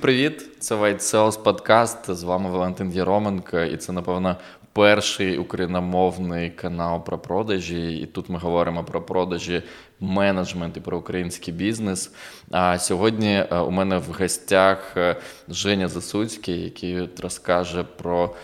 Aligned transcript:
Привіт, 0.00 0.48
це 0.58 0.74
White 0.74 1.00
Sales 1.00 1.42
подкаст. 1.42 2.14
З 2.14 2.22
вами 2.22 2.50
Валентин 2.50 2.92
Єроменко, 2.92 3.60
і 3.60 3.76
це, 3.76 3.92
напевно, 3.92 4.36
перший 4.72 5.38
україномовний 5.38 6.50
канал 6.50 7.04
про 7.04 7.18
продажі. 7.18 7.96
І 7.96 8.06
тут 8.06 8.28
ми 8.28 8.38
говоримо 8.38 8.84
про 8.84 9.02
продажі, 9.02 9.62
менеджмент 10.00 10.76
і 10.76 10.80
про 10.80 10.98
український 10.98 11.54
бізнес. 11.54 12.14
А 12.50 12.78
сьогодні 12.78 13.34
е, 13.34 13.58
у 13.58 13.70
мене 13.70 13.98
в 13.98 14.12
гостях 14.18 14.96
е, 14.96 15.16
Женя 15.48 15.88
Засуцький, 15.88 16.64
який 16.64 17.08
розкаже 17.22 17.84
про 17.96 18.34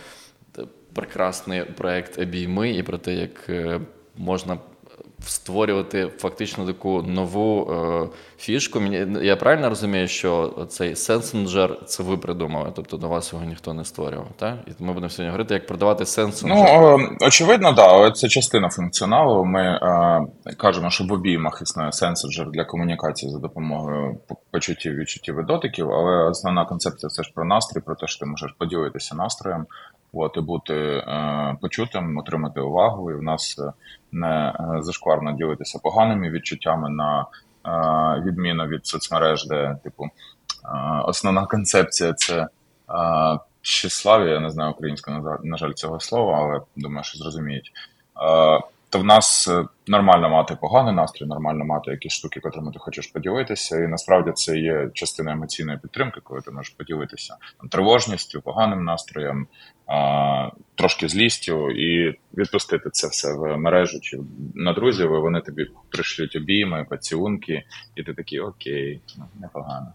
е, 0.57 0.61
прекрасний 0.93 1.63
проект 1.63 2.19
Обійми 2.19 2.71
і 2.71 2.83
про 2.83 2.97
те, 2.97 3.13
як 3.13 3.49
можна 4.17 4.57
створювати 5.25 6.07
фактично 6.17 6.65
таку 6.65 7.01
нову 7.01 7.71
е, 7.71 8.07
фішку. 8.37 8.81
Я 9.21 9.35
правильно 9.35 9.69
розумію, 9.69 10.07
що 10.07 10.53
цей 10.69 10.95
сенсенджер 10.95 11.77
це 11.85 12.03
ви 12.03 12.17
придумали, 12.17 12.71
тобто 12.75 12.97
до 12.97 13.07
вас 13.07 13.33
його 13.33 13.45
ніхто 13.45 13.73
не 13.73 13.85
створював. 13.85 14.27
так? 14.35 14.55
І 14.67 14.83
ми 14.83 14.93
будемо 14.93 15.09
сьогодні 15.09 15.31
говорити, 15.31 15.53
як 15.53 15.67
продавати 15.67 16.05
сенсенджер. 16.05 16.57
Ну, 16.57 16.99
е, 16.99 17.17
очевидно, 17.27 17.71
да, 17.71 18.11
це 18.11 18.27
частина 18.27 18.69
функціоналу. 18.69 19.45
Ми 19.45 19.61
е, 19.61 20.53
кажемо, 20.57 20.89
що 20.89 21.03
в 21.03 21.11
обіймах 21.11 21.59
існує 21.61 21.91
сенсенджер 21.91 22.51
для 22.51 22.65
комунікації 22.65 23.31
за 23.31 23.39
допомогою 23.39 24.17
почуттів, 24.51 24.95
відчуттів 24.95 25.39
і 25.39 25.43
дотиків, 25.43 25.91
але 25.91 26.29
основна 26.29 26.65
концепція 26.65 27.07
все 27.07 27.23
ж 27.23 27.31
про 27.35 27.45
настрій, 27.45 27.81
про 27.81 27.95
те, 27.95 28.07
що 28.07 28.19
ти 28.19 28.25
можеш 28.25 28.51
поділитися 28.59 29.15
настроєм. 29.15 29.65
От, 30.13 30.37
і 30.37 30.41
бути 30.41 30.73
е, 30.73 31.57
почутим, 31.61 32.17
отримати 32.17 32.61
увагу. 32.61 33.11
І 33.11 33.15
в 33.15 33.23
нас 33.23 33.59
е, 33.59 33.73
не 34.11 34.49
е, 34.49 34.81
зашкварно 34.81 35.31
ділитися 35.31 35.79
поганими 35.83 36.29
відчуттями 36.29 36.89
на 36.89 37.21
е, 37.21 38.21
відміну 38.25 38.65
від 38.65 38.87
соцмереж, 38.87 39.47
де 39.47 39.77
типу 39.83 40.03
е, 40.03 40.09
основна 41.05 41.45
концепція 41.45 42.13
це 42.13 42.41
е, 42.41 42.47
тщеслав'я, 43.61 44.33
Я 44.33 44.39
не 44.39 44.49
знаю 44.49 44.71
українською, 44.71 45.39
на 45.43 45.57
жаль, 45.57 45.73
цього 45.73 45.99
слова, 45.99 46.37
але 46.37 46.61
думаю, 46.75 47.03
що 47.03 47.17
зрозуміють. 47.17 47.71
То 48.93 48.99
в 48.99 49.03
нас 49.03 49.47
е, 49.47 49.65
нормально 49.87 50.29
мати 50.29 50.57
поганий 50.61 50.93
настрій, 50.93 51.25
нормально 51.25 51.65
мати 51.65 51.91
якісь 51.91 52.13
штуки, 52.13 52.39
котрими 52.39 52.71
ти 52.71 52.79
хочеш 52.79 53.07
поділитися. 53.07 53.83
І 53.83 53.87
насправді 53.87 54.31
це 54.31 54.57
є 54.57 54.89
частина 54.93 55.31
емоційної 55.31 55.77
підтримки, 55.77 56.21
коли 56.23 56.41
ти 56.41 56.51
можеш 56.51 56.73
поділитися 56.73 57.37
там, 57.59 57.69
тривожністю, 57.69 58.41
поганим 58.41 58.83
настроєм, 58.83 59.47
а, 59.87 60.49
трошки 60.75 61.07
злістю, 61.07 61.71
і 61.71 62.19
відпустити 62.37 62.89
це 62.89 63.07
все 63.07 63.33
в 63.33 63.57
мережу 63.57 63.99
чи 64.01 64.19
на 64.55 64.73
друзів. 64.73 65.05
і 65.05 65.19
Вони 65.19 65.41
тобі 65.41 65.67
пришлють 65.89 66.35
обійми, 66.35 66.85
поцілунки, 66.89 67.63
і 67.95 68.03
ти 68.03 68.13
такий 68.13 68.39
окей, 68.39 69.01
ну, 69.17 69.25
непогано. 69.41 69.93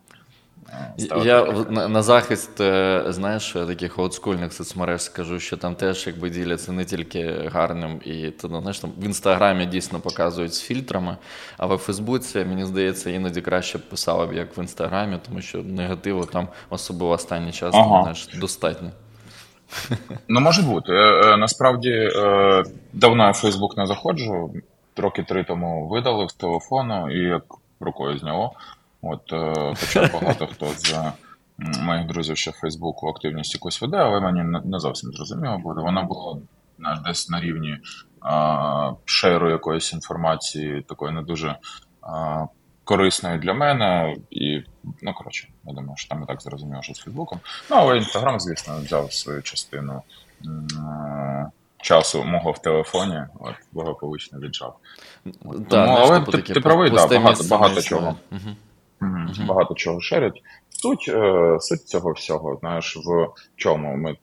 Я 1.24 1.46
на, 1.70 1.88
на 1.88 2.02
захист, 2.02 2.60
е, 2.60 3.04
знаєш, 3.08 3.52
таких 3.52 3.98
олдскульних 3.98 4.52
соцмереж 4.52 5.02
скажу, 5.02 5.40
що 5.40 5.56
там 5.56 5.74
теж 5.74 6.06
якби 6.06 6.30
діляться 6.30 6.72
не 6.72 6.84
тільки 6.84 7.50
гарним, 7.52 8.00
і 8.04 8.30
то, 8.30 8.48
ну, 8.48 8.60
знаєш, 8.60 8.78
там 8.78 8.92
в 8.98 9.04
інстаграмі 9.04 9.66
дійсно 9.66 10.00
показують 10.00 10.54
з 10.54 10.62
фільтрами, 10.62 11.16
а 11.58 11.66
в 11.66 11.76
Фейсбуці, 11.76 12.38
мені 12.38 12.64
здається, 12.64 13.10
іноді 13.10 13.40
краще 13.40 13.78
б 13.78 13.80
писала 13.80 14.26
б 14.26 14.32
як 14.32 14.58
в 14.58 14.60
інстаграмі, 14.60 15.18
тому 15.26 15.40
що 15.40 15.58
негативу 15.58 16.24
там 16.24 16.48
особливо 16.70 17.12
останній 17.12 17.52
час 17.52 17.74
ага. 17.74 18.02
знаєш, 18.02 18.28
достатньо. 18.40 18.90
Ну, 20.28 20.40
може 20.40 20.62
бути. 20.62 20.92
Е, 20.92 21.32
е, 21.32 21.36
насправді 21.36 22.10
давно 22.92 23.24
я 23.24 23.30
в 23.30 23.34
Фейсбук 23.34 23.76
не 23.76 23.86
заходжу. 23.86 24.50
Роки 24.96 25.22
три 25.22 25.44
тому 25.44 25.88
видали 25.88 26.28
з 26.28 26.34
телефону 26.34 27.10
і 27.10 27.18
як 27.18 27.42
рукою 27.80 28.18
зняло. 28.18 28.52
От 29.02 29.32
е, 29.32 29.74
Хоча 29.80 30.10
багато 30.12 30.46
хто 30.46 30.66
з 30.66 31.12
моїх 31.80 32.06
друзів 32.06 32.36
ще 32.36 32.50
в 32.50 32.54
Фейсбуку 32.54 33.08
активність 33.08 33.54
якусь 33.54 33.82
веде, 33.82 33.96
але 33.96 34.20
мені 34.20 34.60
не 34.64 34.78
зовсім 34.78 35.12
зрозуміло 35.12 35.58
буде. 35.58 35.80
Вона 35.80 36.02
була 36.02 36.36
десь 37.06 37.28
на 37.28 37.40
рівні 37.40 37.78
а, 38.20 38.92
шеру 39.04 39.50
якоїсь 39.50 39.92
інформації, 39.92 40.82
такої 40.88 41.12
не 41.14 41.22
дуже 41.22 41.56
а, 42.02 42.46
корисної 42.84 43.38
для 43.38 43.54
мене. 43.54 44.16
І, 44.30 44.62
ну, 45.02 45.14
коротше, 45.14 45.48
я 45.64 45.72
думаю, 45.72 45.96
що 45.96 46.08
там 46.08 46.22
і 46.22 46.26
так 46.26 46.42
зрозуміло, 46.42 46.82
що 46.82 46.94
з 46.94 46.98
Фейсбуком. 46.98 47.40
Ну, 47.70 47.76
але 47.76 47.96
Інстаграм, 47.96 48.40
звісно, 48.40 48.80
взяв 48.80 49.12
свою 49.12 49.42
частину. 49.42 50.02
Часу 51.82 52.24
мого 52.24 52.52
в 52.52 52.58
телефоні, 52.58 53.22
от 53.40 53.54
благополучно 53.72 54.38
віджав. 54.38 54.76
Тому, 55.68 55.96
але 55.98 56.20
ти, 56.20 56.42
ти 56.42 56.60
правий, 56.60 56.90
да, 56.90 57.06
багато 57.06 57.44
багато 57.44 57.82
чого. 57.82 58.16
Угу. 58.32 58.56
Mm-hmm. 59.00 59.46
Багато 59.46 59.74
чого 59.74 60.00
шерять. 60.00 60.42
Суть 60.68 61.08
е, 61.08 61.56
суть 61.60 61.88
цього 61.88 62.12
всього, 62.12 62.56
знаєш, 62.60 62.96
в 62.96 63.28
чому 63.56 63.96
ми 63.96 64.16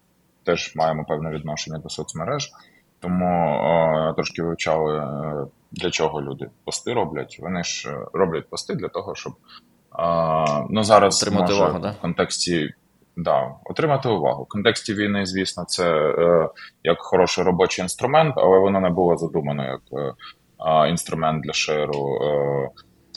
теж 0.43 0.75
маємо 0.75 1.05
певне 1.05 1.31
відношення 1.31 1.77
до 1.77 1.89
соцмереж, 1.89 2.51
тому 2.99 3.25
е, 3.25 4.13
трошки 4.13 4.43
вивчали, 4.43 4.97
е, 4.97 5.47
для 5.71 5.89
чого 5.89 6.21
люди 6.21 6.49
пости 6.65 6.93
роблять. 6.93 7.37
Вони 7.41 7.63
ж 7.63 7.97
роблять 8.13 8.49
пости 8.49 8.75
для 8.75 8.87
того, 8.87 9.15
щоб 9.15 9.33
е, 9.33 10.65
ну 10.69 10.83
зараз 10.83 11.23
отримати 11.23 11.53
може, 11.53 11.63
увагу, 11.63 11.79
да? 11.79 11.91
в 11.91 12.01
контексті. 12.01 12.73
Да, 13.17 13.51
отримати 13.65 14.09
увагу. 14.09 14.43
В 14.43 14.47
контексті 14.47 14.93
війни, 14.93 15.25
звісно, 15.25 15.65
це 15.67 15.93
е, 15.93 16.49
як 16.83 16.97
хороший 16.99 17.43
робочий 17.43 17.83
інструмент, 17.83 18.33
але 18.37 18.59
воно 18.59 18.79
не 18.79 18.89
було 18.89 19.17
задумано 19.17 19.65
як 19.65 19.81
е, 19.93 20.89
інструмент 20.89 21.43
для 21.43 21.53
шеру 21.53 22.19
е, 22.21 22.69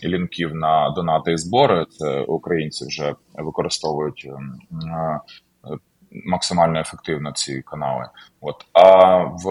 лінків 0.05 0.55
на 0.55 0.91
донати 0.91 1.33
і 1.33 1.37
збори. 1.37 1.87
Це 1.91 2.21
українці 2.21 2.87
вже 2.87 3.15
використовують 3.35 4.27
ем, 4.29 4.59
е, 4.73 5.21
максимально 6.25 6.81
ефективно 6.81 7.33
ці 7.33 7.63
канали. 7.63 8.09
От 8.41 8.67
а 8.73 9.17
в 9.25 9.45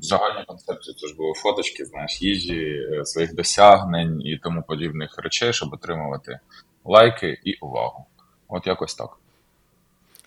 загальній 0.00 0.44
концепції 0.46 0.96
це 1.00 1.06
ж 1.06 1.16
були 1.16 1.32
фоточки, 1.34 1.84
знаєш, 1.84 2.22
їжі, 2.22 2.86
е, 2.92 3.04
своїх 3.04 3.34
досягнень 3.34 4.20
і 4.20 4.38
тому 4.38 4.62
подібних 4.62 5.18
речей, 5.18 5.52
щоб 5.52 5.72
отримувати 5.72 6.38
лайки 6.84 7.40
і 7.44 7.54
увагу. 7.54 8.06
От 8.48 8.66
якось 8.66 8.94
так. 8.94 9.18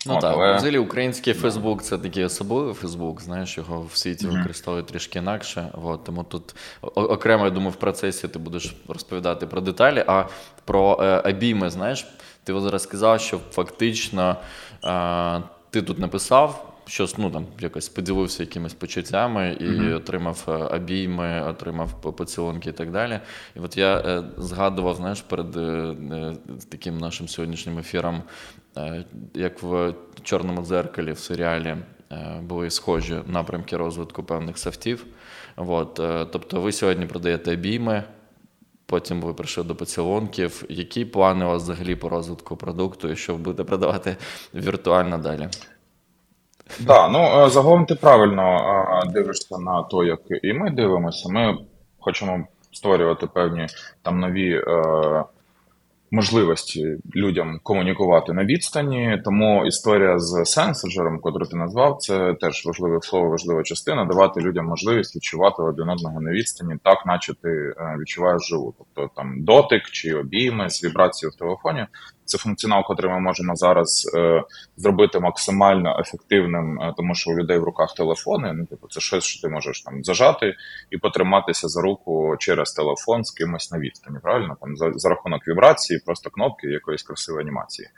Ну 0.06 0.14
От, 0.14 0.20
так, 0.20 0.34
але... 0.34 0.56
взагалі 0.56 0.78
український 0.78 1.34
Фейсбук 1.34 1.82
це 1.82 1.98
такий 1.98 2.24
особливий 2.24 2.74
Фейсбук, 2.74 3.22
знаєш, 3.22 3.58
його 3.58 3.86
в 3.92 3.96
світі 3.96 4.26
mm-hmm. 4.26 4.36
використовують 4.36 4.86
трішки 4.86 5.18
інакше. 5.18 5.68
От, 5.82 6.04
тому 6.04 6.24
тут 6.24 6.54
окремо, 6.94 7.44
я 7.44 7.50
думаю, 7.50 7.70
в 7.70 7.76
процесі 7.76 8.28
ти 8.28 8.38
будеш 8.38 8.76
розповідати 8.88 9.46
про 9.46 9.60
деталі, 9.60 10.04
а 10.06 10.24
про 10.64 10.98
е, 11.02 11.30
обійми, 11.30 11.70
знаєш, 11.70 12.06
ти 12.44 12.60
зараз 12.60 12.82
сказав, 12.82 13.20
що 13.20 13.40
фактично 13.50 14.36
е, 14.84 15.42
ти 15.70 15.82
тут 15.82 15.98
написав. 15.98 16.67
Щось 16.88 17.18
ну 17.18 17.30
там 17.30 17.46
якось 17.60 17.88
поділився 17.88 18.42
якимись 18.42 18.74
почуттями 18.74 19.56
і 19.60 19.64
mm-hmm. 19.64 19.96
отримав 19.96 20.44
е, 20.48 20.52
обійми, 20.52 21.42
отримав 21.42 22.00
поцілунки 22.00 22.70
і 22.70 22.72
так 22.72 22.90
далі. 22.90 23.20
І 23.56 23.60
от 23.60 23.76
я 23.76 23.98
е, 23.98 24.22
згадував, 24.36 24.96
знаєш, 24.96 25.20
перед 25.20 25.56
е, 25.56 25.94
таким 26.68 26.98
нашим 26.98 27.28
сьогоднішнім 27.28 27.78
ефіром 27.78 28.22
як 29.34 29.62
в 29.62 29.94
чорному 30.22 30.62
дзеркалі 30.62 31.12
в 31.12 31.18
серіалі 31.18 31.76
були 32.42 32.70
схожі 32.70 33.20
напрямки 33.26 33.76
розвитку 33.76 34.22
певних 34.22 34.58
софтів. 34.58 35.06
От, 35.56 35.94
тобто 36.32 36.60
ви 36.60 36.72
сьогодні 36.72 37.06
продаєте 37.06 37.52
обійми, 37.52 38.04
потім 38.86 39.20
ви 39.20 39.34
прийшли 39.34 39.64
до 39.64 39.74
поцілунків. 39.74 40.64
Які 40.68 41.04
плани 41.04 41.44
у 41.44 41.48
вас 41.48 41.62
взагалі 41.62 41.96
по 41.96 42.08
розвитку 42.08 42.56
продукту 42.56 43.08
і 43.08 43.16
що 43.16 43.32
ви 43.32 43.38
будете 43.38 43.64
продавати 43.64 44.16
віртуально 44.54 45.18
далі? 45.18 45.48
Так, 46.86 47.10
ну 47.12 47.48
загалом 47.48 47.86
ти 47.86 47.94
правильно 47.94 49.02
дивишся 49.12 49.58
на 49.58 49.82
те, 49.82 49.96
як 49.96 50.20
і 50.42 50.52
ми 50.52 50.70
дивимося. 50.70 51.28
Ми 51.28 51.58
хочемо 51.98 52.44
створювати 52.72 53.26
певні 53.26 53.66
там 54.02 54.20
нові 54.20 54.62
можливості 56.10 56.96
людям 57.16 57.60
комунікувати 57.62 58.32
на 58.32 58.44
відстані. 58.44 59.22
Тому 59.24 59.66
історія 59.66 60.18
з 60.18 60.44
сенсенджером, 60.44 61.18
котру 61.20 61.46
ти 61.46 61.56
назвав, 61.56 61.96
це 61.98 62.34
теж 62.40 62.66
важливе 62.66 62.98
слово, 63.02 63.30
важлива 63.30 63.62
частина. 63.62 64.04
Давати 64.04 64.40
людям 64.40 64.66
можливість 64.66 65.16
відчувати 65.16 65.62
один 65.62 65.88
одного 65.88 66.20
на 66.20 66.30
відстані, 66.30 66.74
так 66.84 67.06
наче 67.06 67.34
ти 67.42 67.48
е, 67.48 67.96
відчуваєш 68.00 68.48
живу. 68.48 68.74
Тобто 68.78 69.10
там 69.16 69.44
дотик 69.44 69.82
чи 69.82 70.14
обійми 70.14 70.70
з 70.70 70.84
вібрацією 70.84 71.32
в 71.36 71.38
телефоні. 71.38 71.86
Це 72.28 72.38
функціонал, 72.38 72.84
який 72.88 73.10
ми 73.10 73.20
можемо 73.20 73.56
зараз 73.56 74.10
е, 74.14 74.42
зробити 74.76 75.20
максимально 75.20 76.00
ефективним, 76.00 76.80
е, 76.80 76.94
тому 76.96 77.14
що 77.14 77.30
у 77.30 77.34
людей 77.34 77.58
в 77.58 77.64
руках 77.64 77.94
телефони. 77.94 78.52
Ну, 78.52 78.66
типу, 78.66 78.88
це 78.88 79.00
щось, 79.00 79.24
що 79.24 79.48
ти 79.48 79.54
можеш 79.54 79.82
там 79.82 80.04
зажати 80.04 80.54
і 80.90 80.98
потриматися 80.98 81.68
за 81.68 81.82
руку 81.82 82.36
через 82.38 82.72
телефон 82.72 83.24
з 83.24 83.30
кимось 83.30 83.70
на 83.72 83.78
відстані. 83.78 84.18
Правильно 84.22 84.56
там 84.60 84.76
за, 84.76 84.92
за 84.92 85.08
рахунок 85.08 85.48
вібрації, 85.48 86.00
просто 86.06 86.30
кнопки 86.30 86.66
якоїсь 86.66 87.02
красивої 87.02 87.42
анімації. 87.42 87.88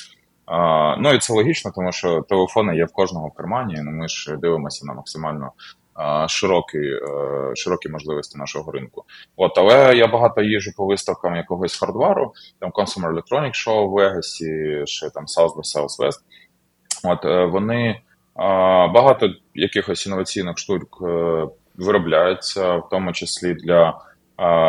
А, 0.47 0.97
Ну 0.97 1.13
і 1.13 1.19
це 1.19 1.33
логічно, 1.33 1.73
тому 1.75 1.93
що 1.93 2.21
телефони 2.29 2.77
є 2.77 2.85
в 2.85 2.93
кожного 2.93 3.29
в 3.29 3.33
кармані. 3.33 3.81
Ну 3.83 3.91
ми 3.91 4.09
ж 4.09 4.37
дивимося 4.37 4.87
на 4.87 4.95
максимально 4.95 5.53
широкі 6.29 6.79
широкі 7.55 7.89
можливості 7.89 8.39
нашого 8.39 8.73
ринку. 8.73 9.05
От, 9.37 9.59
Але 9.59 9.97
я 9.97 10.07
багато 10.07 10.43
їжу 10.43 10.71
по 10.77 10.87
виставкам 10.87 11.37
якогось 11.37 11.79
хардвару, 11.79 12.33
там 12.59 12.71
Consumer 12.71 13.15
Electronics 13.15 13.69
Show 13.69 13.87
в 13.87 13.91
Вегасі, 13.91 14.83
ще 14.85 15.11
там 15.11 15.25
South 15.25 15.55
by 15.55 15.63
Southwest. 15.63 16.21
От 17.05 17.53
Вони 17.53 18.01
багато 18.95 19.31
якихось 19.55 20.07
інноваційних 20.07 20.59
штук 20.59 21.03
виробляються, 21.77 22.77
в 22.77 22.89
тому 22.91 23.13
числі 23.13 23.55
для 23.55 24.01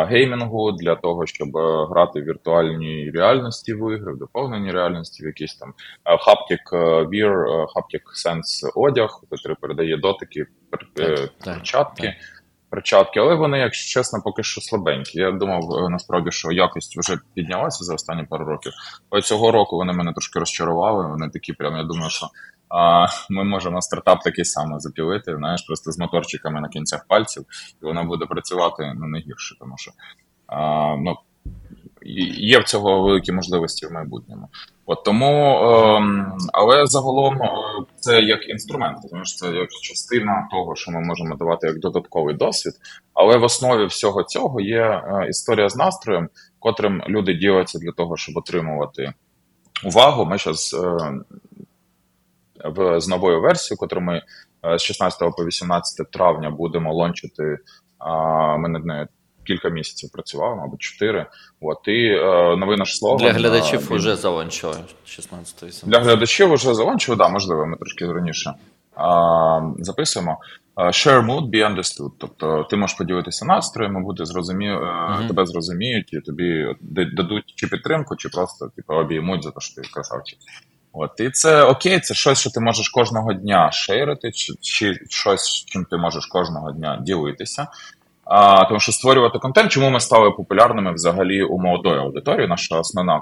геймінгу, 0.08 0.72
для 0.72 0.94
того, 0.94 1.26
щоб 1.26 1.48
грати 1.90 2.20
в 2.20 2.24
віртуальній 2.24 3.10
реальності 3.14 3.74
в 3.74 3.94
ігри, 3.94 4.12
в 4.12 4.18
доповненій 4.18 4.70
реальності, 4.70 5.24
в 5.24 5.26
якісь 5.26 5.54
там 5.54 5.72
Haptic 6.04 6.72
Wear, 7.08 7.46
Haptic 7.46 8.26
Sense 8.26 8.72
одяг, 8.74 9.20
який 9.30 9.54
передає 9.60 9.96
дотики, 9.96 10.46
перчатки. 11.44 12.14
Перчатки, 12.70 13.20
але 13.20 13.34
вони, 13.34 13.58
якщо 13.58 14.00
чесно, 14.00 14.22
поки 14.24 14.42
що 14.42 14.60
слабенькі. 14.60 15.20
Я 15.20 15.30
думав 15.30 15.90
насправді, 15.90 16.30
що 16.30 16.52
якість 16.52 16.98
вже 16.98 17.18
піднялася 17.34 17.84
за 17.84 17.94
останні 17.94 18.24
пару 18.24 18.44
років. 18.44 18.72
Але 19.10 19.22
цього 19.22 19.52
року 19.52 19.76
вони 19.76 19.92
мене 19.92 20.12
трошки 20.12 20.38
розчарували. 20.38 21.08
Вони 21.08 21.30
такі, 21.30 21.52
прям 21.52 21.76
я 21.76 21.82
думаю, 21.82 22.10
що 22.10 22.26
а 22.72 23.06
ми 23.30 23.44
можемо 23.44 23.82
стартап 23.82 24.22
такий 24.22 24.44
самий 24.44 24.80
запілити, 24.80 25.36
знаєш, 25.36 25.62
просто 25.62 25.92
з 25.92 25.98
моторчиками 25.98 26.60
на 26.60 26.68
кінцях 26.68 27.06
пальців, 27.08 27.44
і 27.82 27.86
вона 27.86 28.04
буде 28.04 28.26
працювати 28.26 28.92
ну, 28.96 29.06
не 29.06 29.18
гірше, 29.18 29.56
тому 29.58 29.74
що 29.78 29.92
а, 30.46 30.96
ну, 30.96 31.16
є 32.36 32.58
в 32.58 32.64
цього 32.64 33.02
великі 33.02 33.32
можливості 33.32 33.86
в 33.86 33.92
майбутньому. 33.92 34.48
От 34.86 35.04
тому, 35.04 35.26
е, 35.26 36.02
але 36.52 36.86
загалом 36.86 37.42
е, 37.42 37.50
це 37.96 38.20
як 38.20 38.48
інструмент, 38.48 38.98
тому 39.10 39.24
що 39.24 39.36
це 39.36 39.56
як 39.56 39.68
частина 39.82 40.48
того, 40.50 40.76
що 40.76 40.90
ми 40.90 41.00
можемо 41.00 41.36
давати 41.36 41.66
як 41.66 41.78
додатковий 41.78 42.34
досвід. 42.34 42.72
Але 43.14 43.36
в 43.36 43.42
основі 43.42 43.86
всього 43.86 44.22
цього 44.22 44.60
є 44.60 44.82
е, 44.82 45.26
історія 45.28 45.68
з 45.68 45.76
настроєм, 45.76 46.28
котрим 46.58 47.02
люди 47.08 47.34
діляться 47.34 47.78
для 47.78 47.92
того, 47.92 48.16
щоб 48.16 48.36
отримувати 48.36 49.12
увагу. 49.84 50.24
Ми 50.24 50.38
зараз 50.38 50.76
в 52.64 53.00
з 53.00 53.08
новою 53.08 53.40
версією, 53.40 53.78
яку 53.82 54.00
ми 54.00 54.22
е, 54.66 54.78
з 54.78 54.82
16 54.82 55.36
по 55.36 55.44
18 55.44 56.10
травня 56.10 56.50
будемо 56.50 56.94
лончити. 56.94 57.58
Ми 58.58 58.68
над 58.68 58.84
нею 58.84 59.08
кілька 59.46 59.68
місяців 59.68 60.10
працювали, 60.12 60.56
мабуть, 60.56 60.80
чотири. 60.80 61.26
От 61.60 61.78
і 61.88 62.06
е, 62.06 62.56
новий 62.56 62.76
наш 62.76 62.98
слоган. 62.98 63.18
Для 63.18 63.32
глядачів 63.32 63.90
він... 63.90 63.96
вже 63.96 64.16
залончили 64.16 64.76
16 65.04 65.62
18 65.62 65.88
Для 65.88 66.00
глядачів 66.00 66.52
вже 66.52 66.74
залончили, 66.74 67.16
да, 67.16 67.28
можливо, 67.28 67.66
ми 67.66 67.76
трошки 67.76 68.12
раніше 68.12 68.54
а, 68.96 69.60
записуємо. 69.78 70.38
Share 70.76 71.26
mood, 71.26 71.50
be 71.50 71.76
understood. 71.76 72.10
Тобто 72.18 72.66
ти 72.70 72.76
можеш 72.76 72.96
поділитися 72.96 73.44
настроєм, 73.44 74.04
буде 74.04 74.24
зрозумів, 74.24 74.78
mm-hmm. 74.78 75.28
тебе 75.28 75.46
зрозуміють 75.46 76.12
і 76.12 76.20
тобі 76.20 76.76
дадуть 77.12 77.52
чи 77.56 77.66
підтримку, 77.66 78.16
чи 78.16 78.28
просто 78.28 78.68
типу, 78.76 78.94
обіймуть 78.94 79.42
за 79.42 79.50
те, 79.50 79.60
що 79.60 79.82
ти 79.82 79.88
красавчик. 79.92 80.38
От, 80.92 81.20
І 81.20 81.30
це 81.30 81.64
окей, 81.64 82.00
це 82.00 82.14
щось, 82.14 82.40
що 82.40 82.50
ти 82.50 82.60
можеш 82.60 82.88
кожного 82.88 83.32
дня 83.32 83.72
шейрити, 83.72 84.32
чи 84.32 84.52
чи 84.60 84.98
щось, 85.10 85.64
чим 85.66 85.84
ти 85.84 85.96
можеш 85.96 86.26
кожного 86.26 86.72
дня 86.72 86.98
ділитися. 87.02 87.66
А, 88.24 88.64
Тому 88.64 88.80
що 88.80 88.92
створювати 88.92 89.38
контент, 89.38 89.70
чому 89.72 89.90
ми 89.90 90.00
стали 90.00 90.30
популярними 90.30 90.92
взагалі 90.92 91.42
у 91.42 91.58
молодої 91.58 91.98
аудиторії? 91.98 92.48
Наша 92.48 92.78
основна 92.78 93.20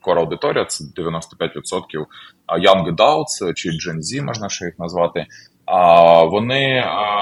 кора 0.00 0.20
аудиторія 0.20 0.64
це 0.64 0.84
95% 0.84 2.06
young 2.48 2.96
adults, 2.96 3.54
чи 3.54 3.68
Gen 3.70 3.98
Z, 3.98 4.22
можна 4.22 4.48
ще 4.48 4.64
їх 4.64 4.78
назвати. 4.78 5.26
А 5.64 6.22
вони 6.24 6.84
а, 6.86 7.20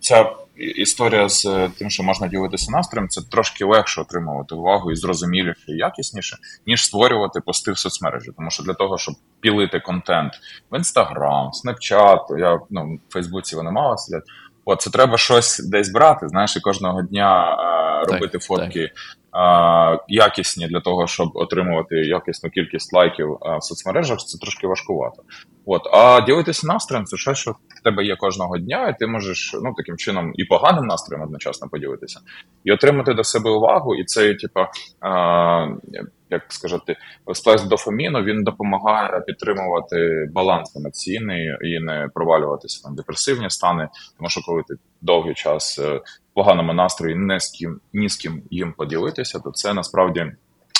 ця 0.00 0.32
історія 0.60 1.28
з 1.28 1.46
е, 1.46 1.70
тим, 1.78 1.90
що 1.90 2.02
можна 2.02 2.28
ділитися 2.28 2.72
настроєм, 2.72 3.08
це 3.08 3.20
трошки 3.30 3.64
легше 3.64 4.00
отримувати 4.00 4.54
увагу 4.54 4.92
і 4.92 4.96
зрозуміліше 4.96 5.64
і 5.68 5.72
якісніше, 5.72 6.36
ніж 6.66 6.84
створювати 6.84 7.40
пости 7.40 7.72
в 7.72 7.78
соцмережі. 7.78 8.30
Тому 8.36 8.50
що 8.50 8.62
для 8.62 8.74
того, 8.74 8.98
щоб 8.98 9.14
пілити 9.40 9.80
контент 9.80 10.32
в 10.70 10.76
інстаграм, 10.76 11.52
снапчат, 11.52 12.20
я 12.38 12.60
ну 12.70 12.98
в 13.08 13.12
Фейсбуці 13.12 13.56
вони 13.56 13.70
мало 13.70 13.96
сидять. 13.96 14.24
От 14.64 14.80
це 14.80 14.90
треба 14.90 15.18
щось 15.18 15.58
десь 15.58 15.92
брати. 15.92 16.28
Знаєш, 16.28 16.56
і 16.56 16.60
кожного 16.60 17.02
дня 17.02 17.56
е, 18.02 18.12
робити 18.12 18.32
так, 18.32 18.42
фотки 18.42 18.82
так. 18.82 19.16
Якісні 20.08 20.66
для 20.66 20.80
того, 20.80 21.06
щоб 21.06 21.30
отримувати 21.34 21.94
якісну 21.96 22.50
кількість 22.50 22.92
лайків 22.92 23.38
в 23.58 23.62
соцмережах. 23.62 24.18
Це 24.18 24.38
трошки 24.38 24.66
важкувато. 24.66 25.22
От, 25.66 25.82
а 25.92 26.20
ділитися 26.20 26.66
настроєм 26.66 27.04
це 27.04 27.16
щось, 27.16 27.38
що 27.38 27.50
в 27.50 27.82
тебе 27.84 28.04
є 28.04 28.16
кожного 28.16 28.58
дня, 28.58 28.88
і 28.88 28.98
ти 28.98 29.06
можеш 29.06 29.54
ну 29.62 29.74
таким 29.76 29.96
чином 29.96 30.32
і 30.34 30.44
поганим 30.44 30.84
настроєм 30.84 31.24
одночасно 31.24 31.68
поділитися, 31.68 32.20
і 32.64 32.72
отримати 32.72 33.14
до 33.14 33.24
себе 33.24 33.50
увагу, 33.50 33.94
і 33.94 34.04
це, 34.04 34.34
типа, 34.34 34.68
як 36.30 36.42
сказати, 36.48 36.96
сплеск 37.34 37.68
дофаміну 37.68 38.22
він 38.22 38.44
допомагає 38.44 39.20
підтримувати 39.20 40.28
баланс 40.34 40.76
емоційний 40.76 41.46
і 41.46 41.80
не 41.80 42.08
провалюватися 42.14 42.88
на 42.88 42.94
депресивні 42.94 43.50
стани. 43.50 43.88
Тому 44.16 44.30
що 44.30 44.40
коли 44.46 44.62
ти 44.68 44.74
довгий 45.00 45.34
час 45.34 45.78
е, 45.78 46.00
поганому 46.34 46.72
настрої 46.72 47.14
не 47.14 47.40
з 47.40 47.50
ким 47.50 47.80
ні 47.92 48.08
з 48.08 48.16
ким 48.16 48.42
їм 48.50 48.72
поділитися, 48.72 49.38
то 49.38 49.50
це 49.50 49.74
насправді 49.74 50.32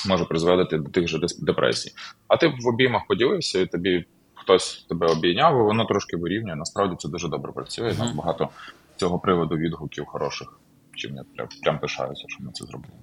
може 0.09 0.25
призводити 0.25 0.79
до 0.79 0.91
тих 0.91 1.09
же 1.09 1.21
депресій. 1.39 1.93
А 2.29 2.37
ти 2.37 2.49
в 2.49 2.69
обіймах 2.69 3.03
поділився, 3.09 3.61
і 3.61 3.67
тобі 3.67 4.05
хтось 4.35 4.87
тебе 4.89 5.07
обійняв, 5.07 5.59
і 5.59 5.63
воно 5.63 5.85
трошки 5.85 6.17
вирівнює. 6.17 6.57
Насправді 6.57 6.97
це 6.99 7.09
дуже 7.09 7.29
добре 7.29 7.53
працює. 7.53 7.95
Нас 7.99 8.13
багато 8.13 8.49
цього 8.97 9.19
приводу 9.19 9.57
відгуків 9.57 10.07
хороших. 10.07 10.61
Чим 10.95 11.17
я 11.17 11.23
прям, 11.37 11.49
прям 11.63 11.79
пишаюся, 11.79 12.25
що 12.29 12.45
ми 12.45 12.53
це 12.53 12.65
зробили. 12.65 12.95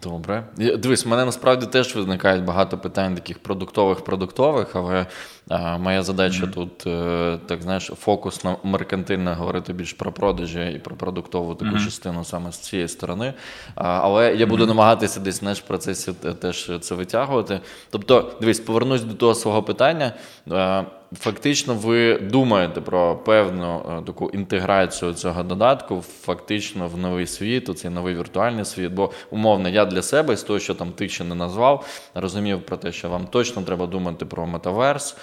Добре. 0.00 0.44
Дивись, 0.56 1.06
у 1.06 1.08
мене 1.08 1.24
насправді 1.24 1.66
теж 1.66 1.96
виникають 1.96 2.44
багато 2.44 2.78
питань 2.78 3.14
таких 3.14 3.38
продуктових-продуктових, 3.38 4.76
але 4.76 5.06
а, 5.48 5.78
моя 5.78 6.02
задача 6.02 6.44
mm-hmm. 6.44 6.52
тут, 6.52 6.86
е, 6.86 7.38
так 7.46 7.62
знаєш, 7.62 7.84
фокус 7.84 8.44
на 8.44 8.56
меркантильно 8.62 9.34
говорити 9.34 9.72
більш 9.72 9.92
про 9.92 10.12
продажі 10.12 10.72
і 10.76 10.78
про 10.78 10.96
продуктову 10.96 11.54
таку 11.54 11.70
mm-hmm. 11.70 11.84
частину 11.84 12.24
саме 12.24 12.52
з 12.52 12.58
цієї 12.58 12.88
сторони. 12.88 13.34
А, 13.74 13.84
але 13.84 14.34
я 14.34 14.46
буду 14.46 14.64
mm-hmm. 14.64 14.68
намагатися 14.68 15.20
десь 15.20 15.38
знаєш, 15.38 15.58
в 15.60 15.66
процесі 15.66 16.12
теж 16.12 16.70
це 16.80 16.94
витягувати. 16.94 17.60
Тобто, 17.90 18.32
дивись, 18.40 18.60
повернусь 18.60 19.02
до 19.02 19.14
того 19.14 19.34
свого 19.34 19.62
питання. 19.62 20.12
А, 20.50 20.84
Фактично, 21.18 21.74
ви 21.74 22.18
думаєте 22.18 22.80
про 22.80 23.16
певну 23.16 23.82
е, 23.98 24.02
таку 24.06 24.30
інтеграцію 24.30 25.14
цього 25.14 25.42
додатку, 25.42 26.00
фактично 26.00 26.88
в 26.88 26.98
новий 26.98 27.26
світ, 27.26 27.68
у 27.68 27.74
цей 27.74 27.90
новий 27.90 28.14
віртуальний 28.14 28.64
світ. 28.64 28.92
Бо 28.92 29.10
умовно, 29.30 29.68
я 29.68 29.84
для 29.84 30.02
себе 30.02 30.36
з 30.36 30.42
того, 30.42 30.58
що 30.58 30.74
там 30.74 30.92
ти 30.92 31.08
ще 31.08 31.24
не 31.24 31.34
назвав, 31.34 31.86
розумів 32.14 32.66
про 32.66 32.76
те, 32.76 32.92
що 32.92 33.08
вам 33.08 33.26
точно 33.26 33.62
треба 33.62 33.86
думати 33.86 34.24
про 34.24 34.46
metaverse, 34.46 35.16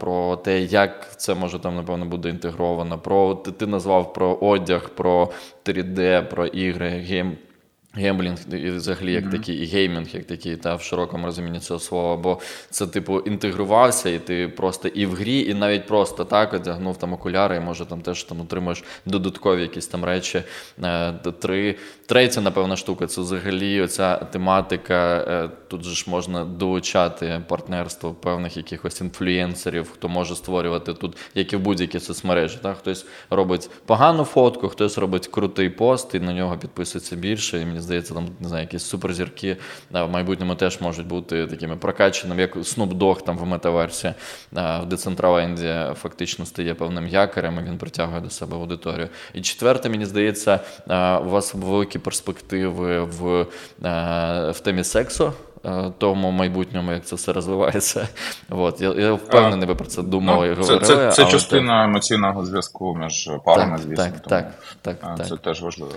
про 0.00 0.36
те, 0.36 0.60
як 0.60 1.20
це 1.20 1.34
може 1.34 1.58
там, 1.58 1.76
напевно, 1.76 2.04
буде 2.04 2.28
інтегровано. 2.28 2.98
Про 2.98 3.34
ти, 3.34 3.52
ти 3.52 3.66
назвав 3.66 4.12
про 4.12 4.34
одяг, 4.34 4.88
про 4.88 5.30
3D, 5.64 6.22
про 6.22 6.46
ігри, 6.46 6.88
game. 6.88 7.36
Гемблінг 7.96 8.38
і 8.52 8.70
взагалі 8.70 9.12
як 9.12 9.24
mm-hmm. 9.24 9.30
такий, 9.30 9.56
і 9.56 9.64
геймінг, 9.64 10.08
як 10.12 10.24
такий, 10.24 10.56
та 10.56 10.74
в 10.74 10.82
широкому 10.82 11.26
розумінні 11.26 11.60
цього 11.60 11.80
слова. 11.80 12.16
Бо 12.16 12.40
це, 12.70 12.86
типу, 12.86 13.20
інтегрувався, 13.20 14.10
і 14.10 14.18
ти 14.18 14.48
просто 14.48 14.88
і 14.88 15.06
в 15.06 15.14
грі, 15.14 15.40
і 15.40 15.54
навіть 15.54 15.86
просто 15.86 16.24
так 16.24 16.54
одягнув 16.54 16.98
там 16.98 17.12
окуляри, 17.12 17.56
і 17.56 17.60
може 17.60 17.84
там 17.86 18.00
теж 18.00 18.24
там 18.24 18.40
отримуєш 18.40 18.84
додаткові 19.06 19.60
якісь 19.60 19.86
там 19.86 20.04
речі. 20.04 20.42
Е, 20.84 21.12
три. 21.12 21.76
Третя, 22.06 22.40
напевно, 22.40 22.76
штука 22.76 23.06
це 23.06 23.20
взагалі 23.20 23.80
оця 23.80 24.16
тематика. 24.16 25.24
Е, 25.28 25.50
тут 25.68 25.84
же 25.84 25.94
ж 25.94 26.10
можна 26.10 26.44
долучати 26.44 27.42
партнерство 27.48 28.14
певних 28.14 28.56
якихось 28.56 29.00
інфлюєнсерів, 29.00 29.90
хто 29.94 30.08
може 30.08 30.36
створювати 30.36 30.94
тут, 30.94 31.16
як 31.34 31.52
і 31.52 31.56
в 31.56 31.60
будь-які 31.60 32.00
соцмережі. 32.00 32.58
Так? 32.62 32.78
Хтось 32.78 33.06
робить 33.30 33.70
погану 33.86 34.24
фотку, 34.24 34.68
хтось 34.68 34.98
робить 34.98 35.26
крутий 35.26 35.70
пост, 35.70 36.14
і 36.14 36.20
на 36.20 36.32
нього 36.32 36.58
підписується 36.58 37.16
більше. 37.16 37.60
І 37.60 37.64
мені 37.66 37.80
здається, 37.84 38.14
там 38.14 38.28
не 38.40 38.48
знаю, 38.48 38.62
якісь 38.62 38.82
суперзірки 38.82 39.56
в 39.90 40.08
майбутньому 40.08 40.54
теж 40.54 40.80
можуть 40.80 41.06
бути 41.06 41.46
такими 41.46 41.76
прокаченими, 41.76 42.40
як 42.40 42.56
Snoop 42.56 42.98
Dogg 42.98 43.24
там 43.24 43.38
в 43.38 43.46
метаверсі 43.46 44.14
в 44.52 44.86
Децентраленді 44.86 45.74
фактично 45.94 46.46
стає 46.46 46.74
певним 46.74 47.08
якорем, 47.08 47.58
і 47.58 47.70
він 47.70 47.78
притягує 47.78 48.20
до 48.20 48.30
себе 48.30 48.56
аудиторію. 48.56 49.08
І 49.34 49.40
четверте, 49.40 49.88
мені 49.88 50.06
здається, 50.06 50.60
у 51.26 51.28
вас 51.28 51.54
великі 51.54 51.98
перспективи 51.98 53.00
в, 53.00 53.46
в 54.50 54.60
темі 54.62 54.84
сексу. 54.84 55.32
Тому 55.98 56.30
майбутньому, 56.30 56.92
як 56.92 57.04
це 57.04 57.16
все 57.16 57.32
розвивається. 57.32 58.08
От. 58.50 58.80
Я 58.80 58.92
я 58.92 59.12
впевнений, 59.12 59.68
ви 59.68 59.74
про 59.74 59.86
це 59.86 60.02
думали 60.02 60.46
ну, 60.46 60.52
і 60.52 60.54
говорили. 60.54 60.80
Це 60.80 60.96
це, 60.96 61.10
це 61.10 61.30
частина 61.30 61.80
так... 61.80 61.84
емоційного 61.84 62.44
зв'язку 62.46 62.96
між 62.96 63.30
парами, 63.44 63.78
звісно. 63.78 64.04
Так, 64.04 64.12
тому 64.12 64.44
так, 64.82 65.00
так, 65.00 65.26
Це 65.26 65.28
так. 65.28 65.42
теж 65.42 65.62
важливо. 65.62 65.94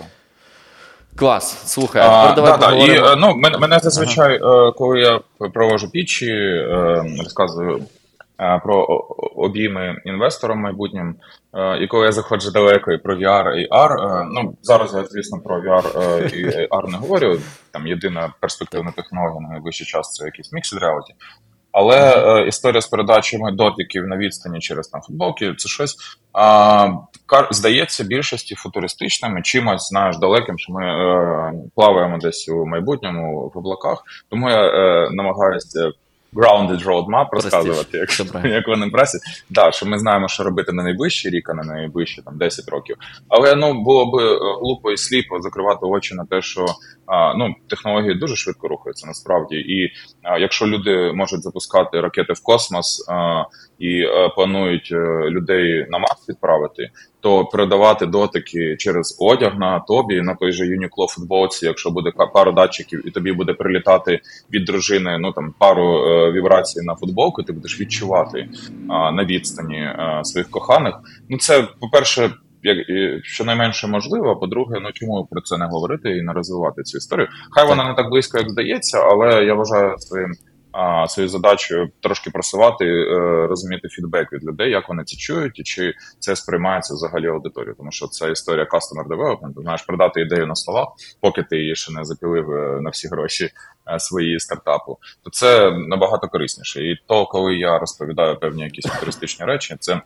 Клас, 1.16 1.72
слухай, 1.72 2.02
а, 2.04 2.32
давай 2.34 2.52
да, 2.52 2.58
поговоримо. 2.58 3.06
І, 3.06 3.12
е, 3.12 3.16
ну, 3.16 3.36
Мене, 3.36 3.58
мене 3.58 3.78
зазвичай, 3.78 4.40
ага. 4.42 4.68
Е, 4.68 4.72
коли 4.72 5.00
я 5.00 5.20
провожу 5.52 5.90
пічі, 5.90 6.32
е, 6.32 7.04
розказую 7.18 7.82
про 8.62 8.84
обійми 9.36 9.96
інвесторам 10.04 10.58
майбутнім. 10.58 11.14
І 11.80 11.86
коли 11.86 12.06
я 12.06 12.12
заходжу 12.12 12.50
далеко 12.50 12.92
і 12.92 12.98
про 12.98 13.16
VR 13.16 13.54
і 13.54 13.68
AR, 13.70 14.24
ну 14.32 14.56
зараз 14.62 14.94
я 14.94 15.04
звісно 15.04 15.40
про 15.40 15.60
VR 15.60 15.86
і 16.34 16.46
AR 16.46 16.90
не 16.90 16.98
говорю. 16.98 17.38
Там 17.70 17.86
єдина 17.86 18.32
перспективна 18.40 18.92
технологія 18.92 19.40
на 19.40 19.48
найближчий 19.48 19.86
час 19.86 20.12
це 20.12 20.24
якийсь 20.24 20.52
mixed 20.52 20.82
reality. 20.82 21.12
Але 21.80 21.98
е, 22.16 22.46
історія 22.46 22.80
з 22.80 22.86
передачами 22.86 23.52
дотиків 23.52 24.06
на 24.06 24.16
відстані 24.16 24.60
через 24.60 24.88
там 24.88 25.00
футболки 25.00 25.54
це 25.58 25.68
щось 25.68 25.96
а, 26.32 26.88
здається 27.50 28.04
більшості 28.04 28.54
футуристичними, 28.54 29.42
чимось 29.42 29.88
знаєш 29.88 30.18
далеким, 30.18 30.58
що 30.58 30.72
ми 30.72 30.84
е, 30.84 31.52
плаваємо 31.74 32.18
десь 32.18 32.48
у 32.48 32.66
майбутньому 32.66 33.52
в 33.54 33.58
облаках. 33.58 34.02
Тому 34.30 34.50
я 34.50 34.66
е, 34.66 35.08
намагаюся 35.10 35.92
grounded 36.32 36.84
roadmap 36.84 37.26
розказувати, 37.32 37.98
як, 37.98 38.10
як 38.44 38.68
вони 38.68 38.90
просять. 38.90 39.20
Да, 39.50 39.72
що 39.72 39.86
ми 39.86 39.98
знаємо, 39.98 40.28
що 40.28 40.44
робити 40.44 40.72
на 40.72 40.82
найближчий 40.82 41.30
рік, 41.30 41.50
а 41.50 41.54
на 41.54 41.62
найближчі 41.62 42.22
там 42.22 42.38
10 42.38 42.68
років. 42.68 42.96
Але 43.28 43.54
ну 43.54 43.82
було 43.82 44.06
б 44.06 44.20
е, 44.20 44.38
глупо 44.62 44.92
і 44.92 44.96
сліпо 44.96 45.40
закривати 45.40 45.80
очі 45.82 46.14
на 46.14 46.24
те, 46.24 46.42
що 46.42 46.66
ну 47.36 47.54
технології 47.68 48.14
дуже 48.14 48.36
швидко 48.36 48.68
рухаються 48.68 49.06
насправді. 49.06 49.56
І 49.56 49.92
якщо 50.40 50.66
люди 50.66 51.12
можуть 51.14 51.42
запускати 51.42 52.00
ракети 52.00 52.32
в 52.32 52.42
космос 52.42 53.08
і 53.78 54.04
планують 54.34 54.88
е, 54.92 54.96
людей 55.30 55.86
на 55.90 55.98
Марс 55.98 56.28
відправити, 56.28 56.90
то 57.20 57.44
передавати 57.44 58.06
дотики 58.06 58.76
через 58.78 59.16
одяг 59.20 59.58
на 59.58 59.80
тобі 59.80 60.22
на 60.22 60.34
той 60.34 60.52
же 60.52 60.64
Uniqlo 60.64 61.06
футболці, 61.08 61.66
якщо 61.66 61.90
буде 61.90 62.10
пару 62.34 62.52
датчиків, 62.52 63.08
і 63.08 63.10
тобі 63.10 63.32
буде 63.32 63.52
прилітати 63.52 64.20
від 64.52 64.64
дружини 64.64 65.18
ну 65.18 65.32
там 65.32 65.54
пару 65.58 66.08
е, 66.08 66.32
вібрацій 66.32 66.82
на 66.82 66.94
футболку, 66.94 67.42
ти 67.42 67.52
будеш 67.52 67.80
відчувати 67.80 68.48
на 68.88 69.24
відстані 69.24 69.94
своїх 70.22 70.50
коханих. 70.50 70.94
Ну 71.28 71.38
це 71.38 71.62
по 71.80 71.88
перше. 71.88 72.30
Як 72.62 72.78
щонайменше 73.24 73.86
можливо, 73.86 74.30
а 74.30 74.34
по-друге, 74.34 74.78
ну 74.82 74.90
чому 74.92 75.28
про 75.30 75.40
це 75.40 75.58
не 75.58 75.66
говорити 75.66 76.16
і 76.16 76.22
не 76.22 76.32
розвивати 76.32 76.82
цю 76.82 76.98
історію? 76.98 77.28
Хай 77.50 77.68
вона 77.68 77.88
не 77.88 77.94
так 77.94 78.10
близько, 78.10 78.38
як 78.38 78.50
здається, 78.50 78.98
але 78.98 79.44
я 79.44 79.54
вважаю 79.54 79.98
своїм 79.98 80.32
а, 80.72 81.08
своєю 81.08 81.28
задачею 81.28 81.90
трошки 82.00 82.30
просувати, 82.30 82.84
е, 82.84 83.46
розуміти 83.46 83.88
фідбек 83.88 84.32
від 84.32 84.44
людей, 84.44 84.70
як 84.70 84.88
вони 84.88 85.04
це 85.04 85.16
чують, 85.16 85.58
і 85.58 85.62
чи 85.62 85.94
це 86.18 86.36
сприймається 86.36 86.94
взагалі 86.94 87.26
аудиторією. 87.26 87.74
Тому 87.78 87.92
що 87.92 88.06
це 88.06 88.30
історія 88.30 88.64
customer 88.64 89.06
development, 89.08 89.62
знаєш, 89.62 89.82
продати 89.82 90.20
ідею 90.20 90.46
на 90.46 90.54
словах, 90.54 90.88
поки 91.20 91.42
ти 91.42 91.56
її 91.56 91.76
ще 91.76 91.92
не 91.92 92.04
запілив 92.04 92.50
е, 92.50 92.80
на 92.80 92.90
всі 92.90 93.08
гроші 93.08 93.50
е, 93.94 94.00
свої 94.00 94.40
стартапу, 94.40 94.98
то 95.24 95.30
це 95.30 95.70
набагато 95.70 96.28
корисніше. 96.28 96.82
І 96.82 96.98
то, 97.06 97.26
коли 97.26 97.56
я 97.56 97.78
розповідаю 97.78 98.38
певні 98.40 98.62
якісь 98.62 98.84
туристичні 99.00 99.46
речі, 99.46 99.76
це 99.80 100.00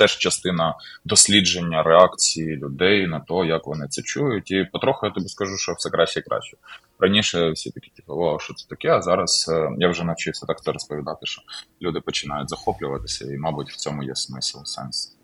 теж 0.00 0.18
частина 0.18 0.74
дослідження 1.04 1.82
реакції 1.82 2.56
людей 2.56 3.06
на 3.06 3.20
те, 3.20 3.34
як 3.34 3.66
вони 3.66 3.88
це 3.88 4.02
чують. 4.02 4.50
І 4.50 4.64
потроху 4.72 5.06
я 5.06 5.12
тобі 5.12 5.28
скажу, 5.28 5.56
що 5.56 5.72
все 5.72 5.90
краще 5.90 6.20
і 6.20 6.22
краще. 6.22 6.56
Раніше 6.98 7.50
всі 7.50 7.70
такі, 7.70 7.90
типу, 7.96 8.12
о, 8.12 8.38
що 8.38 8.54
це 8.54 8.68
таке? 8.68 8.90
А 8.90 9.02
зараз 9.02 9.50
е, 9.52 9.70
я 9.78 9.88
вже 9.88 10.04
навчився 10.04 10.46
так 10.46 10.62
це 10.62 10.72
розповідати, 10.72 11.26
що 11.26 11.42
люди 11.82 12.00
починають 12.00 12.50
захоплюватися, 12.50 13.24
і, 13.24 13.38
мабуть, 13.38 13.70
в 13.70 13.76
цьому 13.76 14.02
є 14.02 14.14
смисл 14.14 14.58
сенс. 14.64 15.16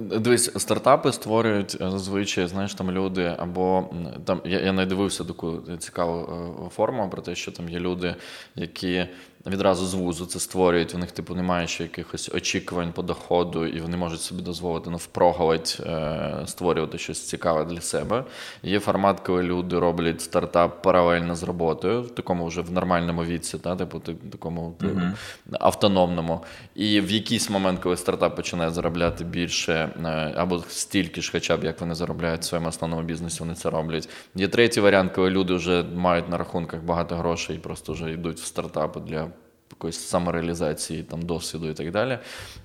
Дивись, 0.00 0.60
стартапи 0.62 1.12
створюють 1.12 1.76
е, 1.80 1.90
зазвичай, 1.90 2.46
знаєш, 2.46 2.74
там 2.74 2.90
люди, 2.90 3.36
або 3.38 3.90
там 4.24 4.40
я 4.44 4.60
я 4.60 4.72
не 4.72 4.86
дивився 4.86 5.24
таку 5.24 5.62
цікаву 5.78 6.18
е, 6.66 6.70
форму 6.70 7.10
про 7.10 7.22
те, 7.22 7.34
що 7.34 7.52
там 7.52 7.68
є 7.68 7.78
люди, 7.78 8.14
які 8.54 9.06
відразу 9.46 9.86
з 9.86 9.94
вузу 9.94 10.26
це 10.26 10.40
створюють. 10.40 10.94
У 10.94 10.98
них, 10.98 11.12
типу, 11.12 11.34
немає 11.34 11.66
ще 11.66 11.82
якихось 11.82 12.30
очікувань 12.34 12.92
по 12.92 13.02
доходу, 13.02 13.66
і 13.66 13.80
вони 13.80 13.96
можуть 13.96 14.20
собі 14.20 14.42
дозволити 14.42 14.90
ну, 14.90 14.96
впрогавати, 14.96 15.82
е, 15.82 16.42
створювати 16.46 16.98
щось 16.98 17.28
цікаве 17.28 17.64
для 17.64 17.80
себе. 17.80 18.24
Є 18.62 18.80
формат, 18.80 19.20
коли 19.20 19.42
люди 19.42 19.78
роблять 19.78 20.20
стартап 20.20 20.82
паралельно 20.82 21.34
з 21.36 21.42
роботою, 21.42 22.02
в 22.02 22.10
такому 22.10 22.46
вже 22.46 22.60
в 22.60 22.72
нормальному 22.72 23.24
віці, 23.24 23.58
та, 23.58 23.76
типу, 23.76 24.02
такому 24.32 24.74
mm-hmm. 24.80 25.12
автономному. 25.52 26.44
І 26.74 27.00
в 27.00 27.10
якийсь 27.10 27.50
момент, 27.50 27.80
коли 27.80 27.96
стартап 27.96 28.36
починає 28.36 28.70
заробляти 28.70 29.24
більше, 29.24 29.72
е, 30.04 30.32
або 30.36 30.62
стільки 30.68 31.20
ж, 31.20 31.32
хоча 31.32 31.56
б 31.56 31.64
як 31.64 31.80
вони 31.80 31.94
заробляють 31.94 32.40
в 32.40 32.44
своєму 32.44 32.68
основному 32.68 33.02
бізнесі, 33.02 33.40
вони 33.40 33.54
це 33.54 33.70
роблять. 33.70 34.08
Є 34.34 34.48
третій 34.48 34.80
варіант, 34.80 35.12
коли 35.14 35.30
люди 35.30 35.54
вже 35.54 35.84
мають 35.94 36.28
на 36.28 36.38
рахунках 36.38 36.80
багато 36.82 37.16
грошей 37.16 37.56
і 37.56 37.58
просто 37.58 37.92
вже 37.92 38.12
йдуть 38.12 38.38
в 38.38 38.44
стартапи 38.44 39.00
для 39.00 39.29
якоїсь 39.70 39.98
самореалізації, 39.98 41.02
там, 41.02 41.22
досвіду 41.22 41.68
і 41.68 41.74
так 41.74 41.90
далі. 41.90 42.18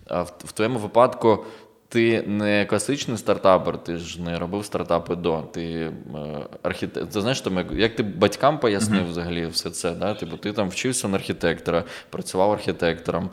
А 0.08 0.22
в, 0.22 0.34
в 0.46 0.52
твоєму 0.52 0.80
випадку 0.80 1.46
ти 1.90 2.22
не 2.28 2.66
класичний 2.66 3.18
стартапер, 3.18 3.84
ти 3.84 3.98
ж 3.98 4.22
не 4.22 4.40
робив 4.40 4.66
стартапи 4.66 5.16
до. 5.16 5.42
Ти 5.42 5.64
е, 5.64 5.92
архітектор. 6.64 7.14
Ти 7.14 7.22
знаєш, 7.22 7.42
там, 7.42 7.66
як 7.78 7.96
ти 7.96 8.04
батькам 8.04 8.60
пояснив 8.60 9.02
mm-hmm. 9.02 9.10
взагалі 9.10 9.46
все 9.46 9.70
це. 9.70 9.92
Да? 9.92 10.14
Типу, 10.14 10.38
ти 10.38 10.54
там 10.54 10.70
вчився 10.70 11.08
на 11.08 11.18
архітектора, 11.18 11.84
працював 12.10 12.52
архітектором, 12.52 13.30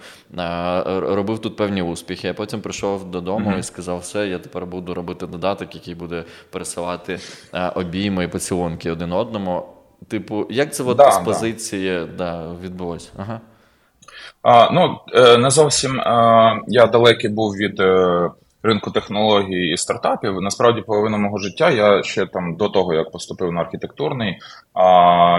робив 0.87 1.39
тут 1.39 1.57
певні 1.57 1.83
успіхи, 1.83 2.29
а 2.29 2.35
потім 2.35 2.61
прийшов 2.61 3.11
додому 3.11 3.51
mm-hmm. 3.51 3.59
і 3.59 3.63
сказав, 3.63 3.99
все, 3.99 4.29
я 4.29 4.39
тепер 4.39 4.67
буду 4.67 4.95
робити 4.95 5.27
додаток, 5.27 5.75
який 5.75 5.95
буде 5.95 6.25
пересилати 6.51 7.21
обійми 7.75 8.25
і 8.25 8.29
поцілунки 8.29 8.91
один 8.91 9.13
одному. 9.13 9.67
Типу, 10.09 10.47
як 10.51 10.75
це 10.75 10.83
от 10.83 10.97
да, 10.97 11.11
з 11.11 11.19
позиції 11.19 11.99
да. 11.99 12.07
да, 12.07 12.55
відбулося? 12.63 13.11
Ага. 13.17 13.41
А, 14.43 14.71
Ну 14.73 15.01
е, 15.15 15.39
не 15.39 15.51
зовсім 15.51 16.01
а, 16.01 16.61
я 16.67 16.87
далекий 16.87 17.31
був 17.31 17.53
від 17.53 17.81
е, 17.81 18.31
ринку 18.63 18.91
технологій 18.91 19.69
і 19.69 19.77
стартапів. 19.77 20.41
Насправді, 20.41 20.83
половину 20.83 21.19
мого 21.19 21.39
життя 21.39 21.71
я 21.71 22.03
ще 22.03 22.27
там 22.27 22.57
до 22.57 22.69
того, 22.69 22.95
як 22.95 23.11
поступив 23.11 23.53
на 23.53 23.61
архітектурний. 23.61 24.39
А, 24.75 25.39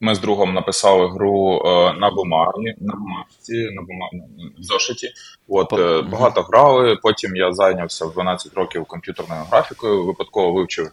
ми 0.00 0.14
з 0.14 0.18
другом 0.18 0.54
написали 0.54 1.08
гру 1.08 1.62
е, 1.64 1.92
на 1.92 2.10
бумагі, 2.10 2.74
на 2.80 2.94
бумажці, 2.94 3.70
на 3.72 3.82
бумагі, 3.82 4.22
в 4.58 4.62
зошиті. 4.62 5.08
От 5.48 5.72
багато 6.10 6.42
грали. 6.42 6.96
Потім 7.02 7.36
я 7.36 7.52
зайнявся 7.52 8.06
в 8.06 8.12
12 8.12 8.54
років 8.54 8.84
комп'ютерною 8.84 9.42
графікою. 9.50 10.06
Випадково 10.06 10.52
вивчив 10.52 10.90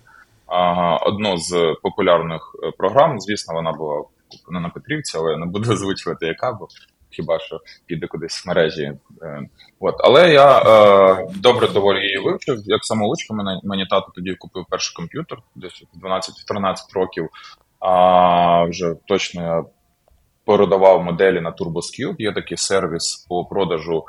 одну 1.02 1.38
з 1.38 1.76
популярних 1.84 2.56
програм. 2.78 3.20
Звісно, 3.20 3.54
вона 3.54 3.72
була 3.72 4.04
не 4.50 4.60
на 4.60 4.70
Петрівці, 4.70 5.18
але 5.18 5.38
не 5.38 5.46
буду 5.46 5.72
озвучувати, 5.72 6.26
яка 6.28 6.52
бо 6.52 6.68
хіба 7.10 7.40
що 7.40 7.62
піде 7.86 8.08
кудись 8.08 8.46
в 8.46 8.48
мережі. 8.48 8.94
Е, 9.22 9.48
от. 9.80 9.96
Але 10.00 10.34
я 10.34 10.60
е, 10.60 11.28
добре 11.36 11.68
доволі 11.68 12.00
її 12.04 12.18
вивчив. 12.18 12.58
Як 12.66 12.86
самоучка, 12.86 13.34
мене 13.34 13.62
мені 13.64 13.86
тато 13.86 14.12
тоді 14.16 14.36
купив 14.36 14.66
перший 14.70 14.96
комп'ютер, 14.96 15.38
десь 15.56 15.84
12-13 16.04 16.76
років. 16.94 17.30
А 17.80 18.64
вже 18.64 18.96
точно 19.08 19.42
я 19.42 19.64
продавав 20.48 21.04
моделі 21.04 21.42
на 21.42 21.52
TurboScube. 21.52 22.16
Є 22.18 22.34
такий 22.34 22.58
сервіс 22.58 23.26
по 23.30 23.46
продажу 23.46 24.04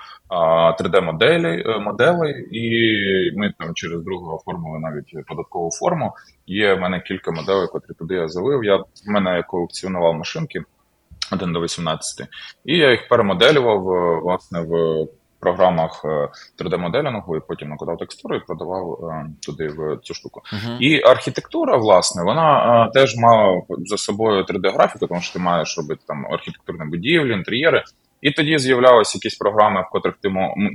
3D-моделей, 0.81 1.63
е, 1.67 1.79
моделей, 1.79 2.49
і 2.53 3.37
ми 3.37 3.53
там 3.59 3.75
через 3.75 4.03
другого 4.03 4.37
оформили 4.37 4.79
навіть 4.79 5.27
податкову 5.27 5.71
форму. 5.71 6.13
Є 6.47 6.75
в 6.75 6.81
мене 6.81 7.01
кілька 7.01 7.31
моделей, 7.31 7.69
котрі 7.69 7.95
туди 7.95 8.15
я 8.15 8.29
залив. 8.29 8.65
Я 8.65 8.77
в 8.77 8.87
мене 9.07 9.43
колекціонував 9.43 10.15
машинки. 10.15 10.63
1 11.33 11.53
до 11.53 11.61
18. 11.61 12.29
І 12.65 12.77
я 12.77 12.91
їх 12.91 13.09
перемоделював 13.09 13.91
е, 13.91 14.21
власне 14.21 14.61
в 14.61 15.07
програмах 15.41 16.05
3D-моделінгу, 16.59 17.35
е, 17.35 17.39
і 17.39 17.41
потім 17.49 17.69
накладав 17.69 17.99
текстуру 17.99 18.37
і 18.37 18.41
продавав 18.41 18.93
е, 18.93 19.27
туди 19.47 19.69
в 19.69 19.99
цю 20.03 20.15
штуку. 20.15 20.43
Uh-huh. 20.53 20.79
І 20.79 21.03
архітектура, 21.03 21.77
власне, 21.77 22.25
вона 22.25 22.89
теж 22.95 23.17
мала 23.17 23.63
за 23.87 23.97
собою 23.97 24.45
3D-графіку, 24.45 25.07
тому 25.09 25.21
що 25.21 25.33
ти 25.33 25.39
маєш 25.39 25.79
робити 25.79 26.01
там 26.07 26.27
архітектурні 26.27 26.85
будівлі, 26.85 27.33
інтер'єри. 27.33 27.85
І 28.21 28.31
тоді 28.31 28.59
з'являлися 28.59 29.19
якісь 29.19 29.35
програми, 29.35 29.85
в 29.89 29.93
котрих 29.93 30.15
ти 30.23 30.29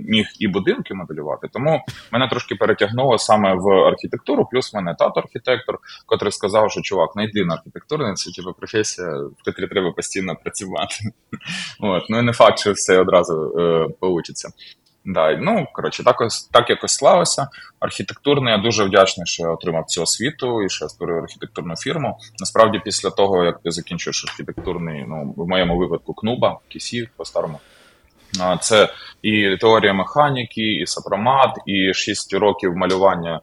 міг 0.08 0.26
і 0.40 0.48
будинки 0.48 0.94
моделювати. 0.94 1.48
Тому 1.54 1.82
мене 2.12 2.28
трошки 2.28 2.56
перетягнуло 2.56 3.18
саме 3.18 3.54
в 3.56 3.70
архітектуру. 3.70 4.48
Плюс 4.52 4.74
мене 4.74 4.96
тато 5.00 5.20
архітектор, 5.20 5.80
котрий 6.06 6.32
сказав, 6.32 6.72
що 6.72 6.82
чувак, 6.82 7.16
не 7.16 7.24
йди 7.24 7.46
на 7.46 7.54
архітектурний, 7.54 8.14
це 8.14 8.32
типу 8.32 8.54
професія, 8.54 9.08
в 9.18 9.44
котрій 9.46 9.68
треба 9.68 9.92
постійно 9.92 10.36
працювати. 10.36 10.96
От. 11.80 12.04
Ну 12.10 12.20
і 12.20 12.22
не 12.22 12.34
факт, 12.34 12.60
що 12.60 12.72
все 12.72 13.00
одразу 13.00 13.54
е, 13.60 13.88
получиться. 14.00 14.50
Да, 15.06 15.38
ну 15.38 15.68
коротше, 15.74 16.04
так 16.04 16.18
так 16.52 16.70
якось 16.70 16.94
славився. 16.94 17.48
Архітектурно 17.80 18.50
я 18.50 18.58
дуже 18.58 18.84
вдячний, 18.84 19.28
що 19.28 19.44
я 19.44 19.50
отримав 19.50 19.86
цю 19.86 20.02
освіту 20.02 20.64
і 20.64 20.70
що 20.70 20.86
я 20.86 20.90
створив 20.90 21.24
архітектурну 21.24 21.76
фірму. 21.76 22.18
Насправді, 22.40 22.82
після 22.86 23.10
того 23.10 23.44
як 23.44 23.62
ти 23.64 23.72
закінчуєш 23.72 24.26
архітектурний, 24.30 25.06
ну 25.08 25.34
в 25.38 25.48
моєму 25.48 25.78
випадку 25.78 26.14
КНУБА, 26.14 26.58
КІСІ 26.68 27.10
по-старому. 27.18 27.60
Це 28.62 28.90
і 29.22 29.58
теорія 29.58 29.94
механіки, 29.94 30.62
і 30.62 30.86
сапромат, 30.88 31.56
і 31.66 31.94
6 31.94 32.34
років 32.34 32.76
малювання 32.76 33.42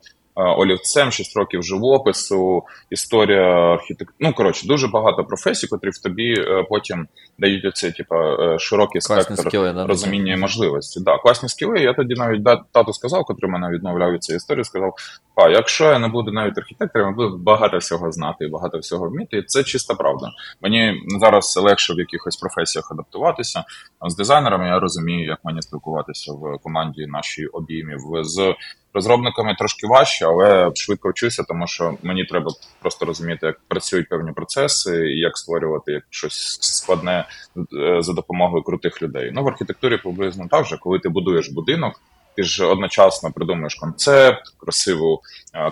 олівцем, 0.56 1.12
6 1.12 1.36
років 1.36 1.62
живопису, 1.62 2.62
історія 2.90 3.46
архітектури. 3.74 4.16
Ну 4.20 4.32
коротше, 4.32 4.66
дуже 4.66 4.88
багато 4.88 5.24
професій, 5.24 5.66
котрі 5.66 5.90
в 5.90 5.98
тобі 5.98 6.44
потім 6.68 7.08
дають 7.38 7.64
оце, 7.64 7.92
типу, 7.92 8.14
широкий 8.58 9.00
класні 9.00 9.36
спектр 9.36 9.48
скіли, 9.48 9.72
да, 9.72 9.86
розуміння 9.86 10.32
і 10.32 10.36
можливості. 10.36 11.00
Да, 11.00 11.18
класні 11.18 11.48
скіли. 11.48 11.78
Я 11.78 11.92
тоді 11.92 12.14
навіть 12.14 12.44
тату 12.72 12.92
сказав, 12.92 13.24
котрий 13.24 13.50
мене 13.50 13.70
відмовляв 13.70 14.12
від 14.12 14.24
цієї 14.24 14.36
історії, 14.36 14.64
сказав: 14.64 14.94
а 15.34 15.48
якщо 15.48 15.84
я 15.84 15.98
не 15.98 16.08
буду 16.08 16.32
навіть 16.32 16.58
архітектором, 16.58 17.08
я 17.08 17.14
буду 17.14 17.38
багато 17.38 17.78
всього 17.78 18.12
знати 18.12 18.44
і 18.44 18.48
багато 18.48 18.78
всього 18.78 19.08
вміти. 19.08 19.36
І 19.36 19.42
це 19.42 19.64
чиста 19.64 19.94
правда. 19.94 20.30
Мені 20.60 20.94
зараз 21.20 21.56
легше 21.62 21.94
в 21.94 21.98
якихось 21.98 22.36
професіях 22.36 22.92
адаптуватися. 22.92 23.64
З 24.08 24.16
дизайнерами 24.16 24.66
я 24.66 24.78
розумію, 24.78 25.28
як 25.28 25.38
мені 25.44 25.62
спілкуватися 25.62 26.32
в 26.32 26.58
команді 26.62 27.06
нашій 27.06 27.46
обіймів. 27.46 27.98
З 28.22 28.54
розробниками 28.94 29.54
трошки 29.54 29.86
важче, 29.86 30.26
але 30.26 30.70
швидко 30.74 31.10
вчуся, 31.10 31.42
тому 31.42 31.66
що 31.66 31.94
мені 32.02 32.24
треба 32.24 32.52
просто 32.82 33.06
розуміти, 33.06 33.46
як 33.46 33.60
працюють 33.68 34.08
певні 34.08 34.32
процеси, 34.32 35.10
і 35.10 35.18
як 35.18 35.38
створювати 35.38 35.92
як 35.92 36.02
щось 36.10 36.58
складне 36.60 37.24
е, 37.56 38.02
за 38.02 38.12
допомогою 38.12 38.62
крутих 38.62 39.02
людей. 39.02 39.30
Ну 39.34 39.44
в 39.44 39.48
архітектурі 39.48 39.96
приблизно 39.96 40.46
так 40.50 40.66
же, 40.66 40.76
коли 40.76 40.98
ти 40.98 41.08
будуєш 41.08 41.48
будинок. 41.48 42.00
Ти 42.36 42.42
ж 42.42 42.64
одночасно 42.64 43.32
придумуєш 43.32 43.74
концепт, 43.74 44.42
красиву, 44.58 45.20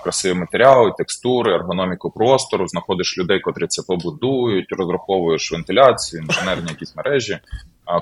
красиві 0.02 0.34
матеріали, 0.34 0.92
текстури, 0.98 1.54
ергономіку 1.54 2.10
простору, 2.10 2.68
знаходиш 2.68 3.18
людей, 3.18 3.40
котрі 3.40 3.66
це 3.66 3.82
побудують, 3.88 4.72
розраховуєш 4.72 5.52
вентиляцію, 5.52 6.22
інженерні 6.22 6.68
якісь 6.68 6.96
мережі 6.96 7.38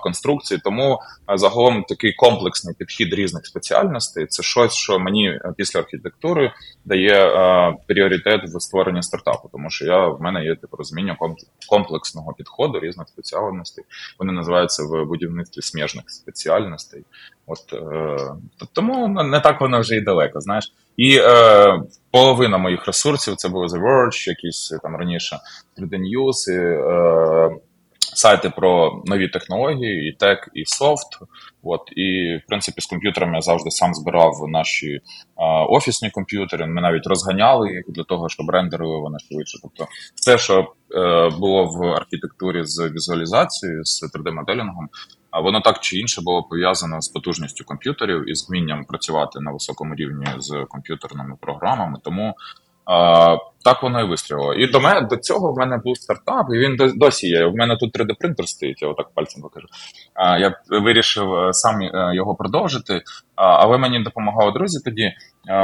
конструкції. 0.00 0.61
Тому 0.64 0.99
загалом 1.35 1.85
такий 1.85 2.12
комплексний 2.12 2.75
підхід 2.78 3.14
різних 3.14 3.47
спеціальностей 3.47 4.26
це 4.26 4.42
щось, 4.42 4.75
що 4.75 4.99
мені 4.99 5.40
після 5.56 5.80
архітектури 5.80 6.52
дає 6.85 7.33
пріоритет 7.87 8.40
в 8.45 8.61
створенні 8.61 9.02
стартапу, 9.02 9.49
тому 9.52 9.71
що 9.71 9.87
я 9.87 10.06
в 10.06 10.23
мене 10.23 10.45
є 10.45 10.56
типу 10.56 10.76
розуміння 10.76 11.16
комплексного 11.68 12.33
підходу 12.33 12.80
різних 12.80 13.09
спеціальностей. 13.09 13.85
Вони 14.18 14.33
називаються 14.33 14.83
в 14.83 15.04
будівництві 15.04 15.62
сміжних 15.62 16.11
спеціальностей. 16.11 17.04
От 17.47 17.73
е, 17.73 18.18
тому 18.73 19.09
не 19.09 19.40
так 19.40 19.61
воно 19.61 19.80
вже 19.80 19.97
і 19.97 20.00
далеко. 20.00 20.40
Знаєш, 20.40 20.73
і 20.96 21.16
е, 21.16 21.80
половина 22.10 22.58
моїх 22.58 22.86
ресурсів 22.86 23.36
це 23.36 23.48
були 23.48 23.66
The 23.66 23.82
Verge, 23.82 24.28
якісь 24.28 24.74
там 24.82 24.96
раніше 24.96 25.38
3D 25.78 25.90
News, 25.90 26.50
і, 26.50 26.56
е, 26.56 27.60
сайти 28.16 28.50
про 28.50 29.02
нові 29.04 29.28
технології, 29.28 30.08
і 30.08 30.12
тек, 30.12 30.50
і 30.54 30.64
софт. 30.64 31.06
От 31.62 31.80
і 31.96 32.36
в 32.44 32.48
принципі 32.48 32.80
з 32.80 32.86
комп'ютерами 32.86 33.34
я 33.34 33.40
завжди 33.40 33.70
сам 33.70 33.94
збирав 33.94 34.32
наші 34.48 35.00
а, 35.36 35.64
офісні 35.64 36.10
комп'ютери. 36.10 36.66
Ми 36.66 36.80
навіть 36.80 37.06
розганяли 37.06 37.72
їх 37.72 37.84
для 37.88 38.04
того, 38.04 38.28
щоб 38.28 38.50
рендерили 38.50 39.00
вони 39.00 39.18
швидше. 39.18 39.58
Тобто, 39.62 39.86
все, 40.14 40.38
що 40.38 40.72
е, 40.94 41.30
було 41.38 41.64
в 41.64 41.84
архітектурі 41.84 42.64
з 42.64 42.90
візуалізацією, 42.90 43.84
з 43.84 44.02
3D-моделінгом, 44.02 44.86
а 45.36 45.40
воно 45.40 45.60
так 45.60 45.80
чи 45.80 45.98
інше 45.98 46.20
було 46.22 46.42
пов'язано 46.42 47.00
з 47.00 47.08
потужністю 47.08 47.64
комп'ютерів 47.64 48.30
і 48.30 48.34
з 48.34 48.48
вмінням 48.48 48.84
працювати 48.84 49.40
на 49.40 49.52
високому 49.52 49.94
рівні 49.94 50.26
з 50.38 50.64
комп'ютерними 50.68 51.36
програмами. 51.40 51.98
Тому 52.04 52.34
а, 52.84 53.36
Так 53.64 53.82
воно 53.82 54.00
і 54.00 54.04
вистрілило. 54.04 54.54
І 54.54 54.66
до 54.66 54.80
мене 54.80 55.00
до 55.00 55.16
цього 55.16 55.52
в 55.52 55.58
мене 55.58 55.76
був 55.84 55.96
стартап, 55.96 56.46
і 56.54 56.58
він 56.58 56.76
досі 56.96 57.28
є. 57.28 57.46
У 57.46 57.56
мене 57.56 57.76
тут 57.76 57.98
3D-принтер 57.98 58.46
стоїть, 58.46 58.82
я 58.82 58.88
отак 58.88 59.10
пальцем 59.14 59.42
покажу. 59.42 59.66
А, 60.14 60.38
Я 60.38 60.54
вирішив 60.70 61.34
е, 61.34 61.52
сам 61.52 61.82
е, 61.82 62.12
його 62.14 62.34
продовжити, 62.34 63.02
а, 63.34 63.44
але 63.46 63.78
мені 63.78 64.02
допомагали 64.02 64.52
друзі 64.52 64.78
тоді. 64.84 65.12
А, 65.48 65.54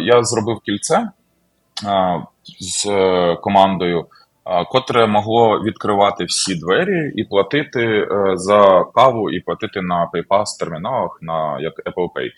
Я 0.00 0.22
зробив 0.22 0.60
кільце 0.60 1.10
а, 1.86 2.18
з 2.60 2.86
командою, 3.42 4.00
а, 4.00 4.21
котре 4.70 5.06
могло 5.06 5.62
відкривати 5.62 6.24
всі 6.24 6.54
двері 6.54 7.12
і 7.16 7.24
платити 7.24 7.80
е, 7.80 8.06
за 8.34 8.84
каву, 8.94 9.30
і 9.30 9.40
платити 9.40 9.82
на 9.82 10.10
PayPass 10.14 10.44
терміналах 10.60 11.18
на 11.20 11.60
як 11.60 11.74
Apple 11.86 12.08
Pay. 12.14 12.30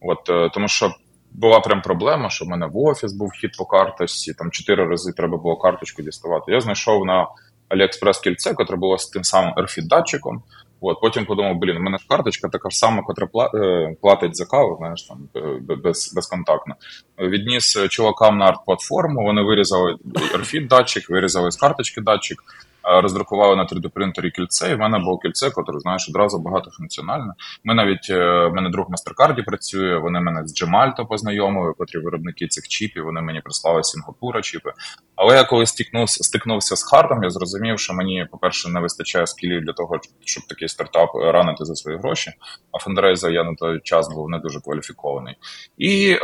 От 0.00 0.52
тому 0.52 0.68
що 0.68 0.90
була 1.32 1.60
прям 1.60 1.82
проблема, 1.82 2.30
що 2.30 2.44
в 2.44 2.48
мене 2.48 2.66
в 2.66 2.76
офіс 2.76 3.12
був 3.12 3.30
хід 3.30 3.50
по 3.58 3.64
карточці, 3.64 4.34
там 4.34 4.50
чотири 4.50 4.86
рази 4.86 5.12
треба 5.12 5.38
було 5.38 5.56
карточку 5.56 6.02
діставати. 6.02 6.52
Я 6.52 6.60
знайшов 6.60 7.04
на 7.04 7.26
AliExpress 7.70 8.22
кільце, 8.22 8.54
котре 8.54 8.76
було 8.76 8.98
з 8.98 9.06
тим 9.06 9.24
самим 9.24 9.54
rfid 9.54 9.86
датчиком 9.88 10.42
От, 10.82 11.00
Потім 11.00 11.24
подумав, 11.24 11.56
блін, 11.56 11.76
у 11.76 11.80
мене 11.80 11.98
ж 11.98 12.06
карточка 12.08 12.48
така 12.48 12.70
ж 12.70 12.78
сама, 12.78 13.02
котра 13.02 13.28
е, 13.54 13.96
платить 14.02 14.36
за 14.36 14.46
каву, 14.46 14.76
знаєш, 14.78 15.02
там 15.02 15.28
е, 15.36 15.76
без, 15.76 16.12
безконтактно. 16.14 16.74
Відніс 17.18 17.78
чувакам 17.88 18.38
на 18.38 18.46
арт-платформу, 18.46 19.24
вони 19.24 19.42
вирізали 19.42 19.96
rfid 20.34 20.68
датчик 20.68 21.10
вирізали 21.10 21.50
з 21.50 21.56
карточки 21.56 22.00
датчик 22.00 22.38
роздрукували 22.84 23.56
на 23.56 23.64
3D-принтері 23.64 24.30
кільце, 24.30 24.70
і 24.70 24.74
в 24.74 24.78
мене 24.78 24.98
було 24.98 25.18
кільце, 25.18 25.50
котре, 25.50 25.80
знаєш, 25.80 26.08
одразу 26.08 26.38
багатофункціональне. 26.38 27.34
Ми 27.64 27.74
навіть 27.74 28.10
е, 28.10 28.46
в 28.46 28.54
мене 28.54 28.70
друг 28.70 28.86
на 28.90 28.96
Старкарді 28.96 29.42
працює, 29.42 29.98
вони 29.98 30.20
мене 30.20 30.46
з 30.46 30.54
Джемальто 30.54 31.06
познайомили, 31.06 31.72
котрі 31.78 31.98
виробники 31.98 32.48
цих 32.48 32.68
чіпів, 32.68 33.04
вони 33.04 33.20
мені 33.20 33.40
прислали 33.40 33.84
Сінгапура 33.84 34.42
чіпи. 34.42 34.72
Але 35.16 35.36
я 35.36 35.44
коли 35.44 35.66
стикнувся, 35.66 36.24
стикнувся 36.24 36.76
з 36.76 36.82
хардом, 36.82 37.22
я 37.22 37.30
зрозумів, 37.30 37.78
що 37.78 37.94
мені, 37.94 38.26
по-перше, 38.30 38.68
не 38.68 38.80
вистачає 38.80 39.26
скілів 39.26 39.64
для 39.64 39.72
того, 39.72 40.00
щоб 40.24 40.46
такий 40.46 40.68
стартап 40.68 41.10
ранити 41.14 41.64
за 41.64 41.74
свої 41.74 41.98
гроші. 41.98 42.32
А 42.72 42.78
фандрейзер 42.78 43.32
я 43.32 43.44
на 43.44 43.54
той 43.54 43.80
час 43.80 44.14
був 44.14 44.30
не 44.30 44.38
дуже 44.38 44.60
кваліфікований. 44.60 45.34
І 45.78 46.12
е, 46.12 46.18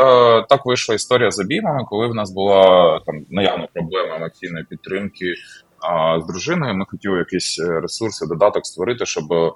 так 0.48 0.66
вийшла 0.66 0.94
історія 0.94 1.30
з 1.30 1.40
обіймами, 1.40 1.84
коли 1.84 2.06
в 2.06 2.14
нас 2.14 2.30
була 2.30 3.00
там 3.06 3.26
наявна 3.30 3.68
проблема 3.74 4.16
емоційної 4.16 4.64
підтримки. 4.64 5.34
А 5.90 6.20
з 6.20 6.26
дружиною 6.26 6.74
ми 6.74 6.84
хотіли 6.88 7.18
якісь 7.18 7.60
е, 7.60 7.80
ресурси, 7.80 8.26
додаток 8.26 8.66
створити, 8.66 9.06
щоб 9.06 9.32
е, 9.32 9.52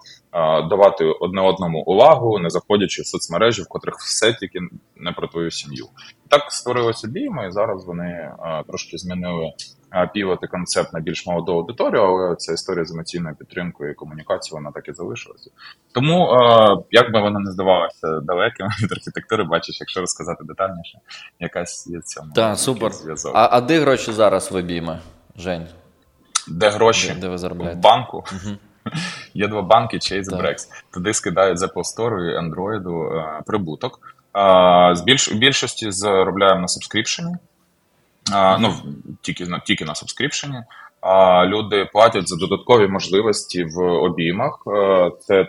давати 0.70 1.04
одне 1.04 1.40
одному 1.40 1.78
увагу, 1.78 2.38
не 2.38 2.50
заходячи 2.50 3.02
в 3.02 3.06
соцмережі, 3.06 3.62
в 3.62 3.68
котрих 3.68 3.94
все 3.94 4.32
тільки 4.32 4.58
не 4.96 5.12
про 5.12 5.28
твою 5.28 5.50
сім'ю. 5.50 5.86
Так 6.28 6.52
створилося 6.52 7.08
обійми, 7.08 7.46
і 7.48 7.52
зараз 7.52 7.84
вони 7.86 8.04
е, 8.04 8.64
трошки 8.68 8.98
змінили 8.98 9.52
півати 10.14 10.46
концепт 10.46 10.92
на 10.92 11.00
більш 11.00 11.26
молоду 11.26 11.52
аудиторію, 11.52 12.02
але 12.02 12.36
ця 12.36 12.52
історія 12.52 12.84
з 12.84 12.92
емоційною 12.92 13.36
підтримкою 13.36 13.90
і 13.90 13.94
комунікацією, 13.94 14.62
вона 14.62 14.72
так 14.72 14.88
і 14.88 14.92
залишилася. 14.92 15.50
Тому 15.94 16.28
як 16.90 17.12
би 17.12 17.20
вона 17.20 17.40
не 17.40 17.50
здавалася 17.50 18.20
далеким 18.20 18.66
від 18.82 18.92
архітектури, 18.92 19.44
бачиш, 19.44 19.80
якщо 19.80 20.00
розказати 20.00 20.44
детальніше, 20.44 20.98
якась 21.40 21.86
є 21.86 22.00
цьому. 22.00 22.32
Так, 22.34 22.58
супер. 22.58 22.92
зв'язок. 22.92 23.32
А, 23.34 23.48
а 23.52 23.60
де 23.60 23.80
гроші 23.80 24.12
зараз 24.12 24.52
в 24.52 24.56
обійми, 24.56 24.98
Жень? 25.36 25.66
Де 26.48 26.68
гроші 26.68 27.08
де, 27.08 27.14
де 27.14 27.28
ви 27.28 27.38
заробляєте? 27.38 27.78
в 27.78 27.82
банку. 27.82 28.24
Угу. 28.32 28.56
Є 29.34 29.48
два 29.48 29.62
банки 29.62 29.96
Chase 29.96 30.32
і 30.32 30.42
Brex. 30.42 30.56
Туди 30.92 31.14
скидають 31.14 31.58
з 31.58 31.62
Apple 31.62 31.82
Store 31.96 32.20
і 32.20 32.38
Android 32.38 33.16
е, 33.18 33.42
прибуток. 33.46 34.00
Е, 34.36 34.96
з 34.96 35.02
більш, 35.02 35.32
більшості 35.32 35.90
заробляємо 35.90 36.60
на 36.60 36.68
сабскріпшені. 36.68 37.34
Е, 38.34 38.58
ну, 38.58 38.74
тільки, 39.22 39.46
тільки 39.64 39.84
на 39.84 39.94
сабскріпшені. 39.94 40.62
А 41.00 41.46
люди 41.46 41.88
платять 41.92 42.28
за 42.28 42.36
додаткові 42.36 42.88
можливості 42.88 43.64
в 43.64 43.78
обіймах. 43.80 44.62
Е, 44.66 45.10
це 45.20 45.46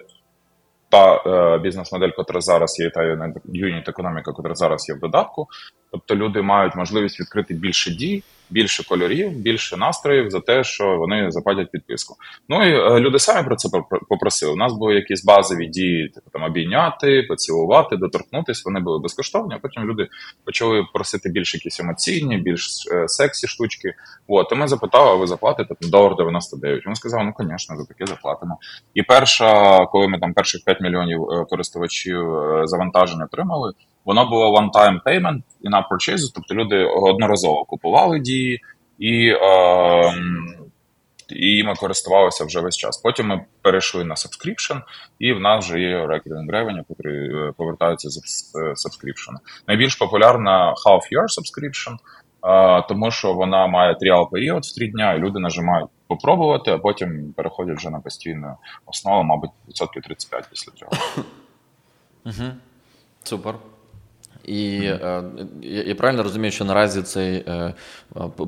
та 0.90 1.22
е, 1.26 1.58
бізнес-модель, 1.58 2.10
яка 2.18 2.42
зараз 2.42 2.80
є, 2.80 2.90
та 2.90 3.04
юніт 3.54 3.90
економіка, 3.90 4.34
яка 4.38 4.56
зараз 4.56 4.90
є 4.90 4.96
в 4.96 5.00
додатку. 5.00 5.48
Тобто 5.94 6.16
люди 6.16 6.42
мають 6.42 6.76
можливість 6.76 7.20
відкрити 7.20 7.54
більше 7.54 7.92
дій, 7.92 8.24
більше 8.50 8.84
кольорів, 8.84 9.32
більше 9.32 9.78
настроїв 9.78 10.30
за 10.30 10.40
те, 10.40 10.64
що 10.64 10.98
вони 10.98 11.32
заплатять 11.32 11.72
підписку. 11.72 12.16
Ну 12.50 12.64
і 12.64 12.74
е, 12.74 13.00
люди 13.00 13.20
самі 13.20 13.46
про 13.46 13.56
це 13.56 13.70
попросили. 14.10 14.54
У 14.54 14.56
нас 14.56 14.74
були 14.74 14.96
якісь 14.96 15.26
базові 15.26 15.68
дії, 15.68 16.10
типу 16.10 16.30
там 16.34 16.44
обійняти, 16.44 17.24
поцілувати, 17.30 17.96
доторкнутися. 17.96 18.62
Вони 18.66 18.80
були 18.80 19.00
безкоштовні. 19.00 19.56
а 19.56 19.60
Потім 19.60 19.84
люди 19.84 20.08
почали 20.46 20.86
просити 20.94 21.30
більш 21.30 21.54
якісь 21.54 21.80
емоційні, 21.80 22.38
більш 22.38 22.88
е, 22.92 23.08
сексі 23.08 23.48
штучки. 23.48 23.94
От 24.28 24.52
і 24.52 24.56
ми 24.56 24.68
запитали, 24.68 25.12
а 25.12 25.16
ви 25.16 25.28
заплатите 25.28 25.76
там 25.82 25.90
долар 25.90 26.16
99. 26.16 26.88
Він 26.88 26.96
сказав, 26.96 27.24
ну 27.24 27.34
звісно, 27.40 27.78
за 27.78 27.86
таке 27.86 28.06
заплатимо. 28.06 28.58
І 28.94 29.04
перша, 29.04 29.78
коли 29.86 30.08
ми 30.08 30.20
там 30.20 30.34
перших 30.34 30.64
5 30.66 30.82
мільйонів 30.82 31.24
е, 31.24 31.46
користувачів 31.50 32.26
завантаження 32.66 33.26
отримали. 33.26 33.74
Воно 34.06 34.26
було 34.26 34.60
one-time 34.60 35.04
payment 35.06 35.42
і 35.62 35.70
на 35.70 35.88
purchase, 35.92 36.32
тобто 36.36 36.56
люди 36.56 36.86
одноразово 36.86 37.66
купували 37.66 38.20
дії 38.20 38.62
і 39.00 39.28
е, 39.28 40.14
і 41.30 41.64
ми 41.64 41.76
користувалися 41.76 42.46
вже 42.46 42.60
весь 42.60 42.78
час. 42.78 42.98
Потім 42.98 43.28
ми 43.28 43.46
перейшли 43.62 44.04
на 44.04 44.16
subscription, 44.16 44.82
і 45.20 45.34
в 45.34 45.40
нас 45.40 45.66
вже 45.66 45.80
є 45.80 46.06
recurring 46.06 46.50
revenue, 46.50 46.84
які 46.90 47.10
е, 47.10 47.52
повертаються 47.58 48.10
з 48.10 48.54
subscription. 48.56 49.34
Найбільш 49.68 49.96
популярна 49.96 50.74
half-year 50.86 51.24
subscription, 51.24 51.94
е, 51.94 52.86
тому 52.90 53.12
що 53.12 53.34
вона 53.34 53.68
має 53.68 53.96
тріал 53.96 54.32
період 54.32 54.64
в 54.64 54.76
три 54.76 54.88
дня, 54.88 55.14
і 55.14 55.20
люди 55.20 55.40
нажимають 55.40 55.90
попробувати, 56.08 56.72
а 56.72 56.78
потім 56.78 57.34
переходять 57.38 57.78
вже 57.78 57.90
на 57.90 58.00
постійну 58.00 58.58
основу, 58.86 59.24
мабуть, 59.24 59.52
відсотків 59.68 60.04
35 60.04 60.48
після 60.50 60.72
цього. 60.72 60.92
Супер. 63.24 63.56
І 64.44 64.80
mm-hmm. 64.82 65.36
е, 65.64 65.84
я 65.86 65.96
правильно 65.96 66.24
розумію, 66.24 66.52
що 66.52 66.66
наразі 66.66 67.02
цей 67.02 67.36
е, 67.36 67.74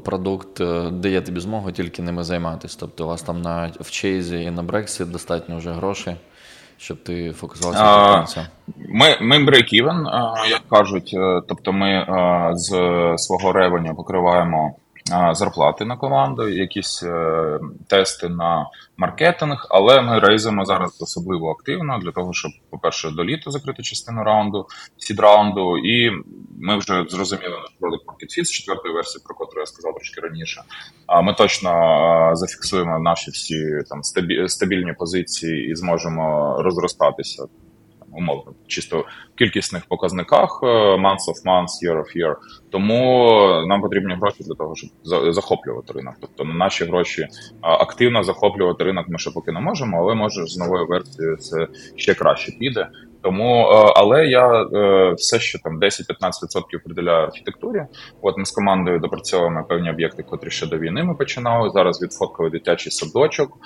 продукт 0.06 0.62
е, 0.62 0.90
дає 0.92 1.22
тобі 1.22 1.40
змогу 1.40 1.72
тільки 1.72 2.02
ними 2.02 2.24
займатися. 2.24 2.78
Тобто 2.80 3.06
у 3.06 3.08
вас 3.08 3.22
там 3.22 3.42
на 3.42 3.72
в 3.80 3.92
Чейзі 3.92 4.42
і 4.42 4.52
на 4.52 4.64
Брексі 4.64 5.06
достатньо 5.06 5.58
вже 5.58 5.72
грошей, 5.72 6.16
щоб 6.78 7.04
ти 7.04 7.32
фокусувався 7.32 7.84
на 7.84 8.26
цьому? 8.26 8.48
Ми 8.90 9.18
ми 9.22 9.38
break-even, 9.38 10.08
як 10.50 10.62
кажуть. 10.70 11.16
Тобто 11.48 11.74
ми 11.74 12.06
з 12.54 12.70
свого 13.18 13.52
ревеню 13.52 13.96
покриваємо 13.96 14.76
зарплати 15.32 15.86
на 15.86 15.98
команду, 15.98 16.50
якісь 16.50 17.04
е, 17.04 17.60
тести 17.88 18.30
на 18.30 18.70
маркетинг, 18.98 19.68
але 19.70 20.02
ми 20.02 20.20
рейзимо 20.20 20.66
зараз 20.66 21.02
особливо 21.02 21.52
активно 21.52 22.00
для 22.00 22.12
того, 22.12 22.34
щоб, 22.34 22.52
по-перше, 22.70 23.12
до 23.12 23.24
літа 23.24 23.52
закрити 23.52 23.84
частину 23.84 24.24
раунду, 24.24 24.68
сід 24.98 25.20
раунду, 25.20 25.78
і 25.78 26.12
ми 26.60 26.78
вже 26.78 27.06
зрозуміли 27.10 27.58
наш 27.62 27.72
продукт 27.80 28.08
Market 28.08 28.40
Fit 28.40 28.46
з 28.46 28.52
четвертої 28.52 28.94
версії, 28.94 29.24
про 29.26 29.36
котру 29.36 29.60
я 29.60 29.66
сказав 29.66 29.96
трошки 29.96 30.22
раніше. 30.22 30.62
А 31.08 31.22
ми 31.22 31.34
точно 31.34 31.72
зафіксуємо 32.34 33.00
наші 33.00 33.32
всі 33.32 33.80
там 33.90 34.04
стабільні 34.48 34.94
позиції 34.94 35.72
і 35.72 35.76
зможемо 35.76 36.56
розростатися 36.60 37.46
умовно, 38.18 38.54
чисто 38.68 39.06
в 39.36 39.38
кількісних 39.38 39.86
показниках 39.86 40.60
е, 40.64 40.68
month 40.96 41.26
of 41.30 41.46
month, 41.46 41.68
year 41.86 41.98
of 41.98 42.18
year. 42.18 42.36
Тому 42.72 43.30
нам 43.68 43.82
потрібні 43.82 44.14
гроші 44.14 44.44
для 44.44 44.56
того, 44.56 44.76
щоб 44.76 44.90
захоплювати 45.34 45.94
ринок. 45.94 46.16
Тобто 46.22 46.44
на 46.44 46.54
наші 46.54 46.86
гроші 46.86 47.28
активно 47.62 48.24
захоплювати 48.24 48.84
ринок 48.84 49.06
ми 49.10 49.18
ще 49.18 49.32
поки 49.32 49.52
не 49.52 49.60
можемо, 49.60 49.98
але 49.98 50.16
може 50.16 50.46
з 50.46 50.58
новою 50.58 50.88
версією 50.88 51.38
це 51.38 51.68
ще 51.96 52.14
краще 52.14 52.52
піде. 52.60 52.88
Тому, 53.26 53.72
е, 53.72 53.94
але 53.96 54.26
я 54.26 54.62
е, 54.62 55.14
все 55.14 55.40
ще 55.40 55.60
там 55.60 55.80
10-15% 55.80 56.84
приділяю 56.84 57.24
архітектурі. 57.24 57.86
От 58.22 58.38
ми 58.38 58.46
з 58.46 58.52
командою 58.52 59.00
допрацьовуємо 59.00 59.64
певні 59.64 59.90
об'єкти, 59.90 60.24
котрі 60.24 60.50
ще 60.50 60.68
до 60.68 60.78
війни 60.78 61.04
ми 61.04 61.16
починали. 61.16 61.70
Зараз 61.70 62.02
відфоткаю 62.02 62.50
дитячий 62.50 62.92
садочок, 62.92 63.58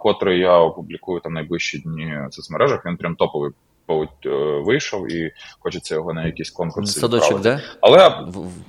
котрий 0.00 0.40
я 0.40 0.58
опублікую 0.58 1.20
там 1.20 1.32
найближчі 1.32 1.78
дні 1.78 2.18
в 2.30 2.34
соцмережах. 2.34 2.86
Він 2.86 2.96
прям 2.96 3.14
топовий 3.14 3.50
е, 3.50 3.54
вийшов 4.64 5.12
і 5.12 5.32
хочеться 5.60 5.94
його 5.94 6.12
на 6.12 6.26
якісь 6.26 6.50
конкурси. 6.50 7.00
Садочок 7.00 7.40
де? 7.40 7.60
Але 7.80 8.26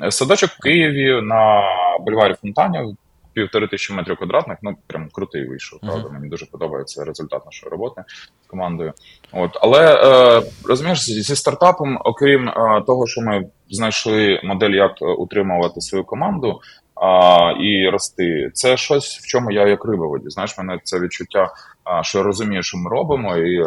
садочок 0.10 0.50
в 0.50 0.60
Києві 0.60 1.22
на 1.22 1.62
бульварі 2.00 2.36
Фонтанів 2.42 2.98
півтори 3.34 3.68
тисячі 3.68 3.94
метрів 3.94 4.18
квадратних, 4.18 4.58
ну 4.62 4.76
прям 4.88 5.10
крутий 5.12 5.48
вийшов. 5.48 5.80
Правда, 5.80 6.08
uh-huh. 6.08 6.14
мені 6.14 6.30
дуже 6.30 6.46
подобається 6.46 7.04
результат 7.04 7.46
нашої 7.46 7.72
роботи 7.72 8.04
з 8.46 8.48
командою. 8.48 8.94
От, 9.32 9.58
але 9.62 9.96
е, 9.96 10.44
розумієш, 10.66 11.04
зі 11.04 11.36
стартапом, 11.36 12.00
окрім 12.06 12.50
е, 12.50 12.54
того, 12.88 13.08
що 13.08 13.22
ми 13.22 13.46
знайшли 13.70 14.42
модель, 14.44 14.70
як 14.70 14.92
е, 15.02 15.06
утримувати 15.06 15.82
свою 15.82 16.04
команду 16.04 16.62
а, 16.96 17.52
і 17.62 17.90
рости, 17.90 18.52
це 18.54 18.78
щось, 18.78 19.20
в 19.20 19.28
чому 19.28 19.52
я 19.52 19.68
як 19.68 19.86
риба 19.86 20.08
воді. 20.08 20.30
Знаєш, 20.30 20.58
мене 20.58 20.80
це 20.84 21.00
відчуття, 21.00 21.54
а, 21.84 22.04
що 22.04 22.18
я 22.18 22.24
розумію, 22.24 22.64
що 22.64 22.78
ми 22.78 22.90
робимо, 22.90 23.38
і 23.38 23.62
е, 23.62 23.66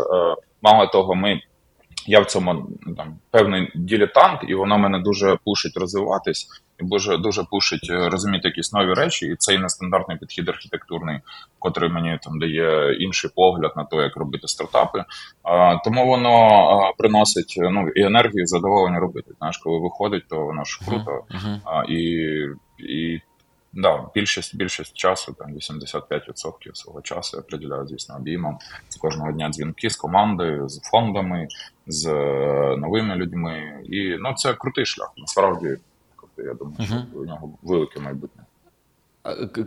мало 0.63 0.87
того, 0.87 1.15
ми. 1.15 1.41
Я 2.07 2.21
в 2.21 2.27
цьому 2.27 2.69
там 2.97 3.19
певний 3.31 3.73
дилетант, 3.75 4.41
і 4.49 4.55
воно 4.55 4.79
мене 4.79 4.99
дуже 4.99 5.39
пушить 5.45 5.77
розвиватись 5.77 6.49
і 6.81 6.85
дуже 6.85 7.19
дуже 7.19 7.45
пушить 7.45 7.91
е, 7.91 8.09
розуміти 8.09 8.49
якісь 8.49 8.73
нові 8.73 8.95
речі, 8.95 9.27
і 9.27 9.37
цей 9.37 9.59
нестандартний 9.59 10.19
підхід 10.19 10.49
архітектурний, 10.49 11.21
котрий 11.59 11.91
мені 11.91 12.19
там 12.23 12.39
дає 12.39 12.95
інший 12.95 13.31
погляд 13.37 13.73
на 13.77 13.85
те, 13.85 13.97
як 13.97 14.17
робити 14.17 14.49
стартапи. 14.49 15.05
А, 15.43 15.77
Тому 15.77 16.07
воно 16.07 16.93
приносить 16.99 17.55
ну 17.59 17.89
і 17.89 18.03
енергію, 18.03 18.43
і 18.43 18.47
задоволення 18.47 19.01
робити. 19.01 19.31
Знаєш, 19.39 19.59
коли 19.59 19.79
виходить, 19.79 20.29
то 20.29 20.41
воно 20.41 20.65
ж 20.65 20.81
круто. 20.89 21.11
Uh-huh. 21.11 21.59
А, 21.65 21.85
І 21.89 22.03
і 22.79 23.21
да, 23.73 24.05
більшість 24.15 24.57
більшість 24.57 24.95
часу, 24.95 25.37
там 25.39 25.55
85% 25.55 26.75
свого 26.75 27.03
часу 27.03 27.37
я 27.37 27.43
приділяю, 27.43 27.87
звісно, 27.87 28.17
обіймам 28.17 28.59
з 28.89 28.97
кожного 28.97 29.33
дня 29.33 29.51
дзвінки 29.51 29.91
з 29.91 29.97
командою, 29.97 30.69
з 30.69 30.81
фондами, 30.81 31.49
з 31.87 32.07
е, 32.07 32.77
новими 32.77 33.17
людьми. 33.17 33.81
І 33.85 34.17
ну 34.21 34.35
це 34.35 34.55
крутий 34.55 34.87
шлях. 34.87 35.13
Насправді 35.17 35.77
я 36.39 36.55
думаю, 36.55 36.77
що 36.87 36.95
uh-huh. 36.95 37.15
у 37.15 37.25
нього 37.25 37.51
велике 37.63 38.01
майбутнє. 38.01 38.43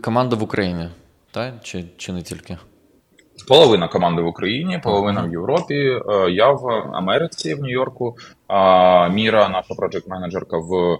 Команда 0.02 0.36
в 0.36 0.42
Україні, 0.42 0.88
так? 1.30 1.54
Чи 1.62 1.84
чи 1.96 2.12
не 2.12 2.22
тільки? 2.22 2.58
Половина 3.48 3.88
команди 3.88 4.22
в 4.22 4.26
Україні, 4.26 4.80
половина 4.82 5.22
в 5.22 5.30
Європі. 5.30 5.74
Е, 5.74 6.30
я 6.30 6.50
в 6.50 6.68
Америці, 6.94 7.54
в 7.54 7.60
Нью-Йорку. 7.60 8.16
Міра, 9.10 9.48
наша 9.48 9.74
проджект-менеджерка 9.74 10.58
в 10.58 10.98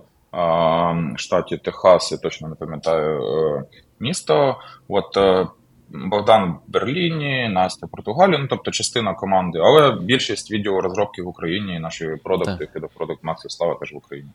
штаті 1.16 1.56
Техас, 1.56 2.12
я 2.12 2.18
точно 2.18 2.48
не 2.48 2.54
пам'ятаю 2.54 3.22
е, 3.22 3.64
місто. 4.00 4.56
От 4.88 5.16
е, 5.16 5.46
Богдан 5.88 6.52
в 6.52 6.70
Берліні, 6.70 7.48
Настя 7.48 7.86
в 7.86 7.90
Португалії, 7.90 8.38
ну 8.38 8.46
тобто 8.50 8.70
частина 8.70 9.14
команди, 9.14 9.58
але 9.58 9.96
більшість 10.00 10.50
відеорозробки 10.50 11.22
в 11.22 11.28
Україні, 11.28 11.78
наші 11.78 12.06
продукти, 12.24 12.68
продукт 12.94 13.24
Макс 13.24 13.44
і 13.44 13.48
Слава 13.48 13.74
теж 13.74 13.92
в 13.92 13.96
Україні. 13.96 14.30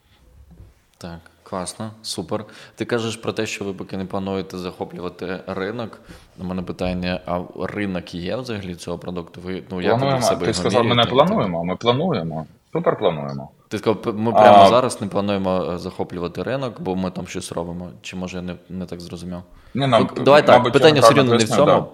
Так, 0.97 1.19
класно, 1.43 1.91
супер. 2.01 2.45
Ти 2.75 2.85
кажеш 2.85 3.15
про 3.15 3.33
те, 3.33 3.45
що 3.45 3.65
ви 3.65 3.73
поки 3.73 3.97
не 3.97 4.05
плануєте 4.05 4.57
захоплювати 4.57 5.39
ринок. 5.47 6.01
У 6.39 6.43
мене 6.43 6.61
питання: 6.61 7.21
а 7.25 7.41
ринок 7.59 8.15
є 8.15 8.35
взагалі 8.35 8.75
цього 8.75 8.97
продукту? 8.97 9.41
Ви 9.41 9.63
ну 9.71 9.81
як 9.81 9.97
плануємо. 9.97 10.21
себе 10.21 10.45
Ти 10.45 10.53
сказав, 10.53 10.85
ми 10.85 10.95
не 10.95 11.05
плануємо, 11.05 11.63
ми 11.63 11.75
плануємо. 11.75 12.45
Супер 12.73 12.97
плануємо. 12.97 13.49
Ти 13.71 13.77
сказав, 13.77 13.97
ми 14.05 14.31
прямо 14.31 14.63
а... 14.63 14.67
зараз 14.67 15.01
не 15.01 15.07
плануємо 15.07 15.71
е, 15.73 15.77
захоплювати 15.77 16.43
ринок, 16.43 16.81
бо 16.81 16.95
ми 16.95 17.11
там 17.11 17.27
щось 17.27 17.51
робимо. 17.51 17.89
Чи 18.01 18.15
може 18.15 18.37
я 18.37 18.43
не 18.43 18.55
не 18.69 18.85
так 18.85 19.01
зрозумів? 19.01 19.37
Не, 19.73 19.87
нам, 19.87 20.09
Давай 20.25 20.45
так, 20.45 20.57
мабуть, 20.57 20.73
питання 20.73 21.01
все 21.01 21.13
рівно 21.13 21.31
не 21.31 21.37
в 21.37 21.49
цьому. 21.49 21.65
Да. 21.65 21.85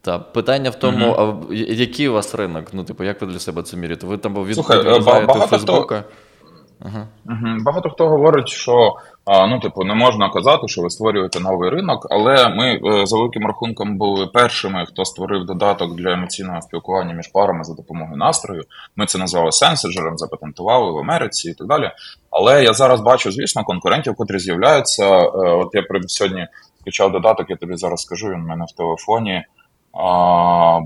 Та 0.00 0.18
питання 0.18 0.70
в 0.70 0.74
тому, 0.74 1.12
угу. 1.12 1.46
а 1.50 1.54
який 1.54 2.08
у 2.08 2.12
вас 2.12 2.34
ринок? 2.34 2.64
Ну, 2.72 2.84
типу, 2.84 3.04
як 3.04 3.20
ви 3.20 3.26
для 3.26 3.38
себе 3.38 3.62
це 3.62 3.76
міряєте? 3.76 4.06
Ви 4.06 4.18
там 4.18 4.44
від 4.44 4.54
Слухай, 4.54 5.00
багато 5.00 5.46
Фейсбука? 5.46 6.00
Хто... 6.00 6.10
Ага. 6.84 7.06
Багато 7.64 7.90
хто 7.90 8.08
говорить, 8.08 8.48
що 8.48 8.96
ну, 9.48 9.60
типу, 9.60 9.84
не 9.84 9.94
можна 9.94 10.30
казати, 10.30 10.68
що 10.68 10.82
ви 10.82 10.90
створюєте 10.90 11.40
новий 11.40 11.70
ринок, 11.70 12.06
але 12.10 12.48
ми 12.48 12.80
е, 12.84 13.06
за 13.06 13.16
великим 13.16 13.46
рахунком 13.46 13.98
були 13.98 14.26
першими, 14.26 14.86
хто 14.86 15.04
створив 15.04 15.44
додаток 15.44 15.94
для 15.94 16.12
емоційного 16.12 16.60
спілкування 16.60 17.14
між 17.14 17.28
парами 17.28 17.64
за 17.64 17.74
допомогою 17.74 18.16
настрою. 18.16 18.64
Ми 18.96 19.06
це 19.06 19.18
назвали 19.18 19.52
сенседжером, 19.52 20.18
запатентували 20.18 20.92
в 20.92 20.98
Америці 20.98 21.50
і 21.50 21.54
так 21.54 21.66
далі. 21.66 21.90
Але 22.30 22.64
я 22.64 22.72
зараз 22.72 23.00
бачу, 23.00 23.32
звісно, 23.32 23.64
конкурентів, 23.64 24.14
котрі 24.14 24.38
з'являються. 24.38 25.04
Е, 25.18 25.28
от 25.34 25.68
я 25.72 25.84
сьогодні 26.06 26.46
скачав 26.80 27.12
додаток, 27.12 27.50
я 27.50 27.56
тобі 27.56 27.76
зараз 27.76 28.00
скажу, 28.00 28.28
він 28.28 28.42
в 28.42 28.46
мене 28.46 28.64
в 28.68 28.76
телефоні. 28.76 29.44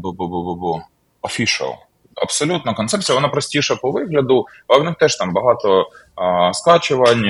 Бу-бу-бу-бу-бу. 0.03 0.81
Official 1.23 1.86
абсолютно 2.23 2.75
концепція, 2.75 3.17
вона 3.17 3.29
простіша 3.29 3.77
по 3.77 3.91
вигляду, 3.91 4.47
але 4.69 4.81
в 4.81 4.85
них 4.85 4.95
теж 4.95 5.17
там 5.17 5.33
багато 5.33 5.89
а, 6.15 6.53
скачувань, 6.53 7.25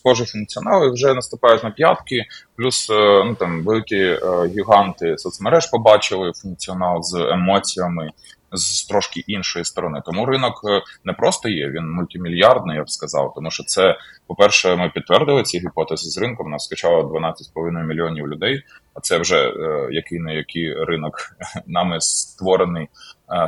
схожі 0.00 0.24
функціонали 0.24 0.90
вже 0.90 1.14
наступають 1.14 1.64
на 1.64 1.70
п'ятки, 1.70 2.24
плюс 2.56 2.90
е, 2.90 3.24
ну 3.24 3.34
там 3.34 3.64
великі 3.64 3.96
е, 3.96 4.18
гіганти 4.56 5.18
соцмереж 5.18 5.66
побачили 5.66 6.32
функціонал 6.42 7.02
з 7.02 7.14
емоціями. 7.14 8.10
З 8.52 8.84
трошки 8.84 9.20
іншої 9.26 9.64
сторони, 9.64 10.02
тому 10.06 10.26
ринок 10.26 10.60
е, 10.70 10.82
не 11.04 11.12
просто 11.12 11.48
є, 11.48 11.68
він 11.70 11.90
мультимільярдний, 11.90 12.76
я 12.76 12.82
б 12.82 12.90
сказав. 12.90 13.32
Тому 13.34 13.50
що 13.50 13.64
це, 13.64 13.96
по-перше, 14.26 14.76
ми 14.76 14.90
підтвердили 14.94 15.42
ці 15.42 15.58
гіпотези 15.58 16.10
з 16.10 16.18
ринком. 16.18 16.50
Нас 16.50 16.64
скачало 16.64 17.02
12,5 17.02 17.86
мільйонів 17.86 18.28
людей. 18.28 18.62
А 18.94 19.00
це 19.00 19.18
вже 19.18 19.36
е, 19.36 19.88
який 19.90 20.18
не 20.18 20.34
який 20.34 20.84
ринок 20.84 21.14
нами 21.66 22.00
створений 22.00 22.88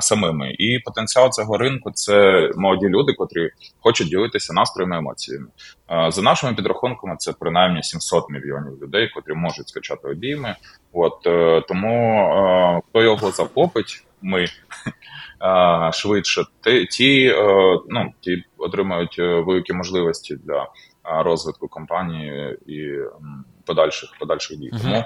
самими. 0.00 0.54
І 0.58 0.78
потенціал 0.78 1.30
цього 1.30 1.58
ринку 1.58 1.90
це 1.90 2.48
молоді 2.56 2.86
люди, 2.88 3.12
котрі 3.12 3.50
хочуть 3.80 4.08
ділитися 4.08 4.52
настроями 4.52 4.96
емоціями. 4.96 5.46
Е, 5.90 6.10
за 6.10 6.22
нашими 6.22 6.54
підрахунками, 6.54 7.16
це 7.18 7.32
принаймні 7.32 7.82
700 7.82 8.30
мільйонів 8.30 8.82
людей, 8.82 9.10
котрі 9.14 9.34
можуть 9.34 9.68
скачати 9.68 10.08
обійми. 10.08 10.56
От 10.92 11.26
е, 11.26 11.62
тому 11.68 12.82
хто 12.88 13.02
його 13.02 13.30
захопить, 13.30 14.04
ми. 14.22 14.46
Швидше 15.92 16.44
ті 16.90 17.34
ну, 17.88 18.12
ті 18.20 18.44
отримають 18.58 19.18
великі 19.18 19.72
можливості 19.72 20.36
для 20.36 20.66
розвитку 21.04 21.68
компанії 21.68 22.58
і 22.66 22.90
подальших 23.66 24.10
подальших 24.20 24.58
дій. 24.58 24.70
Тому 24.82 25.04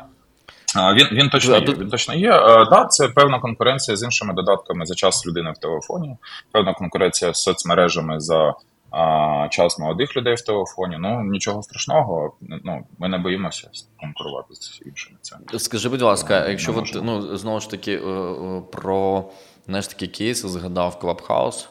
він 0.94 1.06
він 1.12 1.28
точно 1.28 1.56
є. 1.56 1.60
Він 1.60 1.88
точно 1.88 2.14
є. 2.14 2.30
Так, 2.70 2.92
це 2.92 3.08
певна 3.08 3.38
конкуренція 3.38 3.96
з 3.96 4.02
іншими 4.02 4.34
додатками 4.34 4.86
за 4.86 4.94
час 4.94 5.26
людини 5.26 5.52
в 5.56 5.58
телефоні, 5.58 6.16
певна 6.52 6.74
конкуренція 6.74 7.34
з 7.34 7.42
соцмережами 7.42 8.20
за 8.20 8.54
а, 8.90 9.48
час 9.50 9.78
молодих 9.78 10.16
людей 10.16 10.34
в 10.34 10.40
телефоні. 10.40 10.96
Ну 11.00 11.22
нічого 11.24 11.62
страшного. 11.62 12.36
Ну 12.40 12.84
ми 12.98 13.08
не 13.08 13.18
боїмося 13.18 13.70
конкурувати 14.00 14.54
з 14.54 14.82
іншими. 14.86 15.18
Це 15.22 15.58
скажи, 15.58 15.88
будь 15.88 16.02
ласка, 16.02 16.48
якщо 16.48 16.78
от, 16.78 17.00
ну 17.02 17.36
знову 17.36 17.60
ж 17.60 17.70
таки 17.70 17.92
е, 17.92 17.98
е, 17.98 18.62
про 18.72 19.24
знаєш, 19.66 19.86
такі 19.86 20.06
кейси 20.06 20.48
згадав 20.48 20.98
Clubhouse, 21.02 21.68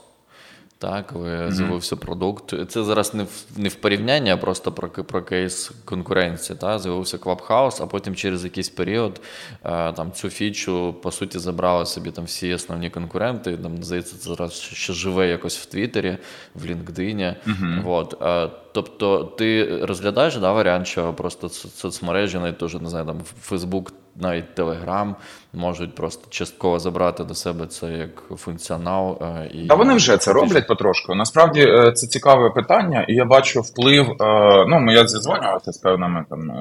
Так, 0.86 1.14
mm-hmm. 1.14 1.52
з'явився 1.52 1.96
продукт. 1.96 2.54
Це 2.70 2.84
зараз 2.84 3.14
не 3.14 3.24
в 3.24 3.46
не 3.58 3.70
в 3.70 3.76
порівнянні, 3.76 4.30
а 4.30 4.38
просто 4.38 4.72
про 4.72 4.90
про 4.90 5.22
кейс 5.22 5.72
конкуренції. 5.86 6.60
Та? 6.60 6.80
З'явився 6.80 7.18
Clubhouse, 7.18 7.84
а 7.84 7.88
потім 7.88 8.16
через 8.16 8.44
якийсь 8.44 8.70
період 8.70 9.22
е, 9.64 9.94
там 9.94 10.12
цю 10.12 10.30
фічу 10.30 10.96
по 11.02 11.12
суті 11.12 11.40
забрали 11.40 11.86
собі 11.86 12.12
там 12.12 12.26
всі 12.26 12.54
основні 12.54 12.90
конкуренти. 12.90 13.58
Там 13.58 13.84
здається, 13.84 14.18
це 14.18 14.30
зараз 14.30 14.54
ще 14.54 14.94
живе 14.94 15.28
якось 15.28 15.58
в 15.58 15.66
Твіттері, 15.66 16.18
в 16.56 16.66
LinkedIn. 16.66 17.36
Mm-hmm. 17.48 17.90
От. 17.90 18.22
Е, 18.22 18.50
тобто, 18.72 19.24
ти 19.24 19.78
розглядаєш 19.86 20.36
да, 20.36 20.52
варіант, 20.52 20.88
що 20.88 21.14
просто 21.14 21.50
соцмережі, 21.50 22.38
навіть 22.38 22.58
теж 22.58 22.76
не 22.76 22.90
знаю, 22.90 23.06
там 23.06 23.22
Фейсбук 23.42 23.92
навіть 24.16 24.56
Телеграм 24.56 25.16
можуть 25.54 25.96
просто 25.96 26.28
частково 26.30 26.80
забрати 26.80 27.24
до 27.24 27.36
себе 27.36 27.68
це 27.68 27.92
як 27.92 28.40
функціонал. 28.40 29.18
Е, 29.22 29.50
і 29.54 29.68
Та 29.68 29.76
вони 29.76 29.94
вже 29.94 30.18
це 30.18 30.34
роблять 30.34 30.68
потрошку. 30.68 31.16
Насправді 31.16 31.62
е, 31.62 31.92
це 31.92 32.08
цікаве 32.08 32.50
питання, 32.50 33.06
і 33.10 33.14
я 33.14 33.26
бачу 33.26 33.62
вплив. 33.62 34.12
Е, 34.22 34.66
ну, 34.68 34.92
я 34.92 35.08
зізвонювався 35.08 35.72
з 35.72 35.78
певними 35.78 36.26
там 36.30 36.52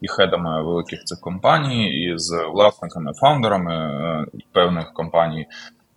і 0.00 0.08
хедами 0.08 0.62
великих 0.62 1.04
цих 1.04 1.20
компаній, 1.20 2.04
і 2.04 2.18
з 2.18 2.44
власниками, 2.52 3.12
фаундерами 3.20 4.26
певних 4.52 4.92
компаній. 4.92 5.46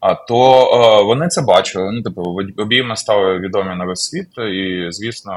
А 0.04 0.16
то 0.16 0.64
е, 0.64 1.04
вони 1.04 1.28
це 1.28 1.42
бачили. 1.42 1.92
Ну, 1.92 2.02
типу, 2.02 2.38
обійми 2.58 2.96
стали 2.96 3.40
відомі 3.40 3.76
на 3.76 3.86
весь 3.86 4.00
світ, 4.00 4.28
і 4.38 4.88
звісно, 4.92 5.34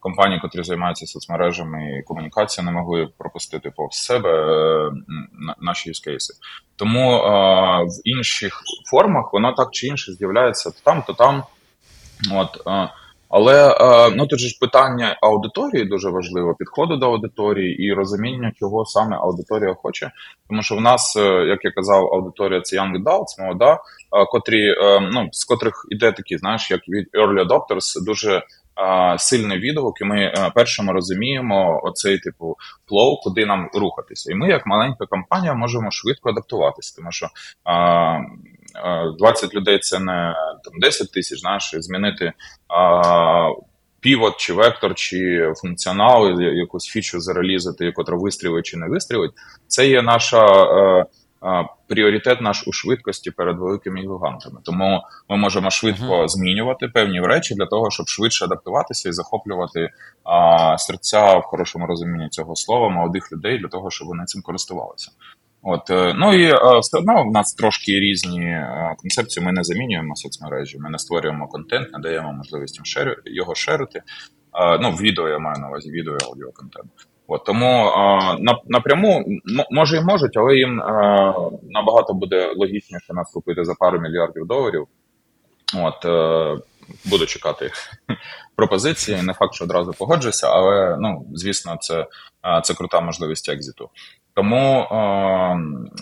компанії, 0.00 0.40
котрі 0.40 0.62
займаються 0.62 1.06
соцмережами 1.06 1.98
і 1.98 2.02
комунікацією, 2.02 2.72
не 2.72 2.80
могли 2.80 3.08
пропустити 3.18 3.70
повз 3.76 3.96
себе 3.96 4.30
е, 4.30 4.92
наші 5.60 5.88
юзкейси. 5.88 6.34
Тому 6.76 7.12
е, 7.12 7.20
в 7.84 8.00
інших 8.04 8.62
формах 8.90 9.32
воно 9.32 9.52
так 9.52 9.68
чи 9.72 9.86
інше 9.86 10.12
з'являється 10.12 10.70
то 10.70 10.76
там, 10.84 11.02
то 11.06 11.12
там. 11.12 11.42
От, 12.32 12.66
е, 12.66 12.88
але 13.32 13.76
ну 14.16 14.26
тут 14.26 14.38
же 14.38 14.48
ж 14.48 14.58
питання 14.60 15.16
аудиторії 15.22 15.84
дуже 15.84 16.10
важливо, 16.10 16.54
підходу 16.54 16.96
до 16.96 17.06
аудиторії 17.06 17.86
і 17.86 17.92
розуміння, 17.92 18.52
чого 18.56 18.84
саме 18.84 19.16
аудиторія 19.16 19.74
хоче. 19.74 20.10
Тому 20.48 20.62
що 20.62 20.76
в 20.76 20.80
нас, 20.80 21.16
як 21.46 21.64
я 21.64 21.70
казав, 21.70 22.06
аудиторія 22.06 22.60
це 22.60 22.76
young 22.76 23.02
adults, 23.02 23.42
молода, 23.42 23.78
котрі 24.32 24.74
ну 25.12 25.28
з 25.32 25.44
котрих 25.44 25.86
іде 25.90 26.12
такі, 26.12 26.38
знаєш, 26.38 26.70
як 26.70 26.80
від 26.88 27.08
early 27.14 27.46
adopters, 27.46 28.04
дуже 28.04 28.42
сильний 29.18 29.58
відгук, 29.58 30.00
і 30.00 30.04
ми 30.04 30.20
е, 30.20 30.52
першими 30.54 30.92
розуміємо 30.92 31.80
оцей 31.82 32.18
типу 32.18 32.56
flow, 32.88 33.20
куди 33.20 33.46
нам 33.46 33.70
рухатися. 33.74 34.32
І 34.32 34.34
ми, 34.34 34.48
як 34.48 34.66
маленька 34.66 35.06
компанія, 35.06 35.54
можемо 35.54 35.90
швидко 35.90 36.30
адаптуватися, 36.30 36.96
тому 36.96 37.12
що. 37.12 37.28
20 39.18 39.54
людей 39.54 39.78
це 39.78 39.98
не 39.98 40.34
там 40.64 40.80
10 40.80 41.12
тисяч, 41.12 41.40
знаєш, 41.40 41.74
змінити 41.74 42.32
а, 42.68 43.48
pivot, 44.00 44.36
чи 44.36 44.52
вектор, 44.52 44.94
чи 44.94 45.52
функціонал, 45.56 46.40
якусь 46.40 46.84
фічу 46.84 47.20
зарелізати, 47.20 47.92
котра 47.92 48.16
вистрілить 48.16 48.66
чи 48.66 48.76
не 48.76 48.86
вистрілить. 48.86 49.32
Це 49.66 49.88
є 49.88 50.02
наша 50.02 50.46
е, 50.62 51.04
пріоритет 51.86 52.40
наш 52.40 52.68
у 52.68 52.72
швидкості 52.72 53.30
перед 53.30 53.58
великими 53.58 54.00
гігантами. 54.00 54.60
Тому 54.64 55.02
ми 55.28 55.36
можемо 55.36 55.70
швидко 55.70 56.22
uh-huh. 56.22 56.28
змінювати 56.28 56.88
певні 56.88 57.20
речі 57.20 57.54
для 57.54 57.66
того, 57.66 57.90
щоб 57.90 58.08
швидше 58.08 58.44
адаптуватися 58.44 59.08
і 59.08 59.12
захоплювати 59.12 59.88
а, 60.24 60.78
серця 60.78 61.38
в 61.38 61.42
хорошому 61.42 61.86
розумінні 61.86 62.28
цього 62.28 62.56
слова 62.56 62.88
молодих 62.88 63.32
людей 63.32 63.58
для 63.58 63.68
того, 63.68 63.90
щоб 63.90 64.08
вони 64.08 64.24
цим 64.24 64.42
користувалися. 64.42 65.10
От 65.62 65.90
е, 65.90 66.14
ну 66.16 66.34
і 66.34 66.44
е, 66.44 66.78
все 66.80 66.98
одно 66.98 67.24
в 67.24 67.32
нас 67.32 67.54
трошки 67.54 67.92
різні 67.92 68.44
е, 68.44 68.94
концепції. 68.98 69.46
Ми 69.46 69.52
не 69.52 69.64
замінюємо 69.64 70.16
соцмережі, 70.16 70.78
ми 70.78 70.90
не 70.90 70.98
створюємо 70.98 71.48
контент, 71.48 71.92
не 71.92 71.98
даємо 71.98 72.32
можливість 72.32 72.76
їм 72.76 72.84
шер... 72.84 73.22
його 73.24 73.54
шерити. 73.54 74.02
Ну, 74.80 74.90
відео 74.90 75.28
я 75.28 75.38
маю 75.38 75.58
на 75.58 75.68
увазі 75.68 75.90
відео 75.90 76.16
і 76.20 76.24
аудіоконтент. 76.24 76.90
От, 77.32 77.44
Тому 77.44 77.84
а, 77.84 78.36
напряму 78.66 79.24
може 79.70 79.96
і 79.96 80.00
можуть, 80.00 80.36
але 80.36 80.56
їм 80.56 80.80
а, 80.80 81.34
набагато 81.70 82.14
буде 82.14 82.52
логічніше 82.56 83.14
нас 83.14 83.30
купити 83.32 83.64
за 83.64 83.74
пару 83.74 84.00
мільярдів 84.00 84.46
доларів. 84.46 84.86
От, 85.76 86.04
а, 86.04 86.08
е, 86.08 86.58
Буду 87.04 87.26
чекати 87.26 87.70
пропозиції. 88.56 89.22
Не 89.22 89.32
факт, 89.32 89.54
що 89.54 89.64
одразу 89.64 89.92
погоджуся, 89.92 90.46
але 90.46 90.96
ну, 91.00 91.26
звісно, 91.34 91.76
це 91.80 92.06
це 92.62 92.74
крута 92.74 93.00
можливість 93.00 93.48
екзиту. 93.48 93.88
Тому 94.34 94.86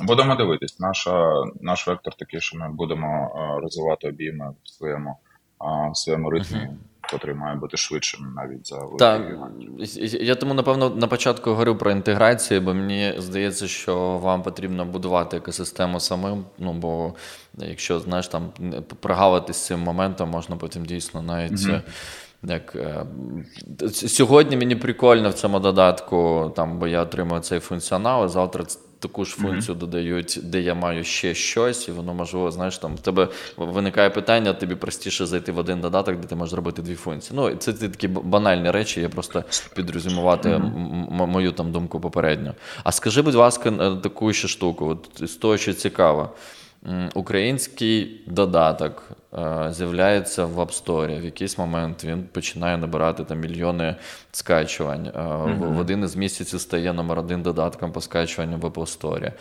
будемо 0.02 0.34
дивитись. 0.34 0.80
Наша, 0.80 1.32
Наш 1.60 1.86
вектор 1.86 2.14
такий, 2.14 2.40
що 2.40 2.58
ми 2.58 2.68
будемо 2.72 3.32
розвивати 3.62 4.08
обійми 4.08 4.54
в 4.64 4.68
своєму 4.68 5.16
в 5.92 5.96
своєму 5.96 6.30
ритмі 6.30 6.68
котрий 7.10 7.34
має 7.34 7.56
бути 7.56 7.76
швидшим 7.76 8.34
навіть 8.36 8.66
за 8.66 8.80
Так, 8.98 9.22
Я 10.20 10.34
тому, 10.34 10.54
напевно, 10.54 10.90
на 10.90 11.06
початку 11.06 11.50
говорю 11.50 11.76
про 11.76 11.90
інтеграцію, 11.90 12.60
бо 12.60 12.74
мені 12.74 13.14
здається, 13.18 13.68
що 13.68 14.18
вам 14.18 14.42
потрібно 14.42 14.84
будувати 14.84 15.36
екосистему 15.36 16.00
самим. 16.00 16.44
Ну, 16.58 16.72
бо 16.72 17.14
якщо 17.54 18.00
знаєш, 18.00 18.28
там 18.28 18.52
прогавити 19.00 19.52
цим 19.52 19.80
моментом, 19.80 20.30
можна 20.30 20.56
потім 20.56 20.84
дійсно 20.84 21.22
навіть. 21.22 21.52
mm 21.52 21.82
Як 22.42 22.76
е, 22.76 23.04
Сьогодні 23.92 24.56
мені 24.56 24.76
прикольно 24.76 25.30
в 25.30 25.34
цьому 25.34 25.60
додатку, 25.60 26.52
там, 26.56 26.78
бо 26.78 26.86
я 26.86 27.02
отримую 27.02 27.40
цей 27.40 27.60
функціонал, 27.60 28.24
а 28.24 28.28
завтра 28.28 28.64
таку 28.98 29.24
ж 29.24 29.34
функцію 29.34 29.74
mm-hmm. 29.74 29.78
додають, 29.78 30.38
де 30.42 30.60
я 30.60 30.74
маю 30.74 31.04
ще 31.04 31.34
щось, 31.34 31.88
і 31.88 31.92
воно 31.92 32.14
можливо, 32.14 32.50
знаєш, 32.50 32.78
там 32.78 32.94
в 32.94 33.00
тебе 33.00 33.28
виникає 33.56 34.10
питання, 34.10 34.52
тобі 34.52 34.74
простіше 34.74 35.26
зайти 35.26 35.52
в 35.52 35.58
один 35.58 35.80
додаток, 35.80 36.16
де 36.16 36.26
ти 36.26 36.34
можеш 36.34 36.50
зробити 36.50 36.82
дві 36.82 36.94
функції. 36.94 37.36
Ну, 37.36 37.56
це 37.56 37.72
такі 37.72 38.08
банальні 38.08 38.70
речі, 38.70 39.00
я 39.00 39.08
просто 39.08 39.44
підрозумувати 39.74 40.48
mm-hmm. 40.48 41.22
м- 41.22 41.30
мою 41.30 41.52
там 41.52 41.72
думку 41.72 42.00
попередньо. 42.00 42.54
А 42.84 42.92
скажи, 42.92 43.22
будь 43.22 43.34
ласка, 43.34 43.70
е, 43.70 43.96
таку 44.02 44.32
ще 44.32 44.48
штуку, 44.48 44.86
от 44.86 45.30
з 45.30 45.34
того, 45.34 45.56
що 45.56 45.74
цікаво. 45.74 46.30
Український 47.14 48.20
додаток 48.26 49.02
е, 49.38 49.68
з'являється 49.72 50.44
в 50.44 50.58
App 50.58 50.84
Store. 50.84 51.20
В 51.20 51.24
якийсь 51.24 51.58
момент 51.58 52.04
він 52.04 52.22
починає 52.32 52.76
набирати 52.76 53.24
там 53.24 53.40
мільйони 53.40 53.96
скачувань. 54.32 55.08
Mm-hmm. 55.08 55.74
В 55.74 55.78
один 55.78 56.04
із 56.04 56.16
місяців 56.16 56.60
стає 56.60 56.92
номер 56.92 57.18
один 57.18 57.42
додатком 57.42 57.92
по 57.92 58.00
скачуванню 58.00 58.56
в 58.56 58.64
Apple 58.64 58.98
Store. 58.98 59.32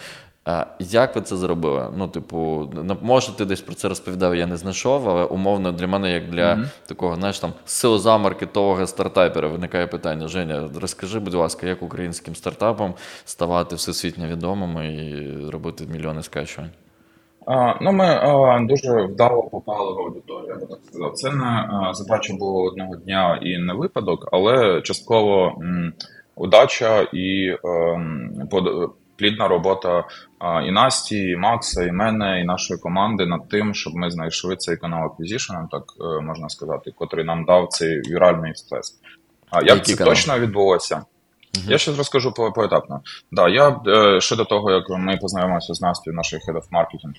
Е, 0.48 0.66
як 0.80 1.16
ви 1.16 1.22
це 1.22 1.38
зробили? 1.38 1.94
Ну, 1.98 2.08
типу, 2.08 2.70
може, 3.02 3.32
ти 3.32 3.46
десь 3.46 3.62
про 3.62 3.76
це 3.76 3.90
розповідав, 3.90 4.36
я 4.36 4.48
не 4.48 4.58
знайшов, 4.58 5.10
але 5.10 5.24
умовно 5.24 5.72
для 5.72 5.88
мене, 5.88 6.12
як 6.12 6.30
для 6.30 6.54
mm-hmm. 6.54 6.68
такого, 6.88 7.16
знаєш, 7.16 7.40
там 7.40 7.54
силоза 7.66 8.18
маркетолога 8.18 8.88
стартапера, 8.88 9.48
виникає 9.48 9.88
питання. 9.88 10.28
Женя, 10.28 10.70
розкажи, 10.76 11.20
будь 11.20 11.34
ласка, 11.34 11.68
як 11.68 11.84
українським 11.84 12.36
стартапам 12.36 12.94
ставати 13.26 13.76
всесвітньо 13.76 14.28
відомими 14.28 14.94
і 14.94 15.50
робити 15.50 15.88
мільйони 15.92 16.24
скачувань? 16.24 16.70
Ну, 17.82 17.92
ми 17.92 18.20
дуже 18.70 19.02
вдало 19.02 19.44
попали 19.44 19.94
в 19.94 20.00
аудиторію, 20.00 20.48
я 20.50 20.56
би 20.56 20.66
так 20.66 20.80
сказав. 20.84 21.14
Це 21.14 21.32
не 21.32 21.70
задача 21.94 22.34
було 22.34 22.64
одного 22.64 22.96
дня 22.96 23.40
і 23.44 23.58
не 23.58 23.74
випадок, 23.74 24.30
але 24.32 24.82
частково 24.82 25.62
удача 26.36 27.02
і 27.14 27.58
ем, 27.64 28.50
плідна 29.18 29.48
робота 29.48 30.04
і 30.68 30.72
Насті, 30.72 31.30
і 31.30 31.36
Макса, 31.36 31.84
і 31.84 31.92
мене, 31.92 32.42
і 32.42 32.44
нашої 32.44 32.80
команди 32.80 33.26
над 33.26 33.50
тим, 33.50 33.74
щоб 33.74 33.96
ми 33.96 34.12
знайшли 34.12 34.56
цей 34.56 34.78
канал 34.78 35.08
Acquisition, 35.08 35.68
так 35.72 35.84
е, 36.02 36.22
можна 36.22 36.50
сказати, 36.50 36.92
котрий 36.96 37.26
нам 37.26 37.46
дав 37.46 37.68
цей 37.68 38.02
віральний 38.02 38.56
сплеск. 38.56 38.96
А 39.50 39.62
як 39.62 39.86
це 39.86 39.96
канал? 39.96 40.14
точно 40.14 40.40
відбулося? 40.40 41.02
Я 41.68 41.78
ще 41.78 41.96
розкажу 41.96 42.32
по 42.32 42.52
поетапно. 42.52 43.02
Да, 43.32 43.50
я 43.50 43.82
е, 43.88 44.22
ще 44.22 44.36
до 44.36 44.46
того, 44.46 44.72
як 44.72 44.90
ми 44.90 45.18
познайомилися 45.18 45.74
з 45.74 45.82
Настю, 45.82 46.12
нашою 46.12 46.42
Head 46.48 46.56
of 46.56 46.64
Marketing, 46.72 47.14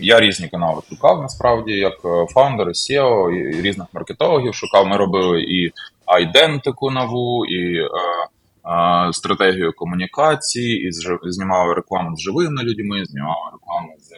я 0.00 0.20
різні 0.20 0.48
канали 0.48 0.82
шукав 0.88 1.22
насправді, 1.22 1.72
як 1.72 1.94
е, 2.04 2.26
фаундер, 2.34 2.66
SEO, 2.66 3.30
і 3.30 3.62
різних 3.62 3.86
маркетологів 3.92 4.54
шукав. 4.54 4.86
Ми 4.86 4.96
робили 4.96 5.42
і 5.42 5.72
айдентику 6.06 6.90
нову, 6.90 7.46
і 7.46 7.76
е, 7.76 7.84
е, 7.84 9.12
стратегію 9.12 9.72
комунікації, 9.76 10.88
і 10.88 10.92
знімали 11.22 11.74
рекламу 11.74 12.16
з 12.16 12.20
живими 12.20 12.62
людьми, 12.62 13.04
знімали 13.04 13.50
рекламу 13.52 13.94
з 14.00 14.12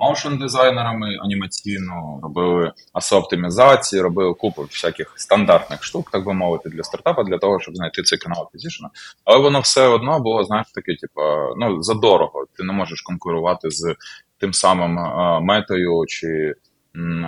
моушн 0.00 0.36
дизайнерами 0.36 1.18
анімаційно, 1.24 2.20
робили 2.22 2.72
асоптимізації, 2.92 4.02
робили 4.02 4.34
купу 4.34 4.62
всяких 4.62 5.12
стандартних 5.16 5.84
штук, 5.84 6.10
так 6.10 6.24
би 6.24 6.34
мовити, 6.34 6.68
для 6.68 6.82
стартапа, 6.82 7.24
для 7.24 7.38
того, 7.38 7.60
щоб 7.60 7.76
знайти 7.76 8.02
цей 8.02 8.18
канал 8.18 8.42
Acquisition. 8.42 8.86
Але 9.24 9.38
воно 9.38 9.60
все 9.60 9.86
одно 9.86 10.20
було, 10.20 10.44
знаєш, 10.44 10.66
таке, 10.74 10.94
типу, 10.94 11.20
ну, 11.56 11.82
задорого. 11.82 12.46
Ти 12.56 12.64
не 12.64 12.72
можеш 12.72 13.02
конкурувати 13.02 13.70
з 13.70 13.94
тим 14.38 14.52
самим 14.52 14.98
а, 14.98 15.40
метою 15.40 16.04
чи 16.08 16.54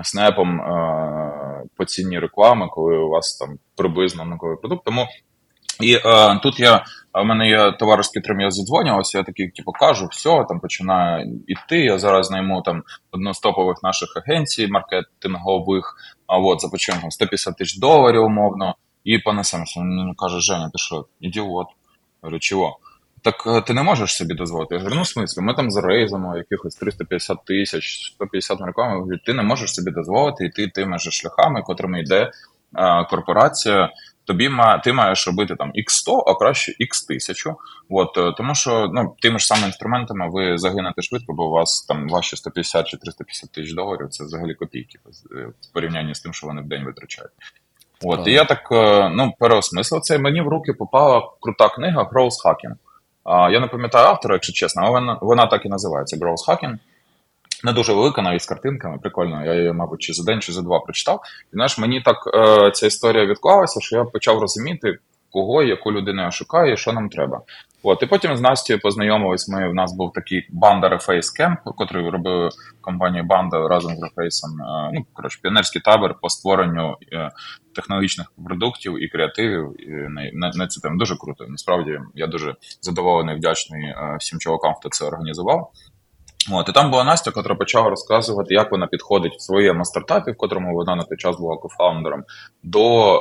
снепом 0.02 0.61
а, 0.61 1.62
по 1.76 1.85
ціні 1.85 2.18
реклами, 2.18 2.68
коли 2.70 2.96
у 2.96 3.08
вас 3.08 3.37
там 3.37 3.58
приблизно 3.76 4.22
однаковий 4.22 4.56
продукт. 4.56 4.85
Тому 4.85 5.06
і 5.80 6.00
а, 6.04 6.35
тут 6.35 6.61
я 6.61 6.85
А 7.12 7.22
в 7.22 7.25
мене 7.25 7.48
є 7.48 7.72
товариш, 7.72 8.07
з 8.07 8.09
котрим 8.09 8.40
я 8.40 8.51
задзвонювався, 8.51 9.18
я 9.18 9.25
такий, 9.25 9.48
типу, 9.48 9.72
кажу, 9.72 10.09
все, 10.11 10.44
там 10.48 10.61
починаю 10.61 11.40
іти. 11.46 11.79
Я 11.79 11.98
зараз 11.98 12.31
найму 12.31 12.62
там 12.62 12.83
одну 13.11 13.35
з 13.35 13.40
топових 13.40 13.83
наших 13.83 14.09
агенцій 14.16 14.66
маркетингових, 14.66 15.96
а 16.27 16.38
от 16.38 16.61
там 16.61 17.11
150 17.11 17.57
тисяч 17.57 17.79
доларів 17.79 18.22
умовно, 18.22 18.75
і 19.05 19.18
понесемося. 19.18 19.81
Він 19.81 20.14
каже, 20.14 20.40
Женя, 20.40 20.70
ти 20.72 20.79
що, 20.79 21.07
ідіот? 21.20 21.66
Я 21.68 21.75
говорю, 22.22 22.38
чого? 22.38 22.79
Так 23.22 23.44
е, 23.46 23.61
ти 23.61 23.75
не 23.75 23.83
можеш 23.83 24.16
собі 24.16 24.35
дозволити. 24.35 24.75
Я 24.75 24.79
говорю, 24.79 24.96
ну 24.96 25.03
в 25.03 25.07
смислі, 25.07 25.42
ми 25.42 25.55
там 25.55 25.70
зарейзимо 25.70 26.37
якихось 26.37 26.75
350 26.75 27.44
тисяч, 27.44 28.12
150 28.14 28.61
роками. 28.61 29.18
Ти 29.27 29.33
не 29.33 29.42
можеш 29.42 29.75
собі 29.75 29.90
дозволити 29.90 30.44
йти 30.44 30.68
тими 30.68 30.98
ж 30.98 31.11
шляхами, 31.11 31.62
котрими 31.62 32.01
йде 32.01 32.31
а, 32.72 33.05
корпорація. 33.05 33.90
Тобі 34.24 34.48
ма, 34.48 34.78
ти 34.78 34.92
маєш 34.92 35.26
робити 35.26 35.56
там 35.56 35.72
X100, 35.72 36.22
а 36.26 36.35
краще 36.35 36.72
X1000. 36.80 37.54
От, 37.90 38.18
е, 38.18 38.32
тому 38.37 38.54
що 38.54 38.90
ну, 38.92 39.16
тими 39.20 39.38
ж 39.38 39.46
самими 39.46 39.66
інструментами 39.66 40.30
ви 40.30 40.58
загинете 40.58 41.02
швидко, 41.02 41.32
бо 41.32 41.46
у 41.46 41.50
вас 41.50 41.87
там 41.88 42.08
ваші 42.08 42.37
150 42.37 42.88
чи 42.88 42.96
350 42.96 43.52
тисяч 43.52 43.74
доларів 43.74 44.08
це 44.08 44.24
взагалі 44.24 44.54
копійки 44.54 44.98
в 45.70 45.72
порівнянні 45.74 46.14
з 46.14 46.20
тим, 46.20 46.32
що 46.32 46.46
вони 46.46 46.62
в 46.62 46.64
день 46.64 46.85
витрачають. 46.85 47.32
От, 48.04 48.26
І 48.26 48.32
я 48.32 48.44
так 48.44 48.68
ну, 49.14 49.32
переосмислив 49.38 50.00
це. 50.00 50.18
Мені 50.18 50.40
в 50.40 50.48
руки 50.48 50.72
попала 50.72 51.30
крута 51.40 51.68
книга 51.68 52.02
Growth 52.02 52.44
Hacking. 52.44 52.74
Я 53.50 53.61
не 53.61 53.66
пам'ятаю 53.66 54.06
автора, 54.06 54.35
якщо 54.35 54.52
чесно, 54.52 54.82
але 54.82 54.90
вона, 54.90 55.18
вона 55.22 55.46
так 55.46 55.66
і 55.66 55.68
називається 55.68 56.16
Growth 56.16 56.48
Hacking. 56.48 56.78
Не 57.64 57.72
дуже 57.72 57.92
велика, 57.92 58.22
навіть 58.22 58.42
з 58.42 58.46
картинками, 58.46 58.98
прикольно. 58.98 59.44
Я 59.44 59.55
її, 59.55 59.72
мабуть, 59.72 60.01
чи 60.01 60.12
за 60.12 60.25
день, 60.25 60.40
чи 60.40 60.53
за 60.53 60.62
два 60.62 60.81
прочитав. 60.81 61.20
І 61.53 61.53
знаєш, 61.53 61.79
мені 61.79 62.01
так 62.01 62.16
е, 62.35 62.70
ця 62.70 62.87
історія 62.87 63.27
відклалася, 63.27 63.81
що 63.81 63.96
я 63.96 64.05
почав 64.05 64.38
розуміти, 64.38 64.98
кого, 65.31 65.62
яку 65.62 65.92
людину 65.92 66.22
я 66.22 66.31
шукаю 66.31 66.72
і 66.72 66.77
що 66.77 66.92
нам 66.92 67.09
треба. 67.09 67.40
От, 67.83 68.03
і 68.03 68.07
потім 68.07 68.37
з 68.37 68.40
Настю 68.40 68.79
познайомились. 68.79 69.48
Ми 69.48 69.70
в 69.70 69.75
нас 69.75 69.92
був 69.96 70.12
такий 70.12 70.46
банда 70.51 70.88
Reface 70.88 71.40
Camp, 71.40 71.57
який 71.79 72.11
робили 72.11 72.48
компанію 72.81 73.25
Банда 73.25 73.68
разом 73.68 73.92
з 73.96 74.03
Reface. 74.03 74.46
Е, 74.46 74.90
ну 74.94 75.07
коротше, 75.12 75.38
піонерський 75.42 75.83
табор 75.83 76.14
по 76.22 76.29
створенню 76.29 76.96
е, 77.12 77.31
технологічних 77.75 78.33
продуктів 78.46 79.05
і 79.05 79.09
креативів. 79.09 79.75
І 79.79 79.90
на, 79.90 80.31
на, 80.33 80.51
на 80.55 80.66
цю 80.66 80.81
тему 80.81 80.98
дуже 80.98 81.16
круто. 81.16 81.44
Насправді 81.48 81.98
я 82.14 82.27
дуже 82.27 82.55
задоволений, 82.81 83.37
вдячний 83.37 83.85
е, 83.85 84.16
всім 84.20 84.38
чувакам, 84.38 84.75
хто 84.75 84.88
це 84.88 85.05
організував. 85.05 85.70
От, 86.50 86.68
І 86.68 86.72
там 86.72 86.90
була 86.90 87.05
Настя, 87.05 87.33
яка 87.37 87.55
почала 87.55 87.90
розказувати, 87.90 88.55
як 88.55 88.72
вона 88.72 88.87
підходить 88.87 89.35
в 89.35 89.40
своєму 89.40 89.85
стартапі, 89.85 90.31
в 90.31 90.37
котрому 90.37 90.74
вона 90.74 90.96
на 90.96 91.02
той 91.02 91.18
час 91.18 91.37
була 91.37 91.57
кофаундером, 91.57 92.24
до 92.62 93.14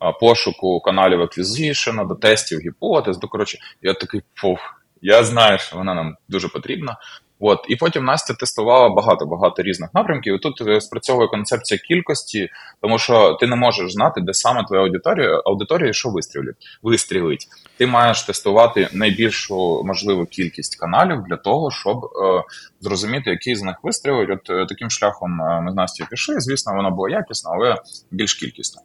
е, 0.00 0.12
пошуку 0.20 0.80
каналів 0.80 1.22
аквізішена, 1.22 2.04
до 2.04 2.14
тестів 2.14 2.58
гіпотез. 2.58 3.18
До 3.18 3.28
коротше, 3.28 3.58
я 3.82 3.94
такий 3.94 4.22
фух, 4.34 4.58
я 5.02 5.24
знаю, 5.24 5.58
що 5.58 5.76
вона 5.76 5.94
нам 5.94 6.16
дуже 6.28 6.48
потрібна. 6.48 6.96
От 7.40 7.58
і 7.68 7.76
потім 7.76 8.04
Настя 8.04 8.34
тестувала 8.34 8.88
багато 8.88 9.26
багато 9.26 9.62
різних 9.62 9.90
напрямків. 9.94 10.34
І 10.34 10.38
Тут 10.38 10.60
е, 10.68 10.80
спрацьовує 10.80 11.28
концепція 11.28 11.78
кількості, 11.78 12.48
тому 12.82 12.98
що 12.98 13.36
ти 13.40 13.46
не 13.46 13.56
можеш 13.56 13.92
знати, 13.92 14.20
де 14.20 14.34
саме 14.34 14.64
твоя 14.64 14.82
аудиторія 14.82 15.42
аудиторія, 15.44 15.92
що 15.92 16.08
вистрілить. 16.08 16.56
вистрілить. 16.82 17.46
Ти 17.76 17.86
маєш 17.86 18.22
тестувати 18.22 18.88
найбільшу 18.92 19.82
можливу 19.84 20.26
кількість 20.26 20.80
каналів 20.80 21.22
для 21.28 21.36
того, 21.36 21.70
щоб 21.70 21.96
е, 22.04 22.42
зрозуміти, 22.80 23.30
який 23.30 23.56
з 23.56 23.62
них 23.62 23.76
вистрілить. 23.82 24.30
От 24.30 24.50
е, 24.50 24.66
таким 24.68 24.90
шляхом 24.90 25.42
е, 25.42 25.60
ми 25.60 25.72
з 25.72 25.74
Настю 25.74 26.06
пішли. 26.10 26.40
Звісно, 26.40 26.74
воно 26.74 26.90
було 26.90 27.08
якісно, 27.08 27.50
але 27.54 27.76
більш 28.10 28.34
кількісно. 28.34 28.82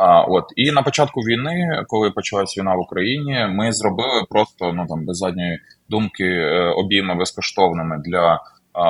А, 0.00 0.20
От 0.20 0.44
і 0.56 0.70
на 0.70 0.82
початку 0.82 1.20
війни, 1.20 1.84
коли 1.88 2.10
почалась 2.10 2.58
війна 2.58 2.74
в 2.74 2.80
Україні, 2.80 3.46
ми 3.50 3.72
зробили 3.72 4.24
просто 4.30 4.72
ну 4.72 4.86
там 4.88 5.06
без 5.06 5.16
задньої 5.16 5.60
думки 5.88 6.24
е, 6.24 6.74
обійми 6.76 7.14
безкоштовними 7.14 8.02
для 8.04 8.40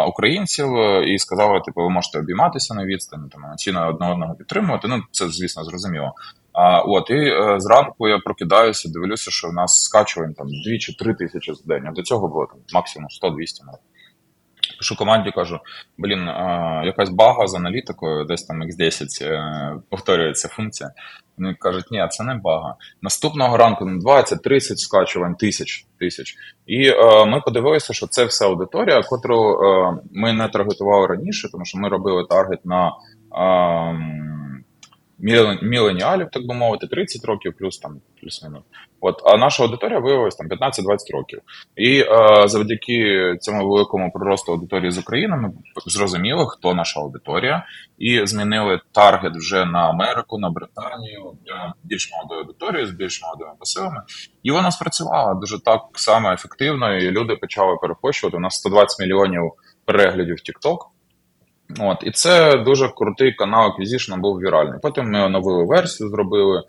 українців 0.09 0.69
і 1.07 1.19
сказали, 1.19 1.61
типу, 1.61 1.83
ви 1.83 1.91
можете 1.91 2.19
обійматися 2.19 2.75
на 2.75 2.85
відстані, 2.85 3.23
там 3.33 3.57
ціна 3.57 3.89
одне 3.89 4.13
одного 4.13 4.35
підтримувати. 4.35 4.89
Ну 4.89 5.03
це 5.11 5.29
звісно 5.29 5.65
зрозуміло. 5.65 6.13
А 6.53 6.81
от 6.81 7.11
і 7.11 7.15
е, 7.15 7.55
зранку 7.59 8.09
я 8.09 8.19
прокидаюся, 8.19 8.89
дивлюся, 8.89 9.31
що 9.31 9.49
в 9.49 9.53
нас 9.53 9.83
скачувань 9.83 10.35
там 10.35 10.47
2 10.47 10.79
чи 10.79 10.97
3 10.97 11.15
тисячі 11.15 11.55
за 11.55 11.63
день. 11.65 11.87
А 11.87 11.93
до 11.93 12.03
цього 12.03 12.29
було 12.29 12.47
там 12.47 12.59
максимум 12.75 13.09
100-200 13.23 13.31
навіть. 13.67 13.90
Пишу 14.79 14.97
команді, 14.97 15.31
кажу: 15.31 15.61
блін, 15.99 16.27
якась 16.85 17.11
бага 17.11 17.47
з 17.47 17.55
аналітикою, 17.55 18.25
десь 18.25 18.43
там 18.43 18.63
X10 18.63 19.25
е, 19.25 19.75
повторюється 19.91 20.49
функція. 20.49 20.91
Вони 21.39 21.55
кажуть, 21.55 21.91
ні, 21.91 22.07
це 22.11 22.25
не 22.25 22.35
бага. 22.35 22.75
Наступного 23.03 23.57
ранку 23.57 23.85
20-30 23.85 24.77
скачувань, 24.77 25.35
тисяч 25.35 25.87
тисяч. 25.99 26.35
І 26.67 26.89
е, 26.89 27.25
ми 27.25 27.41
подивилися, 27.41 27.93
що 27.93 28.07
це 28.07 28.25
все 28.25 28.47
аудиторія, 28.47 29.03
котру 29.03 29.53
е, 29.53 29.99
ми 30.13 30.33
не 30.33 30.49
таргетували 30.49 31.07
раніше, 31.07 31.49
тому 31.53 31.65
що 31.65 31.79
ми 31.79 31.89
робили 31.89 32.27
таргет 32.31 32.65
на. 32.65 32.87
Е, 32.87 34.20
міленіалів, 35.63 36.29
так 36.33 36.47
би 36.47 36.55
мовити, 36.55 36.87
30 36.87 37.25
років, 37.25 37.55
плюс 37.59 37.79
там 37.79 38.01
плюс-мінус. 38.21 38.63
От, 39.01 39.23
а 39.25 39.37
наша 39.37 39.63
аудиторія 39.63 39.99
виявилася 39.99 40.39
там 40.39 40.49
15-20 40.49 40.73
років. 41.13 41.41
І 41.77 42.01
е, 42.01 42.49
завдяки 42.49 43.37
цьому 43.41 43.69
великому 43.69 44.13
приросту 44.13 44.53
аудиторії 44.53 44.91
з 44.91 44.99
України 44.99 45.37
ми 45.37 45.53
зрозуміли, 45.87 46.47
хто 46.49 46.75
наша 46.75 47.01
аудиторія, 47.01 47.67
і 47.99 48.27
змінили 48.27 48.81
таргет 48.93 49.37
вже 49.37 49.65
на 49.65 49.91
Америку, 49.91 50.39
на 50.39 50.51
Британію 50.51 51.33
для 51.47 51.75
більш 51.85 52.13
молодої 52.13 52.41
аудиторії 52.41 52.87
з 52.87 52.91
більш 52.91 53.23
молодими 53.23 53.51
посилами. 53.59 54.03
І 54.43 54.51
вона 54.51 54.71
спрацювала 54.71 55.35
дуже 55.35 55.63
так 55.63 55.81
само 55.95 56.33
ефективно. 56.33 56.97
І 56.97 57.11
люди 57.11 57.37
почали 57.37 57.77
перепощувати. 57.77 58.37
У 58.37 58.41
нас 58.41 58.55
120 58.55 59.01
мільйонів 59.01 59.53
переглядів 59.85 60.37
TikTok. 60.37 60.79
От, 61.79 61.99
І 62.03 62.11
це 62.11 62.57
дуже 62.57 62.89
крутий 62.89 63.33
канал 63.33 63.71
Acquisition 63.71 64.21
був 64.21 64.39
віральний. 64.39 64.79
Потім 64.83 65.11
ми 65.11 65.29
нову 65.29 65.67
версію 65.67 66.11
зробили, 66.11 66.63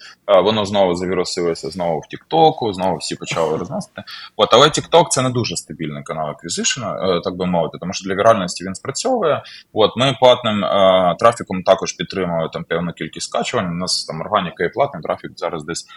воно 0.44 0.66
знову 0.66 0.96
завірусилося 0.96 1.70
знову 1.70 2.00
в 2.00 2.08
Тіктоку, 2.08 2.74
знову 2.74 2.98
всі 2.98 3.16
почали 3.16 3.58
розносити. 3.58 4.04
От, 4.36 4.50
Але 4.54 4.68
TikTok 4.68 5.06
це 5.10 5.22
не 5.22 5.30
дуже 5.30 5.56
стабільний 5.56 6.04
канал 6.04 6.30
Acquisition, 6.30 7.16
е, 7.18 7.22
так 7.24 7.36
би 7.36 7.46
мовити, 7.46 7.78
тому 7.80 7.94
що 7.94 8.10
для 8.10 8.16
віральності 8.16 8.66
він 8.66 8.76
спрацьовує. 8.76 9.44
От, 9.74 9.92
Ми 9.98 10.18
платним 10.20 10.66
е, 10.66 11.16
трафіком 11.20 11.64
також 11.64 11.94
підтримуємо 11.94 12.48
там 12.48 12.64
певну 12.64 12.94
кількість 12.94 13.30
скачувань. 13.30 13.72
У 13.72 13.76
нас 13.76 14.06
там 14.06 14.22
органіка 14.22 14.64
і 14.64 14.70
платний 14.70 15.04
трафік 15.04 15.32
зараз 15.36 15.64
десь 15.64 15.88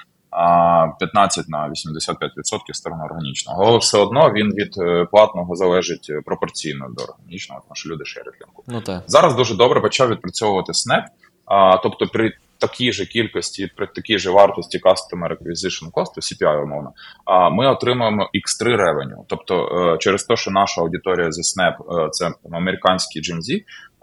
15 0.98 1.48
на 1.48 1.68
85% 1.68 2.72
сторони 2.72 3.04
органічного. 3.04 3.64
Але 3.64 3.78
все 3.78 3.98
одно 3.98 4.32
він 4.32 4.46
від 4.46 4.74
е, 4.78 5.06
платного 5.10 5.54
залежить 5.54 6.06
е, 6.10 6.20
пропорційно 6.26 6.86
до 6.96 7.04
органічного, 7.04 7.60
тому 7.60 7.74
що 7.74 7.90
люди 7.90 8.04
шерять 8.04 8.34
лінку. 8.42 8.64
Ну, 8.66 8.80
так. 8.80 9.02
Зараз 9.06 9.34
дуже 9.34 9.54
добре 9.54 9.80
почав 9.80 10.08
відпрацьовувати 10.08 10.72
Snap, 10.72 11.02
а, 11.46 11.76
тобто 11.76 12.06
при 12.06 12.32
такій 12.58 12.92
же 12.92 13.06
кількості, 13.06 13.70
при 13.76 13.86
такій 13.86 14.18
же 14.18 14.30
вартості 14.30 14.78
Customer 14.78 15.28
Acquisition 15.28 15.90
Cost, 15.90 16.18
CPI, 16.18 16.62
умовно, 16.62 16.92
а 17.24 17.50
ми 17.50 17.68
отримуємо 17.68 18.22
X3 18.22 18.66
revenue. 18.66 19.24
Тобто 19.28 19.54
е, 19.94 19.98
через 19.98 20.24
те, 20.24 20.36
що 20.36 20.50
наша 20.50 20.80
аудиторія 20.80 21.32
зі 21.32 21.42
Snap– 21.42 22.08
це 22.10 22.30
американський 22.52 23.22
GMZ, 23.22 23.62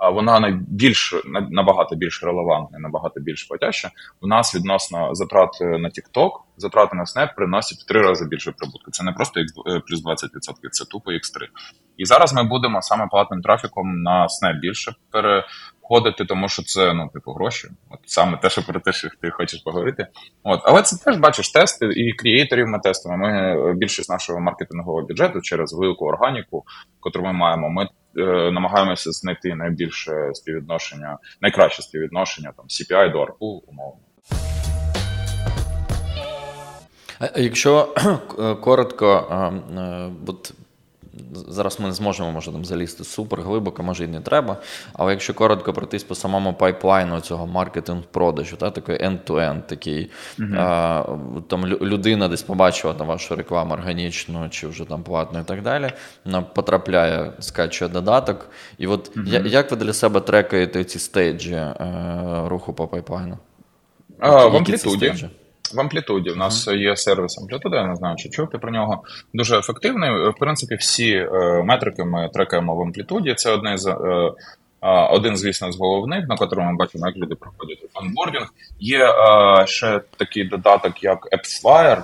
вона 0.09 0.39
найбільш 0.39 1.15
набагато 1.49 1.95
більш 1.95 2.23
релевантна, 2.23 2.79
набагато 2.79 3.19
більш 3.19 3.43
платяща. 3.43 3.91
У 4.21 4.27
нас 4.27 4.55
відносно 4.55 5.15
затрат 5.15 5.49
на 5.61 5.89
TikTok, 5.89 6.31
затрати 6.57 6.95
на 6.95 7.03
Snap 7.03 7.35
приносять 7.35 7.77
в 7.77 7.85
три 7.87 8.01
рази 8.01 8.25
більше 8.25 8.51
прибутку. 8.51 8.91
Це 8.91 9.03
не 9.03 9.11
просто 9.11 9.39
е, 9.39 9.45
плюс 9.87 10.03
20%, 10.05 10.69
це 10.71 10.85
тупо 10.85 11.11
X3. 11.11 11.47
І 11.97 12.05
зараз 12.05 12.33
ми 12.33 12.43
будемо 12.43 12.81
саме 12.81 13.07
платним 13.07 13.41
трафіком 13.41 14.01
на 14.01 14.27
Snap 14.27 14.59
більше 14.59 14.95
переходити, 15.11 16.25
тому 16.25 16.49
що 16.49 16.63
це 16.63 16.93
ну, 16.93 17.09
типу, 17.13 17.31
гроші. 17.31 17.67
От 17.89 17.99
саме 18.05 18.37
те, 18.37 18.49
що 18.49 18.61
про 18.61 18.79
те, 18.79 18.93
що 18.93 19.07
ти 19.21 19.29
хочеш 19.31 19.61
поговорити. 19.61 20.07
От, 20.43 20.61
але 20.63 20.81
це 20.81 21.05
теж 21.05 21.17
бачиш 21.17 21.51
тести 21.51 21.85
і 21.85 22.13
креаторів 22.13 22.67
ми 22.67 22.79
тестуємо. 22.79 23.27
Ми 23.27 23.31
е, 23.31 23.73
більшість 23.73 24.09
нашого 24.09 24.39
маркетингового 24.39 25.07
бюджету 25.07 25.41
через 25.41 25.73
велику 25.73 26.05
органіку, 26.05 26.63
яку 27.05 27.25
ми 27.25 27.33
маємо. 27.33 27.69
Ми 27.69 27.83
Е, 27.83 27.87
намагаємося 28.51 29.11
знайти 29.11 29.55
найбільше 29.55 30.11
співвідношення, 30.33 31.17
найкраще 31.41 31.81
співвідношення 31.81 32.53
там 32.57 32.65
CPI 32.65 33.11
до 33.11 33.23
ARPU, 33.23 33.61
умовно. 33.67 34.01
Якщо 37.35 37.95
коротко, 38.61 39.27
от 40.27 40.53
Зараз 41.33 41.79
ми 41.79 41.87
не 41.87 41.93
зможемо 41.93 42.31
може 42.31 42.51
там 42.51 42.65
залізти 42.65 43.03
супер 43.03 43.41
глибоко, 43.41 43.83
може 43.83 44.03
і 44.03 44.07
не 44.07 44.21
треба. 44.21 44.57
Але 44.93 45.11
якщо 45.11 45.33
коротко 45.33 45.73
пройтись 45.73 46.03
по 46.03 46.15
самому 46.15 46.53
пайплайну 46.53 47.21
цього 47.21 47.47
маркетинг-продажу, 47.47 48.57
та, 48.57 48.71
такий 48.71 48.95
end-to-end, 48.95 49.61
такий 49.61 50.11
uh-huh. 50.39 50.59
а, 50.59 51.05
там 51.47 51.65
людина 51.65 52.27
десь 52.27 52.41
побачила 52.43 52.93
там 52.93 53.07
вашу 53.07 53.35
рекламу 53.35 53.73
органічну 53.73 54.49
чи 54.49 54.67
вже 54.67 54.85
там 54.85 55.03
платну 55.03 55.39
і 55.39 55.43
так 55.43 55.61
далі. 55.61 55.91
Вона 56.25 56.41
потрапляє, 56.41 57.33
скачує 57.39 57.91
додаток. 57.91 58.49
І 58.77 58.87
от 58.87 59.17
uh-huh. 59.17 59.47
як 59.47 59.71
ви 59.71 59.77
для 59.77 59.93
себе 59.93 60.19
трекаєте 60.19 60.83
ці 60.83 60.99
стейджі 60.99 61.53
е, 61.53 61.75
руху 62.45 62.73
по 62.73 62.87
пайплайну? 62.87 63.37
А, 64.19 64.47
В 64.47 64.55
амплітуді. 64.55 65.29
В 65.73 65.79
амплітуді 65.79 66.29
у 66.29 66.35
нас 66.35 66.67
є 66.67 66.95
сервіс 66.97 67.37
амплітуда, 67.37 67.77
я 67.77 67.87
не 67.87 67.95
знаю, 67.95 68.15
чи 68.15 68.29
чув 68.29 68.49
ти 68.49 68.57
про 68.57 68.71
нього. 68.71 69.03
Дуже 69.33 69.59
ефективний. 69.59 70.29
В 70.29 70.33
принципі, 70.39 70.75
всі 70.75 71.11
е, 71.13 71.63
метрики 71.63 72.03
ми 72.03 72.29
трекаємо 72.33 72.75
в 72.75 72.81
амплітуді. 72.81 73.33
Це 73.33 73.51
одне 73.51 73.77
з. 73.77 73.87
Е, 73.87 74.31
один, 75.11 75.37
звісно, 75.37 75.71
з 75.71 75.79
головних, 75.79 76.27
на 76.27 76.35
котрому 76.35 76.71
ми 76.71 76.77
бачимо, 76.77 77.07
як 77.07 77.17
люди 77.17 77.35
проходять 77.35 77.79
онбордінг. 77.93 78.47
Є 78.79 79.05
е, 79.05 79.67
ще 79.67 80.01
такий 80.17 80.43
додаток, 80.43 81.03
як 81.03 81.27
AppsFlyer, 81.31 82.03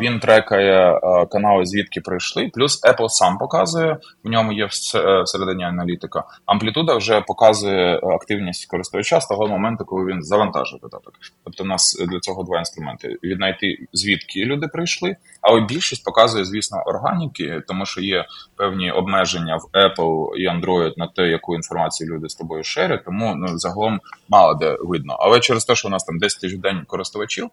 він 0.00 0.20
трекає 0.20 1.00
канали, 1.30 1.66
звідки 1.66 2.00
прийшли. 2.00 2.50
Плюс 2.54 2.84
Apple 2.84 3.08
сам 3.08 3.38
показує, 3.38 3.98
в 4.24 4.28
ньому 4.28 4.52
є 4.52 4.64
е, 4.64 5.22
всередині 5.22 5.64
аналітика. 5.64 6.24
Амплітуда 6.46 6.96
вже 6.96 7.20
показує 7.20 7.96
активність 7.96 8.66
користувача 8.66 9.20
з 9.20 9.26
того 9.26 9.46
моменту, 9.46 9.84
коли 9.84 10.04
він 10.04 10.22
завантажив 10.22 10.80
додаток. 10.80 11.14
Тобто, 11.44 11.64
у 11.64 11.66
нас 11.66 12.04
для 12.08 12.20
цього 12.20 12.42
два 12.42 12.58
інструменти: 12.58 13.18
віднайти 13.22 13.78
звідки 13.92 14.44
люди 14.44 14.68
прийшли, 14.68 15.16
але 15.40 15.60
більшість 15.60 16.04
показує, 16.04 16.44
звісно, 16.44 16.82
органіки, 16.86 17.62
тому 17.68 17.86
що 17.86 18.00
є 18.00 18.24
певні 18.56 18.90
обмеження 18.90 19.56
в 19.56 19.76
Apple 19.76 20.36
і 20.36 20.48
Android 20.48 20.92
на 20.96 21.06
те, 21.06 21.22
яку 21.22 21.54
інформацію 21.54 22.14
люди 22.14 22.28
з 22.28 22.34
тобою 22.34 22.64
шерять, 22.64 23.04
тому 23.04 23.34
ну, 23.36 23.58
загалом 23.58 24.00
мало 24.28 24.54
де 24.54 24.76
видно. 24.80 25.16
Але 25.20 25.40
через 25.40 25.64
те, 25.64 25.74
що 25.74 25.88
у 25.88 25.90
нас 25.90 26.04
там 26.04 26.18
10 26.18 26.40
тисяч 26.40 26.58
день 26.58 26.84
користувачів, 26.86 27.50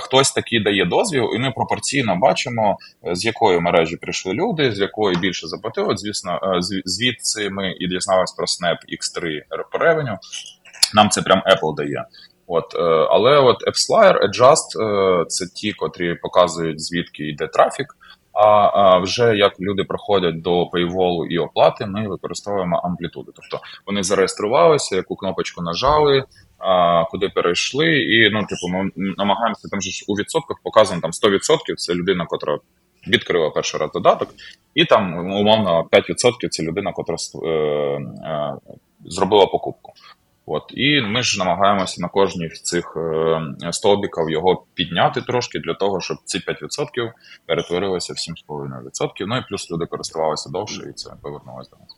хтось 0.00 0.32
такий 0.32 0.62
дає 0.62 0.84
дозвіл 0.84 1.33
і 1.34 1.38
ми 1.38 1.50
пропорційно 1.50 2.16
бачимо, 2.16 2.78
е, 3.06 3.14
з 3.14 3.24
якої 3.24 3.60
мережі 3.60 3.96
прийшли 3.96 4.32
люди, 4.32 4.72
з 4.72 4.78
якої 4.78 5.16
більше 5.16 5.46
заплатили. 5.46 5.96
Звісно, 5.96 6.40
е, 6.42 6.58
звідси 6.84 7.50
ми 7.50 7.74
і 7.80 7.88
дізналися 7.88 8.34
про 8.36 8.46
Snap 8.46 8.76
X3 8.92 9.40
по 9.72 9.78
ревеню. 9.78 10.18
Нам 10.94 11.10
це 11.10 11.22
прям 11.22 11.42
Apple 11.46 11.74
дає. 11.74 12.04
От, 12.46 12.74
е, 12.74 13.06
Але 13.10 13.38
от 13.38 13.56
AppsFlyer, 13.66 14.18
Adjust– 14.28 15.26
це 15.28 15.46
ті, 15.54 15.72
котрі 15.72 16.14
показують, 16.14 16.80
звідки 16.80 17.28
йде 17.28 17.46
трафік. 17.46 17.86
А 18.34 18.98
вже 18.98 19.36
як 19.36 19.60
люди 19.60 19.84
проходять 19.84 20.42
до 20.42 20.62
paywall 20.62 21.26
і 21.26 21.38
оплати, 21.38 21.86
ми 21.86 22.08
використовуємо 22.08 22.76
амплітуду. 22.76 23.32
Тобто 23.34 23.66
вони 23.86 24.02
зареєструвалися, 24.02 24.96
яку 24.96 25.16
кнопочку 25.16 25.62
нажали, 25.62 26.24
куди 27.10 27.28
перейшли, 27.28 27.96
і 28.02 28.30
ну, 28.30 28.40
типу, 28.40 28.68
ми 28.68 28.90
намагаємося 28.96 29.68
там 29.68 29.80
же 29.80 30.04
у 30.08 30.14
відсотках 30.14 30.56
показано 30.62 31.00
там 31.00 31.10
100% 31.10 31.74
це 31.76 31.94
людина, 31.94 32.26
котра 32.26 32.58
відкрила 33.08 33.50
перший 33.50 33.80
раз 33.80 33.90
додаток, 33.92 34.28
і 34.74 34.84
там 34.84 35.14
умовно 35.14 35.88
5% 35.92 36.48
це 36.50 36.62
людина, 36.62 36.92
котра 36.92 37.16
е, 37.44 37.48
е, 37.48 38.54
зробила 39.04 39.46
покупку. 39.46 39.92
От 40.46 40.62
і 40.70 41.00
ми 41.00 41.22
ж 41.22 41.38
намагаємося 41.38 42.02
на 42.02 42.08
кожній 42.08 42.48
з 42.48 42.62
цих 42.62 42.96
е, 42.96 43.72
стовбіків 43.72 44.30
його 44.30 44.64
підняти 44.74 45.22
трошки 45.22 45.58
для 45.58 45.74
того, 45.74 46.00
щоб 46.00 46.16
ці 46.24 46.38
5% 46.38 47.12
перетворилися 47.46 48.12
в 48.12 48.16
7,5%. 48.16 49.08
Ну 49.26 49.36
і 49.36 49.44
плюс 49.48 49.70
люди 49.70 49.86
користувалися 49.86 50.50
довше, 50.50 50.82
і 50.90 50.92
це 50.92 51.10
повернулося 51.22 51.70
до 51.70 51.76
нас. 51.76 51.93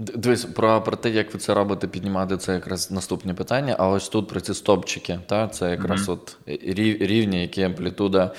Дивись, 0.00 0.44
про 0.44 0.82
про 0.82 0.96
те, 0.96 1.10
як 1.10 1.34
ви 1.34 1.40
це 1.40 1.54
робите, 1.54 1.86
піднімати, 1.86 2.36
це 2.36 2.52
якраз 2.52 2.90
наступне 2.90 3.34
питання. 3.34 3.76
А 3.78 3.88
ось 3.88 4.08
тут 4.08 4.28
про 4.28 4.40
ці 4.40 4.54
стопчики, 4.54 5.20
та, 5.26 5.48
це 5.48 5.70
якраз 5.70 6.08
mm-hmm. 6.08 6.12
от 6.12 6.36
рівні, 7.00 7.42
які 7.42 7.62
амплітуда 7.62 8.32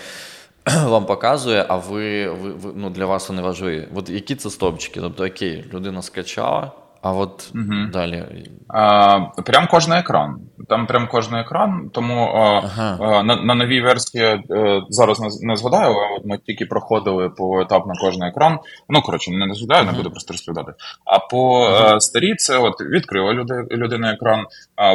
вам 0.86 1.06
показує, 1.06 1.66
а 1.70 1.76
ви, 1.76 2.30
ви, 2.30 2.54
ви 2.54 2.72
ну, 2.76 2.90
для 2.90 3.06
вас 3.06 3.30
вони 3.30 3.42
важливі. 3.42 3.88
От 3.96 4.10
які 4.10 4.36
це 4.36 4.50
стопчики? 4.50 5.00
Тобто, 5.02 5.26
окей, 5.26 5.66
людина 5.74 6.02
скачала. 6.02 6.72
А 7.02 7.14
от 7.14 7.52
угу. 7.56 7.74
далі. 7.94 8.26
А, 8.68 9.20
Прям 9.46 9.68
кожен 9.68 9.94
екран. 9.94 10.40
Там 10.70 10.88
прям 10.88 11.08
кожен 11.08 11.36
екран, 11.36 11.90
тому 11.94 12.24
ага. 12.36 12.98
а, 13.02 13.24
на 13.24 13.36
на 13.36 13.56
новій 13.56 13.82
версії 13.82 14.24
е, 14.52 14.82
зараз 14.90 15.20
не, 15.20 15.30
не 15.42 15.56
згадаю, 15.56 15.94
але 15.94 16.20
ми 16.26 16.38
тільки 16.38 16.66
проходили 16.66 17.30
по 17.30 17.62
етапно 17.62 17.94
кожен 18.02 18.24
екран. 18.24 18.60
Ну, 18.90 19.02
коротше, 19.02 19.32
не, 19.32 19.54
згадаю, 19.54 19.84
ага. 19.84 19.92
не 19.92 19.98
буду 19.98 20.12
просто 20.12 20.34
розповідати. 20.34 20.74
А 21.06 21.20
по 21.20 21.64
ага. 21.64 21.96
а, 21.96 22.00
старій 22.00 22.36
це 22.36 22.58
от 22.58 22.82
відкрила 22.82 23.34
люди, 23.34 23.66
людина 23.72 24.14
екран, 24.14 24.46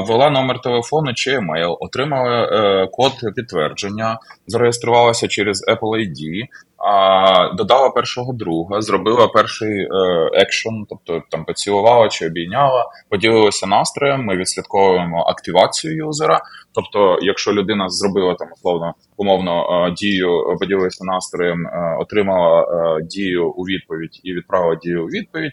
ввела 0.09 0.31
номер 0.31 0.61
телефону 0.61 1.15
чи 1.15 1.33
емейл, 1.35 1.77
отримала 1.81 2.45
е, 2.45 2.87
код 2.93 3.13
підтвердження, 3.37 4.19
зареєструвалася 4.47 5.29
через 5.29 5.65
Apple 5.69 6.09
ID, 6.09 6.47
а, 6.85 7.53
Додала 7.55 7.91
першого 7.91 8.32
друга, 8.32 8.80
зробила 8.80 9.28
перший 9.28 9.89
екшн, 10.35 10.85
тобто 10.89 11.22
там 11.30 11.45
поцілувала 11.45 12.09
чи 12.09 12.26
обійняла, 12.26 12.85
поділилася 13.09 13.66
настроєм. 13.66 14.24
Ми 14.24 14.37
відслідковуємо 14.37 15.22
активацію 15.22 15.97
юзера. 15.97 16.43
Тобто, 16.75 17.18
якщо 17.22 17.53
людина 17.53 17.89
зробила 17.89 18.35
там 18.35 18.49
условно 18.53 18.95
умовно 19.16 19.87
е, 19.87 19.91
дію, 19.91 20.57
поділилася 20.61 21.05
настроєм, 21.05 21.66
е, 21.66 21.97
отримала 22.01 22.62
е, 22.62 23.03
дію 23.03 23.51
у 23.51 23.62
відповідь 23.62 24.20
і 24.22 24.33
відправила 24.33 24.75
дію 24.75 25.05
у 25.05 25.07
відповідь. 25.07 25.53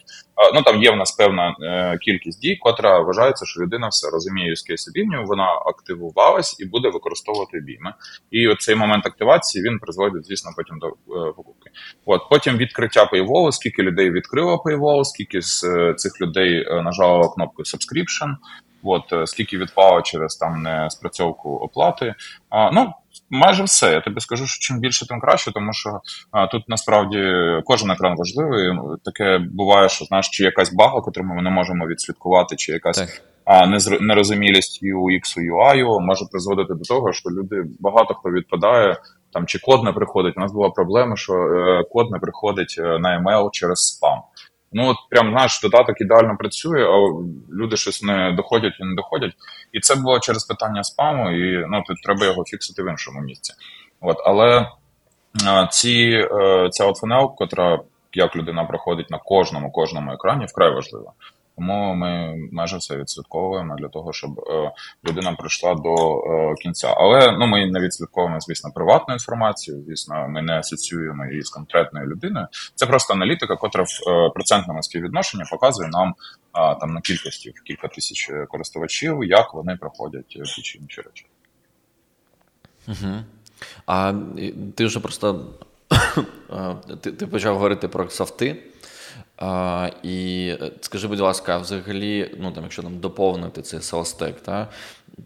Ну 0.54 0.62
там 0.62 0.84
є 0.84 0.92
в 0.92 0.96
нас 0.96 1.12
певна 1.12 1.56
кількість 2.02 2.42
дій, 2.42 2.56
котра 2.56 3.00
вважається, 3.00 3.46
що 3.46 3.62
людина 3.62 3.88
все 3.88 4.10
розуміє 4.10 4.54
case 4.54 4.90
обіймів, 4.90 5.26
вона 5.26 5.46
активувалась 5.46 6.60
і 6.60 6.66
буде 6.66 6.90
використовувати 6.90 7.58
обійми. 7.58 7.94
І 8.32 8.48
оцей 8.48 8.76
момент 8.76 9.06
активації 9.06 9.64
він 9.64 9.80
призводить, 9.80 10.26
звісно, 10.26 10.52
потім 10.58 10.80
до 10.80 10.88
покупки. 11.32 11.70
От 12.06 12.22
потім 12.30 12.58
відкриття 12.58 13.10
Paywall, 13.14 13.52
скільки 13.52 13.84
людей 13.84 14.12
відкрило 14.12 14.64
Paywall, 14.66 15.04
скільки 15.04 15.42
з 15.42 15.62
цих 15.98 16.22
людей 16.22 16.66
нажало 16.84 17.30
кнопку 17.30 17.64
Subscription. 17.64 18.36
От 18.84 19.30
скільки 19.30 19.58
відпало 19.58 20.02
через 20.02 20.36
там 20.36 20.62
не 20.62 20.90
спрацьовку 20.90 21.50
оплати. 21.50 22.16
А, 22.50 22.72
Ну 22.72 22.94
майже 23.30 23.64
все. 23.64 23.92
Я 23.92 24.02
тобі 24.02 24.20
скажу, 24.20 24.48
що 24.48 24.60
чим 24.60 24.80
більше, 24.80 25.08
тим 25.08 25.20
краще, 25.20 25.52
тому 25.52 25.74
що 25.74 26.00
а, 26.32 26.48
тут 26.48 26.70
насправді 26.70 27.34
кожен 27.66 27.92
екран 27.92 28.18
важливий. 28.18 28.78
Таке 29.06 29.38
буває, 29.38 29.90
що 29.90 30.06
знаєш, 30.06 30.30
чи 30.30 30.44
якась 30.44 30.74
бага, 30.74 30.96
яку 30.96 31.24
ми 31.24 31.42
не 31.42 31.50
можемо 31.50 31.88
відслідкувати, 31.88 32.56
чи 32.56 32.72
якась. 32.72 32.98
Так. 32.98 33.22
А 33.46 33.68
нерозумілість 34.02 34.84
UX, 34.84 35.38
UI 35.38 36.00
може 36.00 36.26
призводити 36.32 36.74
до 36.74 36.84
того, 36.84 37.14
що 37.14 37.30
люди 37.30 37.64
багато 37.80 38.14
хто 38.14 38.30
відпадає 38.30 38.98
там, 39.34 39.46
чи 39.46 39.60
код 39.60 39.84
не 39.84 39.92
приходить. 39.92 40.38
У 40.38 40.40
нас 40.40 40.52
була 40.52 40.70
проблема, 40.70 41.16
що 41.16 41.34
е, 41.34 41.84
код 41.92 42.12
не 42.12 42.20
приходить 42.20 42.76
е, 42.78 43.00
на 43.00 43.20
email 43.20 43.50
через 43.52 43.80
спам. 43.88 44.22
Ну 44.72 44.88
от 44.90 44.98
прям 45.10 45.32
знаєш, 45.32 45.62
додаток 45.62 46.02
ідеально 46.02 46.38
працює, 46.40 46.84
а 46.84 46.98
люди 47.54 47.78
щось 47.78 48.04
не 48.04 48.32
доходять 48.32 48.74
і 48.80 48.84
не 48.84 48.96
доходять. 48.96 49.34
І 49.72 49.80
це 49.80 49.96
було 49.96 50.20
через 50.20 50.44
питання 50.46 50.84
спаму, 50.84 51.32
і 51.32 51.66
ну 51.70 51.84
тут 51.88 51.98
треба 52.04 52.26
його 52.26 52.44
фіксити 52.46 52.84
в 52.84 52.92
іншому 52.92 53.22
місці. 53.22 53.54
От, 54.02 54.18
але 54.26 54.68
ці 55.72 56.28
ця 56.72 56.86
от 56.86 56.98
фунел, 56.98 57.36
котра 57.36 57.80
як 58.14 58.36
людина 58.36 58.64
проходить 58.64 59.10
на 59.10 59.18
кожному 59.18 59.72
кожному 59.72 60.12
екрані, 60.12 60.46
вкрай 60.46 60.74
важлива. 60.74 61.12
Тому 61.56 61.94
ми 61.94 62.38
майже 62.52 62.78
все 62.78 62.98
відслідковуємо 62.98 63.76
для 63.76 63.88
того, 63.88 64.14
щоб 64.14 64.40
е, 64.40 64.72
людина 65.10 65.34
прийшла 65.34 65.76
до 65.76 66.20
е, 66.20 66.56
кінця. 66.56 66.94
Але 66.98 67.32
ну 67.32 67.48
ми 67.48 67.66
не 67.66 67.80
відслідковуємо, 67.80 68.40
звісно, 68.40 68.72
приватну 68.72 69.14
інформацію. 69.14 69.84
Звісно, 69.88 70.28
ми 70.30 70.42
не 70.42 70.60
асоціюємо 70.60 71.26
її 71.26 71.44
з 71.44 71.50
конкретною 71.50 72.08
людиною. 72.08 72.48
Це 72.76 72.86
просто 72.86 73.14
аналітика, 73.14 73.56
котра 73.56 73.84
в 73.84 74.10
е, 74.10 74.30
процентному 74.30 74.84
співвідношенні 74.84 75.44
показує 75.52 75.90
нам 75.90 76.16
там 76.54 76.94
на 76.94 77.02
кількості 77.02 77.50
в 77.50 77.62
кілька 77.64 77.88
тисяч 77.88 78.32
користувачів, 78.50 79.24
як 79.24 79.54
вони 79.54 79.76
проходять 79.76 80.28
ті 80.28 80.44
чи 80.44 80.78
інші 80.78 81.02
речі. 81.02 81.26
Угу. 82.88 83.16
А 83.86 84.14
ти 84.76 84.86
вже 84.86 85.00
просто 85.00 85.46
ти, 87.02 87.12
ти 87.12 87.28
почав 87.28 87.54
говорити 87.54 87.88
про 87.88 88.10
софти. 88.10 88.71
А, 89.42 89.90
І 90.04 90.48
е, 90.62 90.72
скажи, 90.82 91.08
будь 91.08 91.20
ласка, 91.20 91.58
взагалі, 91.58 92.36
ну 92.40 92.52
там, 92.52 92.64
якщо 92.64 92.84
нам 92.84 93.00
доповнити 93.00 93.62
цей 93.62 93.82
селстек, 93.82 94.42
та, 94.42 94.68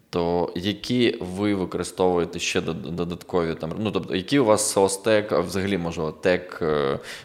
то 0.09 0.51
які 0.55 1.17
ви 1.21 1.55
використовуєте 1.55 2.39
ще 2.39 2.61
додаткові 2.61 3.55
там, 3.55 3.71
ну 3.79 3.91
тобто, 3.91 4.15
який 4.15 4.39
у 4.39 4.45
вас 4.45 4.71
селстек, 4.71 5.31
а 5.31 5.39
взагалі 5.39 5.77
можливо, 5.77 6.11
тек 6.11 6.61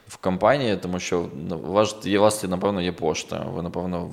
в 0.09 0.17
компанії, 0.21 0.77
тому 0.77 0.99
що 0.99 1.27
ну, 1.49 1.57
у 1.57 1.73
вас 1.73 1.97
є 2.05 2.19
у 2.19 2.23
вас, 2.23 2.45
напевно, 2.45 2.83
є 2.83 2.93
пошта. 2.93 3.47
Ви, 3.55 3.63
напевно, 3.63 4.11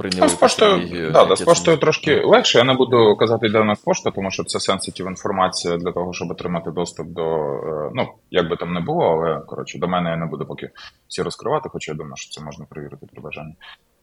прийняли 0.00 0.28
з 0.28 0.34
поштою, 0.34 1.10
да, 1.12 1.24
да, 1.24 1.36
з 1.36 1.40
поштою 1.40 1.76
трошки 1.76 2.20
легше. 2.24 2.58
Я 2.58 2.64
не 2.64 2.74
буду 2.74 3.16
казати, 3.16 3.48
де 3.48 3.60
у 3.60 3.64
нас 3.64 3.78
пошта, 3.78 4.10
тому 4.10 4.30
що 4.30 4.44
це 4.44 4.60
сенситив 4.60 5.06
інформація 5.06 5.76
для 5.76 5.92
того, 5.92 6.12
щоб 6.12 6.30
отримати 6.30 6.70
доступ 6.70 7.06
до. 7.06 7.22
Е, 7.54 7.90
ну, 7.94 8.08
як 8.30 8.48
би 8.48 8.56
там 8.56 8.72
не 8.72 8.80
було, 8.80 9.04
але 9.04 9.40
коротше, 9.40 9.78
до 9.78 9.88
мене 9.88 10.10
я 10.10 10.16
не 10.16 10.26
буду 10.26 10.46
поки 10.46 10.70
всі 11.08 11.22
розкривати, 11.22 11.68
хоча 11.68 11.92
я 11.92 11.98
думаю, 11.98 12.16
що 12.16 12.30
це 12.30 12.44
можна 12.44 12.64
перевірити 12.64 13.06
при 13.12 13.22
бажанні. 13.22 13.54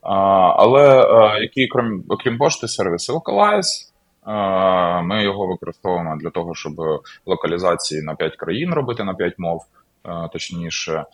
Але 0.07 0.87
який 1.41 1.63
які, 1.63 1.67
крім, 1.67 2.03
окрім 2.09 2.37
пошти, 2.37 2.67
сервіс 2.67 3.09
Localize, 3.09 3.91
ми 5.03 5.23
його 5.23 5.47
використовуємо 5.47 6.17
для 6.21 6.29
того, 6.29 6.55
щоб 6.55 6.73
локалізації 7.25 8.01
на 8.01 8.15
5 8.15 8.35
країн 8.35 8.73
робити 8.73 9.03
на 9.03 9.13
5 9.13 9.33
мов, 9.37 9.65
точніше. 10.31 11.05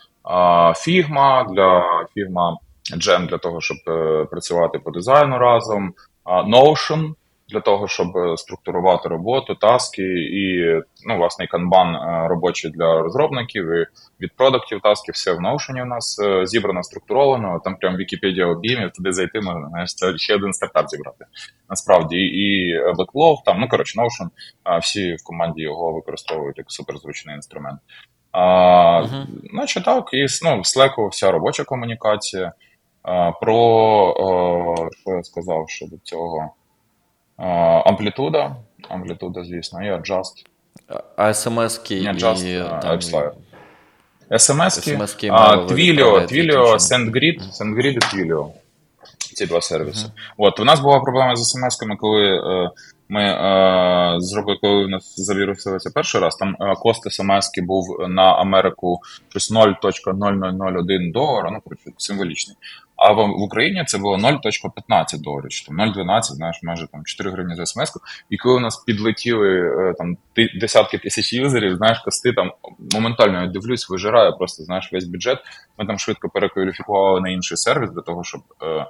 Figma 0.73 1.53
для 1.53 1.83
Figma 2.15 2.55
Jam 2.91 3.27
для 3.27 3.37
того, 3.37 3.61
щоб 3.61 3.77
е, 3.87 4.25
працювати 4.25 4.79
по 4.79 4.91
дизайну 4.91 5.37
разом. 5.37 5.93
Notion 6.25 7.13
для 7.53 7.59
того, 7.59 7.87
щоб 7.87 8.07
структурувати 8.35 9.09
роботу, 9.09 9.55
таски 9.55 10.03
і 10.13 10.73
ну, 11.07 11.17
власне 11.17 11.47
канбан 11.47 11.97
робочий 12.29 12.71
для 12.71 13.01
розробників 13.01 13.71
і 13.71 13.85
від 14.21 14.35
продуктів 14.35 14.81
тасків, 14.81 15.13
все 15.13 15.33
в 15.33 15.37
Notion 15.37 15.81
у 15.81 15.85
нас 15.85 16.17
зібрано, 16.43 16.83
структуровано. 16.83 17.61
Там 17.63 17.75
прям 17.75 17.97
Вікіпедія 17.97 18.47
обіймів, 18.47 18.91
туди 18.91 19.13
зайти 19.13 19.41
можна 19.41 19.85
це 19.85 20.17
ще 20.17 20.35
один 20.35 20.53
стартап 20.53 20.89
зібрати. 20.89 21.25
Насправді 21.69 22.17
і 22.17 22.75
Backlog, 22.79 23.35
там, 23.45 23.59
ну 23.59 23.67
коротше, 23.67 24.01
Notion, 24.01 24.29
всі 24.81 25.15
в 25.15 25.23
команді 25.23 25.61
його 25.61 25.93
використовують 25.93 26.57
як 26.57 26.71
суперзручний 26.71 27.35
інструмент. 27.35 27.79
А, 28.31 29.01
uh-huh. 29.01 29.25
Значить 29.51 29.85
так, 29.85 30.09
і 30.13 30.25
ну, 30.43 30.55
в 30.55 30.59
Slack 30.59 31.09
вся 31.09 31.31
робоча 31.31 31.63
комунікація. 31.63 32.53
А, 33.03 33.31
Про 33.31 33.55
о, 34.17 34.75
що 34.91 35.11
я 35.11 35.23
сказав 35.23 35.69
щодо 35.69 35.95
цього? 36.03 36.53
Амплітуда. 37.85 38.55
Амплітуда, 38.89 39.43
звісно, 39.43 39.85
і 39.85 39.91
Adjust. 39.91 40.45
А 41.15 41.33
смс-ки 41.33 41.95
і 41.95 42.07
смс-ки, 44.39 45.31
Twilio, 45.31 46.31
Twilio, 46.31 46.75
SendGrid, 46.75 47.51
SendGrid 47.51 47.91
і 47.91 47.99
Twilio. 47.99 48.47
Ці 49.17 49.45
два 49.45 49.61
сервіси. 49.61 50.05
Uh-huh. 50.05 50.33
От, 50.37 50.59
у 50.59 50.65
нас 50.65 50.79
була 50.79 50.99
проблема 50.99 51.35
з 51.35 51.55
смс-ками, 51.55 51.95
коли 51.97 52.23
е, 52.23 52.69
ми 53.09 53.23
е, 53.23 54.15
зробили, 54.19 54.57
коли 54.61 54.85
в 54.85 54.89
нас 54.89 55.13
завірусилося 55.17 55.91
перший 55.95 56.21
раз, 56.21 56.35
там 56.35 56.55
е, 56.61 56.75
кост 56.75 57.11
смс 57.11 57.51
був 57.57 57.97
на 58.09 58.33
Америку 58.33 58.99
щось 59.29 59.51
0.0001 59.51 61.11
долара, 61.11 61.51
ну, 61.51 61.61
коротше, 61.61 61.91
символічний. 61.97 62.57
А 62.95 63.11
в, 63.11 63.29
Україні 63.29 63.83
це 63.85 63.97
було 63.97 64.17
0.15 64.17 65.21
доларів, 65.21 65.49
чи 65.49 65.65
там 65.65 65.81
0.12, 65.81 66.21
знаєш, 66.21 66.59
майже 66.63 66.87
там 66.87 67.05
4 67.05 67.31
гривні 67.31 67.55
за 67.55 67.65
смс 67.65 67.97
І 68.29 68.37
коли 68.37 68.55
у 68.55 68.59
нас 68.59 68.77
підлетіли 68.77 69.49
е, 69.49 69.93
там 69.97 70.17
десятки 70.59 70.97
тисяч 70.97 71.33
юзерів, 71.33 71.75
знаєш, 71.75 71.99
кости 71.99 72.33
там 72.33 72.51
моментально 72.93 73.41
я 73.41 73.47
дивлюсь, 73.47 73.89
вижирає 73.89 74.31
просто 74.31 74.63
знаєш 74.63 74.89
весь 74.93 75.05
бюджет. 75.05 75.39
Ми 75.77 75.85
там 75.85 75.99
швидко 75.99 76.29
перекваліфікували 76.29 77.21
на 77.21 77.29
інший 77.29 77.57
сервіс 77.57 77.89
для 77.89 78.01
того, 78.01 78.23
щоб 78.23 78.41
е, 78.63 78.85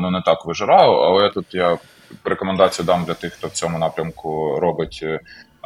ну 0.00 0.10
не 0.10 0.22
так 0.22 0.46
вижирав, 0.46 1.00
але 1.00 1.30
тут 1.30 1.54
я 1.54 1.78
рекомендацію 2.24 2.86
дам 2.86 3.04
для 3.04 3.14
тих, 3.14 3.32
хто 3.32 3.46
в 3.46 3.50
цьому 3.50 3.78
напрямку 3.78 4.60
робить 4.60 5.00
е, 5.02 5.20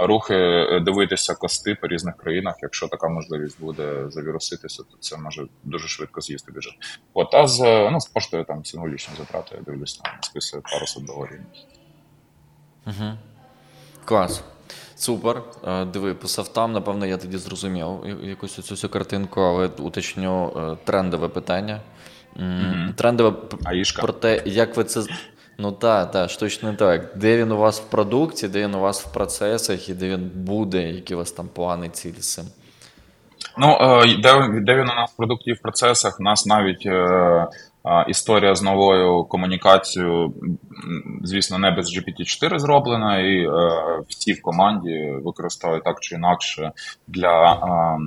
рухи, 0.07 0.35
е, 0.35 0.81
дивитися 0.81 1.35
кости 1.35 1.75
по 1.75 1.87
різних 1.87 2.17
країнах. 2.17 2.55
Якщо 2.63 2.89
така 2.89 3.09
можливість 3.09 3.61
буде 3.61 4.05
завіруситися, 4.09 4.83
то 4.83 4.97
це 5.01 5.17
може 5.17 5.47
дуже 5.65 5.89
швидко 5.89 6.21
з'їсти 6.21 6.53
бюджет. 6.53 6.75
От, 7.15 7.35
а 7.35 7.47
з 7.47 7.89
ну, 7.93 8.01
з 8.01 8.07
поштою 8.07 8.45
там 8.45 8.65
символічні 8.65 9.15
затрати, 9.19 9.55
я 9.57 9.63
дивлюсь, 9.63 9.97
там 9.97 10.13
списує 10.21 10.63
пару 10.73 10.87
сот 10.87 11.05
доларів. 11.05 11.41
Угу. 12.87 13.13
Клас. 14.05 14.45
Супер. 14.97 15.43
Е, 15.67 15.85
диви, 15.85 16.15
по 16.15 16.29
софтам, 16.29 16.73
напевно, 16.73 17.07
я 17.07 17.17
тоді 17.17 17.39
зрозумів 17.39 17.89
якусь 18.23 18.55
цю 18.55 18.75
всю 18.75 18.91
картинку, 18.91 19.41
але 19.41 19.67
уточню 19.67 20.79
трендове 20.85 21.29
питання. 21.29 21.81
Mm-hmm. 22.37 22.95
Трендове 22.95 23.31
про 24.01 24.13
те, 24.13 24.43
як 24.47 24.77
ви 24.77 24.85
це. 24.85 25.03
Ну 25.63 25.73
так, 25.73 26.11
так, 26.11 26.37
точно 26.37 26.75
так. 26.75 27.13
Де 27.15 27.37
він 27.37 27.53
у 27.53 27.57
вас 27.57 27.81
в 27.81 27.91
продукті, 27.91 28.49
де 28.49 28.63
він 28.63 28.75
у 28.75 28.81
вас 28.81 29.07
в 29.07 29.13
процесах, 29.13 29.89
і 29.89 29.95
де 29.95 30.09
він 30.09 30.31
буде, 30.35 30.83
які 30.83 31.15
у 31.15 31.19
вас 31.19 31.33
там 31.33 31.49
плани 31.55 31.89
цілі 31.89 32.13
цим? 32.13 32.45
Ну, 33.59 33.79
е, 33.81 34.17
де, 34.23 34.61
де 34.61 34.75
він 34.75 34.91
у 34.91 34.95
нас 34.95 35.13
в 35.13 35.17
продукті 35.17 35.51
і 35.51 35.53
в 35.53 35.61
процесах, 35.61 36.17
у 36.21 36.23
нас 36.23 36.47
навіть 36.47 36.87
е, 36.87 36.91
е, 36.91 37.49
історія 38.09 38.55
з 38.55 38.63
новою 38.63 39.25
комунікацією, 39.25 40.35
звісно, 41.23 41.59
не 41.59 41.71
без 41.71 41.99
GPT-4 41.99 42.59
зроблена, 42.59 43.19
і 43.19 43.49
всі 44.09 44.33
в 44.33 44.43
команді 44.43 45.15
використовують 45.25 45.85
так 45.85 46.01
чи 46.01 46.15
інакше 46.15 46.73
для. 47.09 47.53
Е, 47.53 47.99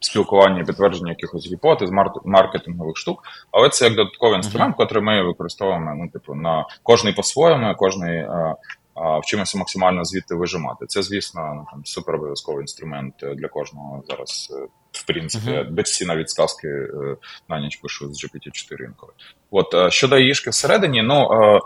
спілкування, 0.00 0.64
підтвердження 0.64 1.10
якихось 1.10 1.46
гіпотез, 1.46 1.90
маркетингових 2.24 2.96
штук, 2.96 3.22
але 3.50 3.68
це 3.68 3.84
як 3.84 3.94
додатковий 3.94 4.36
інструмент, 4.36 4.76
uh-huh. 4.76 4.80
який 4.80 5.02
ми 5.02 5.22
використовуємо 5.22 5.94
ну, 5.94 6.08
типу, 6.08 6.34
на 6.34 6.66
кожний 6.82 7.12
по-своєму, 7.12 7.74
кожний 7.74 8.18
а, 8.18 8.54
а, 8.94 9.18
вчимося 9.18 9.58
максимально 9.58 10.04
звідти 10.04 10.34
вижимати. 10.34 10.86
Це, 10.86 11.02
звісно, 11.02 11.52
ну, 11.54 11.66
там 11.70 11.84
супер 11.84 12.14
обов'язковий 12.14 12.62
інструмент 12.62 13.14
для 13.36 13.48
кожного 13.48 14.02
зараз. 14.08 14.52
Е, 14.56 14.66
в 14.92 15.06
принципі, 15.06 15.50
uh-huh. 15.50 15.70
десь 15.70 15.90
всі 15.90 16.06
навіть 16.06 16.30
сказки 16.30 16.68
е, 16.68 17.16
на 17.48 17.60
ніч 17.60 17.76
пишу 17.76 18.14
з 18.14 18.24
GPT-4 18.24 18.84
інколи. 18.84 19.12
От 19.50 19.74
е, 19.74 19.90
щодо 19.90 20.18
AI 20.18 20.29
шки 20.29 20.50
всередині, 20.50 21.02
ну 21.02 21.30
Е, 21.32 21.60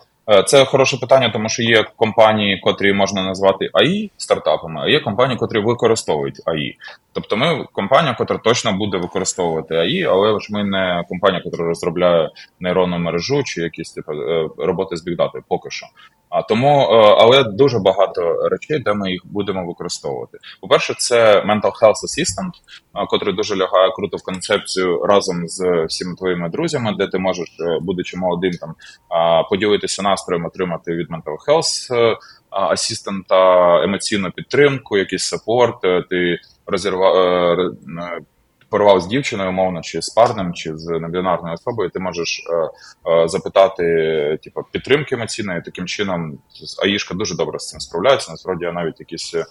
це 0.47 0.64
хороше 0.64 0.97
питання, 0.97 1.31
тому 1.31 1.49
що 1.49 1.62
є 1.62 1.85
компанії, 1.97 2.61
котрі 2.61 2.93
можна 2.93 3.22
назвати 3.22 3.70
AI 3.73 4.11
стартапами, 4.16 4.81
а 4.85 4.89
є 4.89 5.01
компанії, 5.01 5.39
котрі 5.39 5.59
використовують 5.59 6.41
AI. 6.47 6.77
Тобто, 7.12 7.37
ми 7.37 7.66
компанія, 7.72 8.14
котра 8.14 8.39
точно 8.39 8.72
буде 8.72 8.99
використовувати 8.99 9.74
АІ, 9.74 10.05
але 10.05 10.41
ж 10.41 10.49
ми 10.51 10.64
не 10.64 11.05
компанія, 11.09 11.43
яка 11.45 11.64
розробляє 11.64 12.31
нейронну 12.61 12.99
мережу 12.99 13.43
чи 13.43 13.62
якісь 13.62 13.93
типу 13.93 14.12
е, 14.12 14.49
роботи 14.59 14.97
з 14.97 15.05
бігдати 15.05 15.41
поки 15.49 15.70
що. 15.70 15.87
А 16.31 16.43
тому, 16.43 16.81
е, 16.81 17.16
але 17.18 17.45
дуже 17.45 17.78
багато 17.78 18.49
речей, 18.51 18.78
де 18.78 18.95
ми 18.95 19.11
їх 19.11 19.20
будемо 19.24 19.66
використовувати. 19.66 20.39
По 20.61 20.68
перше, 20.68 20.95
це 20.99 21.41
Mental 21.41 21.72
Health 21.83 22.01
Assistant, 22.09 22.51
котрий 23.09 23.35
дуже 23.35 23.57
лягає 23.57 23.93
круто 23.97 24.16
в 24.16 24.22
концепцію 24.22 25.07
разом 25.07 25.49
з 25.49 25.85
всіма 25.89 26.14
твоїми 26.14 26.49
друзями, 26.49 26.95
де 26.99 27.07
ти 27.07 27.18
можеш, 27.18 27.49
будучи 27.81 28.16
молодим, 28.16 28.53
там 28.53 28.74
поділитися 29.51 30.03
настроєм, 30.03 30.45
отримати 30.45 30.93
від 30.93 31.09
Mental 31.11 31.37
Health 31.49 32.16
асистента 32.51 33.85
емоційну 33.85 34.31
підтримку, 34.31 34.99
якийсь 34.99 35.24
саппорт, 35.24 35.81
ти 36.11 36.39
розірвав 36.66 37.14
порвав 38.71 39.01
з 39.01 39.07
дівчиною, 39.07 39.51
умовно, 39.51 39.81
чи 39.81 40.03
з 40.03 40.09
парнем, 40.09 40.55
чи 40.55 40.77
з 40.77 40.87
небінарною 40.87 41.55
особою, 41.55 41.91
ти 41.91 41.99
можеш 41.99 42.47
е, 42.51 42.71
е, 43.11 43.29
запитати 43.29 43.85
типу, 44.43 44.64
підтримки 44.73 45.14
емоційної. 45.14 45.62
Таким 45.62 45.87
чином, 45.87 46.39
Аїшка 46.83 47.14
дуже 47.14 47.37
добре 47.37 47.59
з 47.59 47.68
цим 47.68 47.81
справляється. 47.81 48.31
Насправді 48.31 48.64
я 48.64 48.73
навіть 48.73 49.01
якісь 49.01 49.35
е, 49.35 49.45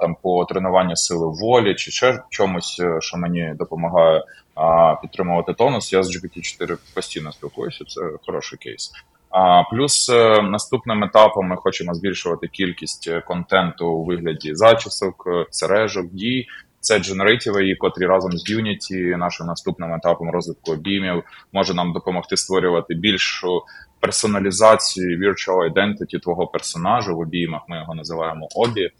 там 0.00 0.16
по 0.22 0.44
тренуванню 0.44 0.96
сили 0.96 1.26
волі 1.26 1.74
чи 1.74 1.90
ще 1.90 2.22
чомусь, 2.30 2.80
е, 2.80 3.00
що 3.00 3.16
мені 3.16 3.52
допомагає 3.58 4.24
а, 4.54 4.94
підтримувати 4.94 5.54
тонус. 5.54 5.92
Я 5.92 6.02
з 6.02 6.16
GPT-4 6.16 6.78
постійно 6.94 7.32
спілкуюся. 7.32 7.84
Це 7.84 8.00
хороший 8.26 8.58
кейс. 8.58 8.92
А 9.30 9.62
плюс 9.62 10.08
е, 10.08 10.42
наступним 10.42 11.04
етапом 11.04 11.46
ми 11.46 11.56
хочемо 11.56 11.94
збільшувати 11.94 12.48
кількість 12.48 13.10
контенту 13.26 13.88
у 13.88 14.04
вигляді 14.04 14.54
зачісок, 14.54 15.28
сережок, 15.50 16.06
дій 16.06 16.46
це 16.86 16.98
AI, 16.98 17.76
котрі 17.76 18.06
разом 18.06 18.32
з 18.32 18.50
Unity, 18.50 19.16
нашим 19.16 19.46
наступним 19.46 19.94
етапом 19.94 20.30
розвитку 20.30 20.72
обіймів, 20.72 21.22
може 21.52 21.74
нам 21.74 21.92
допомогти 21.92 22.36
створювати 22.36 22.94
більшу 22.94 23.62
персоналізацію 24.00 25.18
virtual 25.18 25.72
identity 25.72 26.20
твого 26.22 26.46
персонажа 26.46 27.12
в 27.12 27.18
обіймах. 27.18 27.62
Ми 27.68 27.76
його 27.76 27.94
називаємо 27.94 28.48
обі. 28.54 28.90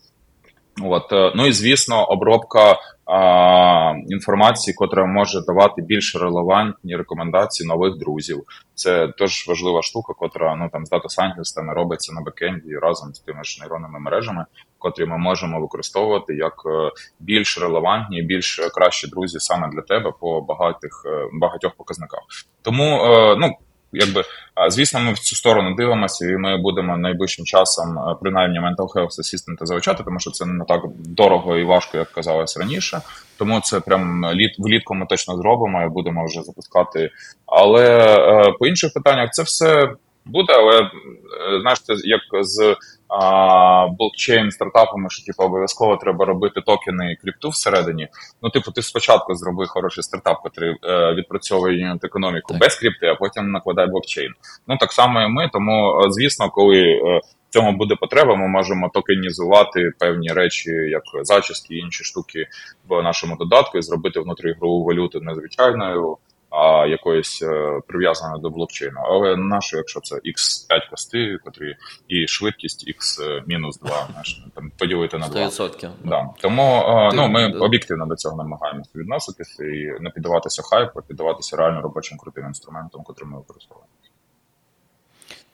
От 0.83 1.13
е, 1.13 1.33
ну 1.37 1.47
і 1.47 1.53
звісно, 1.53 2.05
обробка 2.05 2.77
а, 3.07 3.95
інформації, 4.09 4.75
котра 4.75 5.07
може 5.07 5.41
давати 5.47 5.83
більш 5.83 6.17
релевантні 6.17 6.97
рекомендації 6.97 7.69
нових 7.69 7.99
друзів. 7.99 8.43
Це 8.75 9.09
теж 9.09 9.49
важлива 9.49 9.83
штука, 9.83 10.13
котра 10.13 10.57
ну 10.57 10.69
там 10.73 10.87
з 10.87 10.91
дата 10.91 11.09
сайентистами 11.09 11.75
робиться 11.75 12.13
на 12.13 12.21
бекенді 12.21 12.77
разом 12.83 13.15
з 13.15 13.19
тими 13.19 13.45
ж 13.45 13.61
нейронними 13.61 14.01
мережами, 14.01 14.45
котрі 14.79 15.07
ми 15.07 15.19
можемо 15.19 15.61
використовувати 15.61 16.35
як 16.35 16.63
е, 16.67 16.91
більш 17.21 17.61
релевантні, 17.61 18.23
більш 18.23 18.61
кращі 18.75 19.07
друзі 19.07 19.41
саме 19.41 19.69
для 19.69 19.83
тебе 19.83 20.13
по 20.21 20.41
багатих 20.41 21.03
е, 21.07 21.29
багатьох 21.33 21.73
показниках. 21.73 22.21
Тому 22.63 23.01
ну 23.39 23.57
якби 23.93 24.25
звісно, 24.69 25.01
ми 25.01 25.13
в 25.13 25.19
цю 25.19 25.37
сторону 25.37 25.75
дивимося, 25.75 26.27
і 26.27 26.37
ми 26.37 26.57
будемо 26.57 26.97
найближчим 26.97 27.45
часом 27.45 27.99
принаймні 28.21 28.61
mental 28.61 28.95
health 28.95 29.19
assistant 29.19 29.67
завчати, 29.67 30.03
тому 30.05 30.21
що 30.21 30.31
це 30.31 30.47
не 30.47 30.65
так 30.65 30.81
дорого 30.99 31.57
і 31.57 31.65
важко, 31.65 31.99
як 31.99 32.11
казалось 32.11 32.57
раніше. 32.57 33.01
Тому 33.39 33.61
це 33.61 33.81
прям 33.81 34.27
літ 34.33 34.59
влітку 34.59 34.95
ми 34.95 35.07
точно 35.07 35.37
зробимо 35.37 35.83
і 35.83 35.89
будемо 35.89 36.27
вже 36.27 36.43
запускати. 36.43 37.11
Але 37.47 38.17
е, 38.17 38.53
по 38.59 38.67
інших 38.67 38.93
питаннях 38.95 39.31
це 39.31 39.43
все 39.43 39.89
буде, 40.25 40.53
але 40.53 40.81
е, 40.81 40.91
знаєш, 41.61 41.81
це 41.81 41.95
як 42.05 42.21
з 42.45 42.77
а, 43.09 43.89
блокчейн 43.89 44.51
стартапами, 44.51 45.11
що 45.11 45.25
типу, 45.25 45.43
обов'язково 45.43 45.97
треба 45.97 46.25
робити 46.25 46.61
токени 46.61 47.13
і 47.13 47.17
крипту 47.17 47.49
всередині. 47.49 48.09
Ну, 48.43 48.51
типу, 48.51 48.71
ти 48.71 48.83
спочатку 48.83 49.35
зроби 49.35 49.67
хороший 49.67 50.03
стартап, 50.03 50.39
який 50.45 50.77
е, 50.85 51.15
відпрацьовує 51.15 51.81
юніт 51.81 52.05
економіку 52.05 52.53
так. 52.53 52.61
без 52.61 52.75
крипти, 52.75 53.07
а 53.07 53.15
потім 53.15 53.51
накладай 53.51 53.87
блокчейн. 53.87 54.33
Ну 54.69 54.77
так 54.77 54.93
само 54.93 55.23
і 55.23 55.29
ми. 55.29 55.51
Тому, 55.53 56.01
е, 56.01 56.11
звісно, 56.11 56.51
коли 56.51 56.83
е, 56.83 57.21
в 57.49 57.53
цьому 57.53 57.73
буде 57.73 57.95
потреба, 57.95 58.37
ми 58.37 58.49
можемо 58.49 58.91
токенізувати 58.95 59.91
певні 59.99 60.29
речі, 60.29 60.71
як 60.71 61.03
зачіски 61.23 61.75
і 61.75 61.79
інші 61.79 62.05
штуки 62.05 62.47
в 62.89 63.03
нашому 63.03 63.37
додатку, 63.37 63.79
і 63.79 63.83
зробити 63.83 64.21
внутріігрову 64.21 64.85
валюту 64.85 65.21
незвичайною 65.21 66.17
а 66.57 66.87
якоїсь 66.87 67.43
е, 67.43 67.81
прив'язаної 67.87 68.43
до 68.43 68.51
блокчейну. 68.51 69.01
Але 69.05 69.37
наше, 69.37 69.77
якщо 69.77 70.01
це 70.01 70.15
X5 70.15 70.91
кости, 70.91 71.39
котрі 71.45 71.77
і 72.09 72.27
швидкість 72.27 72.89
X-2, 72.89 74.11
знаєш, 74.13 74.45
там 74.55 74.73
поділити 74.79 75.19
на 75.19 75.29
2. 75.29 75.41
100%. 75.47 75.91
Да. 76.05 76.29
Тому 76.41 76.63
е, 76.63 77.11
ну, 77.15 77.29
ми 77.29 77.53
об'єктивно 77.53 78.07
до 78.07 78.17
цього 78.17 78.37
намагаємося 78.37 78.91
відноситися 78.95 79.65
і 79.65 80.01
не 80.01 80.11
піддаватися 80.11 80.63
хайпу, 80.63 80.99
а 80.99 81.03
піддаватися 81.03 81.57
реально 81.57 81.83
робочим 81.83 82.19
крутим 82.19 82.47
інструментом, 82.47 83.03
котрим 83.03 83.31
ми 83.31 83.39
використовуємо. 83.39 83.89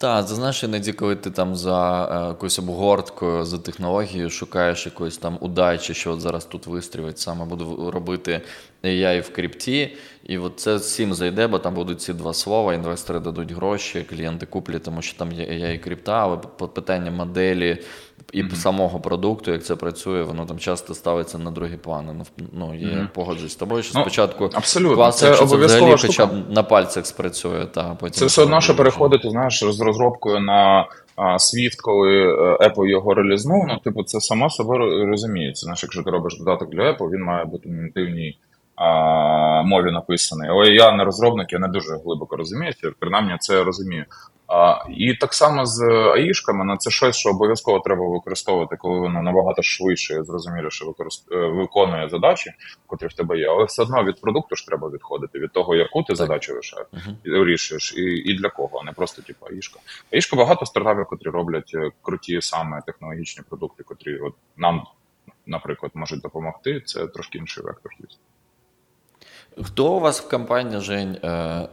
Так, 0.02 0.26
знаєш, 0.26 0.64
іноді, 0.64 0.92
коли 0.92 1.16
ти 1.16 1.30
там 1.30 1.56
за 1.56 2.04
е, 2.04 2.28
якоюсь 2.28 2.58
обгорткою, 2.58 3.44
за 3.44 3.58
технологією 3.58 4.30
шукаєш 4.30 4.86
якоїсь 4.86 5.18
там 5.18 5.38
удачі, 5.40 5.94
що 5.94 6.12
от 6.12 6.20
зараз 6.20 6.44
тут 6.44 6.66
вистрілить, 6.66 7.18
саме 7.18 7.44
буду 7.44 7.90
робити 7.90 8.42
AI 8.84 9.20
в 9.20 9.32
крипті, 9.32 9.96
і 10.24 10.38
от 10.38 10.52
це 10.60 10.76
всім 10.76 11.14
зайде, 11.14 11.46
бо 11.46 11.58
там 11.58 11.74
будуть 11.74 12.00
ці 12.00 12.12
два 12.12 12.34
слова, 12.34 12.74
інвестори 12.74 13.20
дадуть 13.20 13.52
гроші, 13.52 14.06
клієнти 14.10 14.46
куплять, 14.46 14.82
тому 14.82 15.02
що 15.02 15.18
там 15.18 15.32
є 15.32 15.44
AI 15.44 15.74
і 15.74 15.78
крипта, 15.78 16.12
але 16.12 16.36
питання 16.66 17.10
моделі 17.10 17.78
і 18.32 18.42
mm-hmm. 18.42 18.54
самого 18.54 19.00
продукту, 19.00 19.52
як 19.52 19.64
це 19.64 19.76
працює, 19.76 20.22
воно 20.22 20.46
там 20.46 20.58
часто 20.58 20.94
ставиться 20.94 21.38
на 21.38 21.50
другі 21.50 21.76
плани. 21.76 22.12
Ну, 22.12 22.24
ну 22.52 22.74
я 22.74 22.88
mm-hmm. 22.88 23.08
погоджуюсь 23.14 23.52
з 23.52 23.56
тобою, 23.56 23.82
що 23.82 23.98
ну, 23.98 24.00
спочатку 24.00 24.50
абсолютно. 24.52 24.96
класно, 24.96 25.28
якщо 25.28 25.46
це 25.46 25.56
взагалі 25.56 25.96
хоча 26.00 26.26
б 26.26 26.30
на 26.50 26.62
пальцях 26.62 27.06
спрацює. 27.06 27.66
Та, 27.66 27.96
потім 28.00 28.14
Це 28.14 28.26
все 28.26 28.42
одно, 28.42 28.60
що 28.60 28.76
переходити 28.76 29.30
знаєш, 29.30 29.64
з 29.64 29.80
розробкою 29.80 30.40
на 30.40 30.86
а, 31.16 31.36
Swift, 31.36 31.76
коли 31.82 32.10
е, 32.10 32.56
Apple 32.60 32.86
його 32.86 33.14
релізнув, 33.14 33.64
ну, 33.68 33.78
типу, 33.84 34.02
це 34.02 34.20
само 34.20 34.50
собою 34.50 35.06
розуміється. 35.06 35.64
Знаєш, 35.64 35.82
Якщо 35.82 36.02
ти 36.02 36.10
робиш 36.10 36.38
додаток 36.38 36.70
для 36.70 36.82
Apple, 36.82 37.10
він 37.10 37.22
має 37.22 37.44
бути 37.44 37.68
на 37.68 37.82
нативній 37.82 38.38
а, 38.82 39.62
мові 39.62 39.90
написаний. 39.90 40.48
Але 40.50 40.66
я 40.66 40.92
не 40.92 41.04
розробник, 41.04 41.52
я 41.52 41.58
не 41.58 41.68
дуже 41.68 41.96
глибоко 42.04 42.36
розуміюся, 42.36 42.92
принаймні 42.98 43.36
це 43.40 43.64
розумію. 43.64 44.04
А, 44.46 44.84
І 44.90 45.14
так 45.14 45.34
само 45.34 45.66
з 45.66 45.82
аїшками, 46.14 46.64
ну, 46.64 46.76
це 46.76 46.90
щось, 46.90 47.16
що 47.16 47.30
обов'язково 47.30 47.80
треба 47.80 48.08
використовувати, 48.08 48.76
коли 48.76 48.98
воно 48.98 49.22
набагато 49.22 49.62
швидше 49.62 50.14
і 50.14 50.24
зрозуміліше 50.24 50.84
використ... 50.84 51.32
Е, 51.32 51.36
виконує 51.36 52.08
задачі, 52.08 52.50
котрі 52.86 53.06
в 53.06 53.12
тебе 53.12 53.38
є. 53.38 53.48
Але 53.48 53.64
все 53.64 53.82
одно 53.82 54.04
від 54.04 54.20
продукту 54.20 54.56
ж 54.56 54.66
треба 54.66 54.90
відходити, 54.90 55.38
від 55.38 55.52
того, 55.52 55.74
яку 55.74 56.02
ти 56.02 56.14
задачу 56.14 56.52
вирішаєш, 57.24 57.94
uh-huh. 57.94 57.98
і 57.98 58.32
і 58.32 58.38
для 58.38 58.48
кого, 58.48 58.80
а 58.82 58.84
не 58.84 58.92
просто 58.92 59.22
типу 59.22 59.46
аїшка. 59.46 59.80
Аїшка 60.12 60.36
багато 60.36 60.66
стартапів, 60.66 61.06
котрі 61.06 61.30
роблять 61.30 61.72
е, 61.74 61.90
круті 62.02 62.38
саме 62.42 62.80
технологічні 62.86 63.44
продукти, 63.48 63.82
котрі 63.82 64.18
от 64.18 64.34
нам, 64.56 64.86
наприклад, 65.46 65.92
можуть 65.94 66.20
допомогти. 66.20 66.80
Це 66.84 67.06
трошки 67.06 67.38
інший 67.38 67.64
вектор. 67.64 67.92
Хто 69.62 69.92
у 69.92 70.00
вас 70.00 70.20
в 70.20 70.28
компанії 70.28 70.80
Жень? 70.80 71.16
Е, 71.24 71.68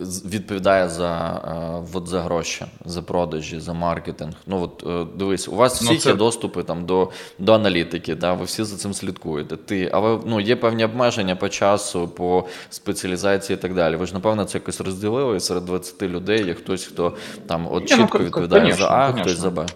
відповідає 0.00 0.88
за 0.88 1.42
е, 1.84 1.96
от, 1.96 2.08
за 2.08 2.22
гроші, 2.22 2.64
за 2.84 3.02
продажі, 3.02 3.60
за 3.60 3.72
маркетинг. 3.72 4.32
Ну 4.46 4.62
от 4.62 4.84
е, 4.86 5.16
дивись, 5.18 5.48
у 5.48 5.54
вас 5.54 5.74
всіх 5.74 5.90
ну, 5.90 5.98
це... 5.98 6.08
є 6.08 6.14
доступи 6.14 6.62
там 6.62 6.86
до 6.86 7.10
до 7.38 7.52
аналітики, 7.52 8.14
да, 8.14 8.32
ви 8.32 8.44
всі 8.44 8.64
за 8.64 8.76
цим 8.76 8.94
слідкуєте. 8.94 9.56
Ти, 9.56 9.90
Але 9.92 10.18
ну, 10.26 10.40
є 10.40 10.56
певні 10.56 10.84
обмеження 10.84 11.36
по 11.36 11.48
часу, 11.48 12.08
по 12.08 12.44
спеціалізації 12.70 13.56
і 13.58 13.62
так 13.62 13.74
далі. 13.74 13.96
Ви 13.96 14.06
ж, 14.06 14.14
напевно, 14.14 14.44
це 14.44 14.58
якось 14.58 14.80
розділили 14.80 15.40
серед 15.40 15.64
20 15.64 16.02
людей, 16.02 16.46
є 16.46 16.54
хтось, 16.54 16.84
хто 16.84 17.16
там 17.46 17.66
от 17.70 17.80
ну, 17.80 17.86
чітко 17.96 18.18
ну, 18.18 18.24
відповідає 18.24 18.62
конечно, 18.62 18.84
за 18.86 18.90
А, 18.90 19.06
конечно. 19.06 19.22
хтось 19.22 19.38
за 19.38 19.50
Б. 19.50 19.66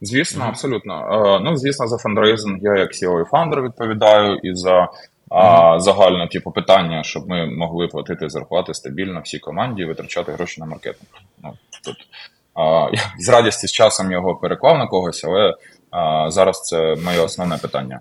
Звісно, 0.00 0.44
абсолютно. 0.44 1.40
Ну, 1.44 1.56
звісно, 1.56 1.88
за 1.88 1.98
фандрейзинг 1.98 2.58
я 2.62 2.74
як 2.74 2.92
CEO 2.92 3.22
і 3.22 3.24
фаундер 3.24 3.62
відповідаю 3.62 4.36
і 4.42 4.54
за 4.54 4.88
а 5.34 5.80
загально, 5.80 6.26
типу, 6.26 6.50
питання, 6.50 7.02
щоб 7.02 7.28
ми 7.28 7.46
могли 7.46 7.86
платити 7.86 8.28
зарплати 8.28 8.74
стабільно 8.74 9.20
всій 9.20 9.38
команді 9.38 9.82
і 9.82 9.84
витрачати 9.84 10.32
гроші 10.32 10.60
на 10.60 10.66
маркетинг. 10.66 11.10
Ну, 11.42 11.52
тут 11.84 11.96
а, 12.54 12.88
я 12.92 13.00
з 13.18 13.28
радістю 13.28 13.68
з 13.68 13.72
часом 13.72 14.12
його 14.12 14.36
переклав 14.36 14.78
на 14.78 14.86
когось, 14.86 15.24
але 15.24 15.54
а, 15.90 16.30
зараз 16.30 16.62
це 16.62 16.96
моє 17.04 17.20
основне 17.20 17.56
питання. 17.56 18.00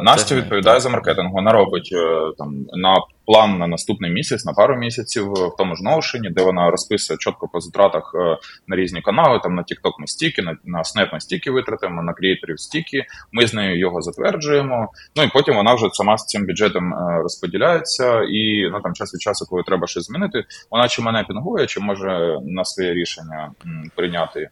Настя 0.00 0.34
відповідає 0.34 0.80
за 0.80 0.88
маркетинг. 0.88 1.30
Вона 1.32 1.52
робить 1.52 1.90
е, 1.92 2.32
там 2.38 2.66
на 2.72 2.96
план 3.30 3.58
на 3.58 3.66
наступний 3.66 4.10
місяць, 4.10 4.44
на 4.44 4.52
пару 4.52 4.76
місяців 4.76 5.32
в 5.32 5.56
тому 5.58 5.76
ж 5.76 5.82
Notion, 5.84 6.32
де 6.32 6.44
вона 6.44 6.70
розписує 6.70 7.18
чітко 7.18 7.48
по 7.52 7.60
затратах 7.60 8.12
е, 8.14 8.38
на 8.66 8.76
різні 8.76 9.02
канали. 9.02 9.40
Там 9.42 9.54
на 9.54 9.62
TikTok 9.62 9.92
ми 9.98 10.06
стіки, 10.06 10.42
на 10.42 10.56
на 10.64 10.78
Snap 10.78 11.08
ми 11.12 11.20
стіки 11.20 11.50
витратимо, 11.50 12.02
на 12.02 12.12
креаторів 12.12 12.60
стіки. 12.60 13.04
Ми 13.32 13.46
з 13.46 13.54
нею 13.54 13.78
його 13.78 14.02
затверджуємо. 14.02 14.88
Ну 15.16 15.22
і 15.22 15.28
потім 15.28 15.54
вона 15.54 15.74
вже 15.74 15.88
сама 15.92 16.18
з 16.18 16.24
цим 16.24 16.46
бюджетом 16.46 16.94
е, 16.94 17.22
розподіляється. 17.22 18.22
І 18.22 18.68
ну 18.72 18.80
там 18.80 18.94
час 18.94 19.14
від 19.14 19.20
часу, 19.20 19.46
коли 19.50 19.62
треба 19.62 19.86
щось 19.86 20.04
змінити, 20.04 20.44
вона 20.70 20.88
чи 20.88 21.02
мене 21.02 21.24
пінгує, 21.24 21.66
чи 21.66 21.80
може 21.80 22.38
на 22.44 22.64
своє 22.64 22.94
рішення 22.94 23.50
прийняти 23.96 24.48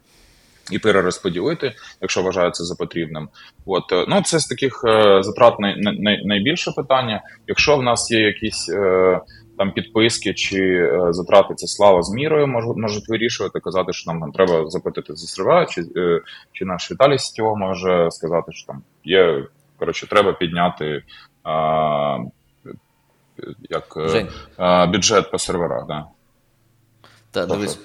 і 0.72 0.78
перерозподілити, 0.78 1.72
якщо 2.00 2.22
вважається 2.22 2.64
за 2.64 2.74
потрібним. 2.74 3.28
От 3.66 3.92
е, 3.92 4.04
ну 4.08 4.22
це 4.22 4.38
з 4.38 4.46
таких 4.46 4.82
е, 4.86 5.22
затрат 5.22 5.60
най, 5.60 5.80
най, 5.80 6.26
найбільше 6.26 6.72
питання. 6.76 7.22
Якщо 7.46 7.76
в 7.76 7.82
нас 7.82 8.10
є 8.10 8.20
якісь 8.20 8.68
е, 8.68 9.20
там 9.58 9.72
підписки 9.72 10.34
чи 10.34 10.90
затрати 11.10 11.54
це 11.54 11.66
слава 11.66 12.02
з 12.02 12.14
мірою, 12.14 12.46
можуть 12.46 12.76
можуть 12.76 13.08
вирішувати, 13.08 13.60
казати, 13.60 13.92
що 13.92 14.12
нам 14.12 14.32
треба 14.32 14.70
заплатити 14.70 15.14
за 15.16 15.26
сервера, 15.26 15.66
чи 15.66 15.82
чи 16.52 16.64
наш 16.64 16.90
Віталій 16.90 17.18
Сітьо 17.18 17.56
може 17.56 18.08
сказати, 18.10 18.52
що 18.52 18.66
там 18.66 18.82
є 19.04 19.44
коротше, 19.78 20.06
треба 20.06 20.32
підняти. 20.32 21.02
Е, 21.46 22.30
як 23.70 23.96
е, 24.58 24.86
бюджет 24.86 25.30
по 25.30 25.38
серверах, 25.38 25.86
да. 25.86 26.04
Та 27.46 27.54
дивись, 27.54 27.78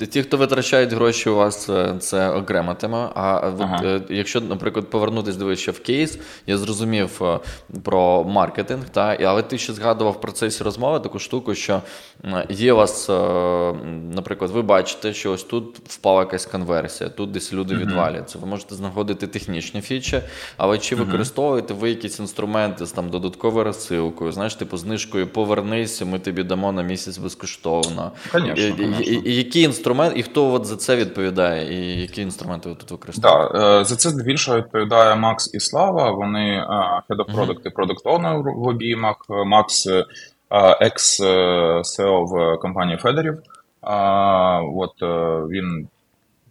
е, 0.00 0.06
ті, 0.06 0.22
хто 0.22 0.36
витрачають 0.36 0.92
гроші, 0.92 1.30
у 1.30 1.36
вас 1.36 1.64
це, 1.64 1.94
це 1.98 2.30
окрема 2.30 2.74
тема. 2.74 3.12
А 3.14 3.52
ага. 3.60 3.80
Е, 3.84 4.00
якщо, 4.08 4.40
наприклад, 4.40 4.90
повернутися 4.90 5.38
дивись, 5.38 5.58
ще 5.58 5.70
в 5.70 5.80
кейс, 5.80 6.18
я 6.46 6.58
зрозумів 6.58 7.22
е, 7.22 7.38
про 7.82 8.24
маркетинг, 8.24 8.88
та, 8.88 9.16
але 9.24 9.42
ти 9.42 9.58
ще 9.58 9.72
згадував 9.72 10.12
в 10.12 10.20
процесі 10.20 10.64
розмови 10.64 11.00
таку 11.00 11.18
штуку, 11.18 11.54
що 11.54 11.82
є 12.48 12.72
у 12.72 12.76
вас, 12.76 13.08
наприклад, 14.14 14.50
ви 14.50 14.62
бачите, 14.62 15.12
що 15.12 15.32
ось 15.32 15.44
тут 15.44 15.78
впала 15.88 16.20
якась 16.20 16.46
конверсія, 16.46 17.10
тут 17.10 17.30
десь 17.30 17.52
люди 17.52 17.74
uh 17.74 17.78
відваляться. 17.78 18.38
Ви 18.38 18.46
можете 18.46 18.74
знаходити 18.74 19.26
технічні 19.26 19.80
фічі, 19.80 20.20
але 20.56 20.78
чи 20.78 20.96
uh 20.96 20.98
використовуєте 20.98 21.74
ви 21.74 21.88
якісь 21.88 22.18
інструменти 22.18 22.86
з 22.86 22.92
там 22.92 23.10
додатковою 23.10 23.64
розсилкою, 23.64 24.32
знаєш, 24.32 24.54
типу 24.54 24.76
знижкою 24.76 25.26
повернися, 25.26 26.04
ми 26.04 26.18
тобі 26.18 26.42
дамо 26.42 26.72
на 26.72 26.82
місяць 26.82 27.18
безкоштовно. 27.18 28.12
Конечно, 28.54 29.00
і, 29.00 29.14
і, 29.14 29.30
і 29.30 29.36
які 29.36 29.62
інструменти, 29.62 30.18
і 30.18 30.22
хто 30.22 30.52
от 30.52 30.64
за 30.66 30.76
це 30.76 30.96
відповідає, 30.96 31.74
і 31.74 32.00
які 32.00 32.22
інструменти 32.22 32.68
ви 32.68 32.74
тут 32.74 32.90
використовуєте? 32.90 33.52
Так, 33.52 33.86
За 33.86 33.96
це 33.96 34.10
здебільшого 34.10 34.58
відповідає 34.58 35.16
Макс 35.16 35.54
і 35.54 35.60
Слава. 35.60 36.10
Вони 36.10 36.64
Head 37.08 37.16
of 37.16 37.34
Product 37.34 37.60
і 37.64 37.68
Product 37.68 38.02
Owner 38.04 38.42
в 38.42 38.68
обіймах. 38.68 39.16
Макс 39.28 39.88
екс 40.80 41.20
CEO 41.20 42.24
в 42.26 42.58
компанії 42.60 42.98
Fedoriv. 42.98 43.38
От 44.76 45.02
е, 45.02 45.42
він 45.50 45.88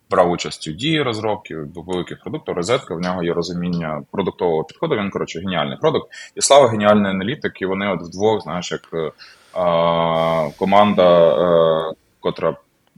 брав 0.10 0.32
участь 0.32 0.68
у 0.68 0.72
Дії 0.72 1.02
розробки 1.02 1.58
великих 1.76 2.20
продуктів, 2.20 2.54
розетка, 2.54 2.96
в 2.96 3.00
нього 3.00 3.24
є 3.24 3.34
розуміння 3.34 4.04
продуктового 4.12 4.64
підходу. 4.64 4.96
Він, 4.96 5.10
коротше, 5.10 5.40
геніальний 5.40 5.78
продукт. 5.78 6.10
І 6.36 6.42
слава 6.42 6.68
геніальний 6.68 7.12
аналітик, 7.12 7.62
і 7.62 7.66
вони 7.66 7.88
от 7.88 8.02
вдвох, 8.02 8.44
знаєш, 8.44 8.72
як 8.72 8.90
е, 8.94 9.12
команда, 10.58 11.30
е, 11.90 11.94
котра 12.20 12.58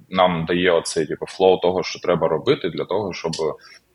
нам 0.09 0.45
дає 0.45 0.71
оцей 0.71 1.05
типу, 1.05 1.25
flow 1.25 1.59
того, 1.59 1.83
що 1.83 1.99
треба 1.99 2.27
робити, 2.27 2.69
для 2.69 2.85
того, 2.85 3.13
щоб 3.13 3.31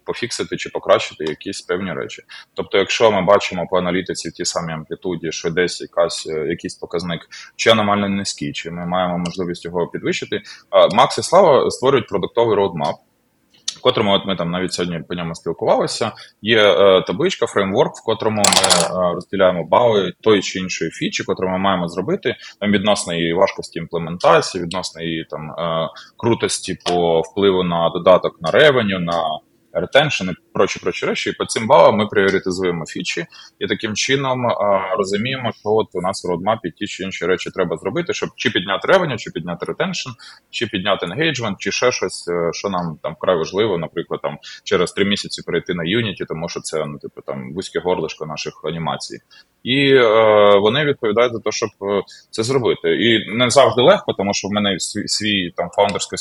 пофіксити 0.06 0.56
чи 0.56 0.70
покращити 0.70 1.24
якісь 1.24 1.60
певні 1.62 1.92
речі. 1.92 2.22
Тобто, 2.54 2.78
якщо 2.78 3.10
ми 3.10 3.22
бачимо 3.22 3.66
по 3.70 3.78
аналітиці 3.78 4.28
в 4.28 4.32
тій 4.32 4.44
самій 4.44 4.72
Amplitude, 4.72 5.32
що 5.32 5.50
десь 5.50 5.80
якась 5.80 6.26
е, 6.26 6.46
якийсь 6.48 6.74
показник 6.74 7.20
чи 7.56 7.70
аномально 7.70 8.08
низький, 8.08 8.52
чи 8.52 8.70
ми 8.70 8.86
маємо 8.86 9.18
можливість 9.18 9.64
його 9.64 9.86
підвищити, 9.86 10.42
Макс 10.92 11.18
і 11.18 11.22
Слава 11.22 11.70
створюють 11.70 12.08
продуктовий 12.08 12.56
roadmap 12.56 12.96
котрому 13.84 14.12
от 14.12 14.26
ми 14.26 14.36
там 14.36 14.50
навіть 14.50 14.72
сьогодні 14.72 15.00
по 15.08 15.14
ньому 15.14 15.34
спілкувалися. 15.34 16.12
Є 16.42 16.58
е, 16.58 17.02
табличка, 17.06 17.46
фреймворк, 17.46 17.92
в 17.96 18.04
котрому 18.04 18.42
ми 18.46 18.96
е, 18.98 19.14
розділяємо 19.14 19.64
бали 19.64 20.12
тої 20.20 20.42
чи 20.42 20.58
іншої 20.58 20.90
фічі, 20.90 21.24
котру 21.24 21.48
ми 21.48 21.58
маємо 21.58 21.88
зробити 21.88 22.36
там 22.60 22.72
відносно 22.72 23.14
її 23.14 23.34
важкості 23.34 23.78
імплементації, 23.78 24.64
відносно 24.64 25.02
її 25.02 25.26
там 25.30 25.50
е, 25.50 25.88
крутості 26.16 26.78
по 26.86 27.20
впливу 27.20 27.62
на 27.62 27.90
додаток 27.90 28.36
на 28.40 28.50
revenue, 28.50 28.98
на 28.98 29.22
retention 29.74 30.30
і 30.30 30.34
прочі 30.52 30.80
прочі 30.80 31.06
речі. 31.06 31.30
І 31.30 31.32
по 31.32 31.44
цим 31.44 31.66
балам 31.66 31.96
ми 31.96 32.06
пріоритизуємо 32.06 32.86
фічі 32.86 33.26
і 33.58 33.66
таким 33.66 33.94
чином 33.94 34.46
розуміємо, 34.98 35.52
що 35.52 35.68
от 35.68 35.86
у 35.92 36.00
нас 36.00 36.24
в 36.24 36.28
roadmap 36.28 36.65
і 36.65 36.70
ті 36.70 36.86
чи 36.86 37.02
інші 37.02 37.26
речі 37.26 37.50
треба 37.50 37.76
зробити, 37.76 38.14
щоб 38.14 38.28
чи 38.36 38.50
підняти 38.50 38.88
revenue, 38.88 39.16
чи 39.16 39.30
підняти 39.30 39.66
retention, 39.66 40.10
чи 40.50 40.66
підняти 40.66 41.06
engagement, 41.06 41.58
чи 41.58 41.72
ще 41.72 41.92
щось, 41.92 42.28
е, 42.28 42.50
що 42.52 42.68
нам 42.68 42.98
там 43.02 43.12
вкрай 43.12 43.36
важливо, 43.36 43.78
наприклад, 43.78 44.20
там 44.22 44.38
через 44.64 44.92
три 44.92 45.04
місяці 45.04 45.42
перейти 45.46 45.74
на 45.74 45.82
Unity, 45.82 46.26
тому 46.28 46.48
що 46.48 46.60
це 46.60 46.86
ну 46.86 46.98
типу 46.98 47.20
там 47.20 47.54
вузьке 47.54 47.80
горлишко 47.80 48.26
наших 48.26 48.60
анімацій. 48.64 49.18
І 49.62 49.94
е, 49.94 50.58
вони 50.58 50.84
відповідають 50.84 51.32
за 51.32 51.38
те, 51.38 51.52
щоб 51.52 51.70
е, 51.82 52.02
це 52.30 52.42
зробити. 52.42 52.88
І 52.88 53.36
не 53.36 53.50
завжди 53.50 53.82
легко, 53.82 54.12
тому 54.12 54.34
що 54.34 54.48
в 54.48 54.52
мене 54.52 54.80
свій, 54.80 55.08
свій 55.08 55.50
там 55.56 55.70
фаундерсько 55.76 56.16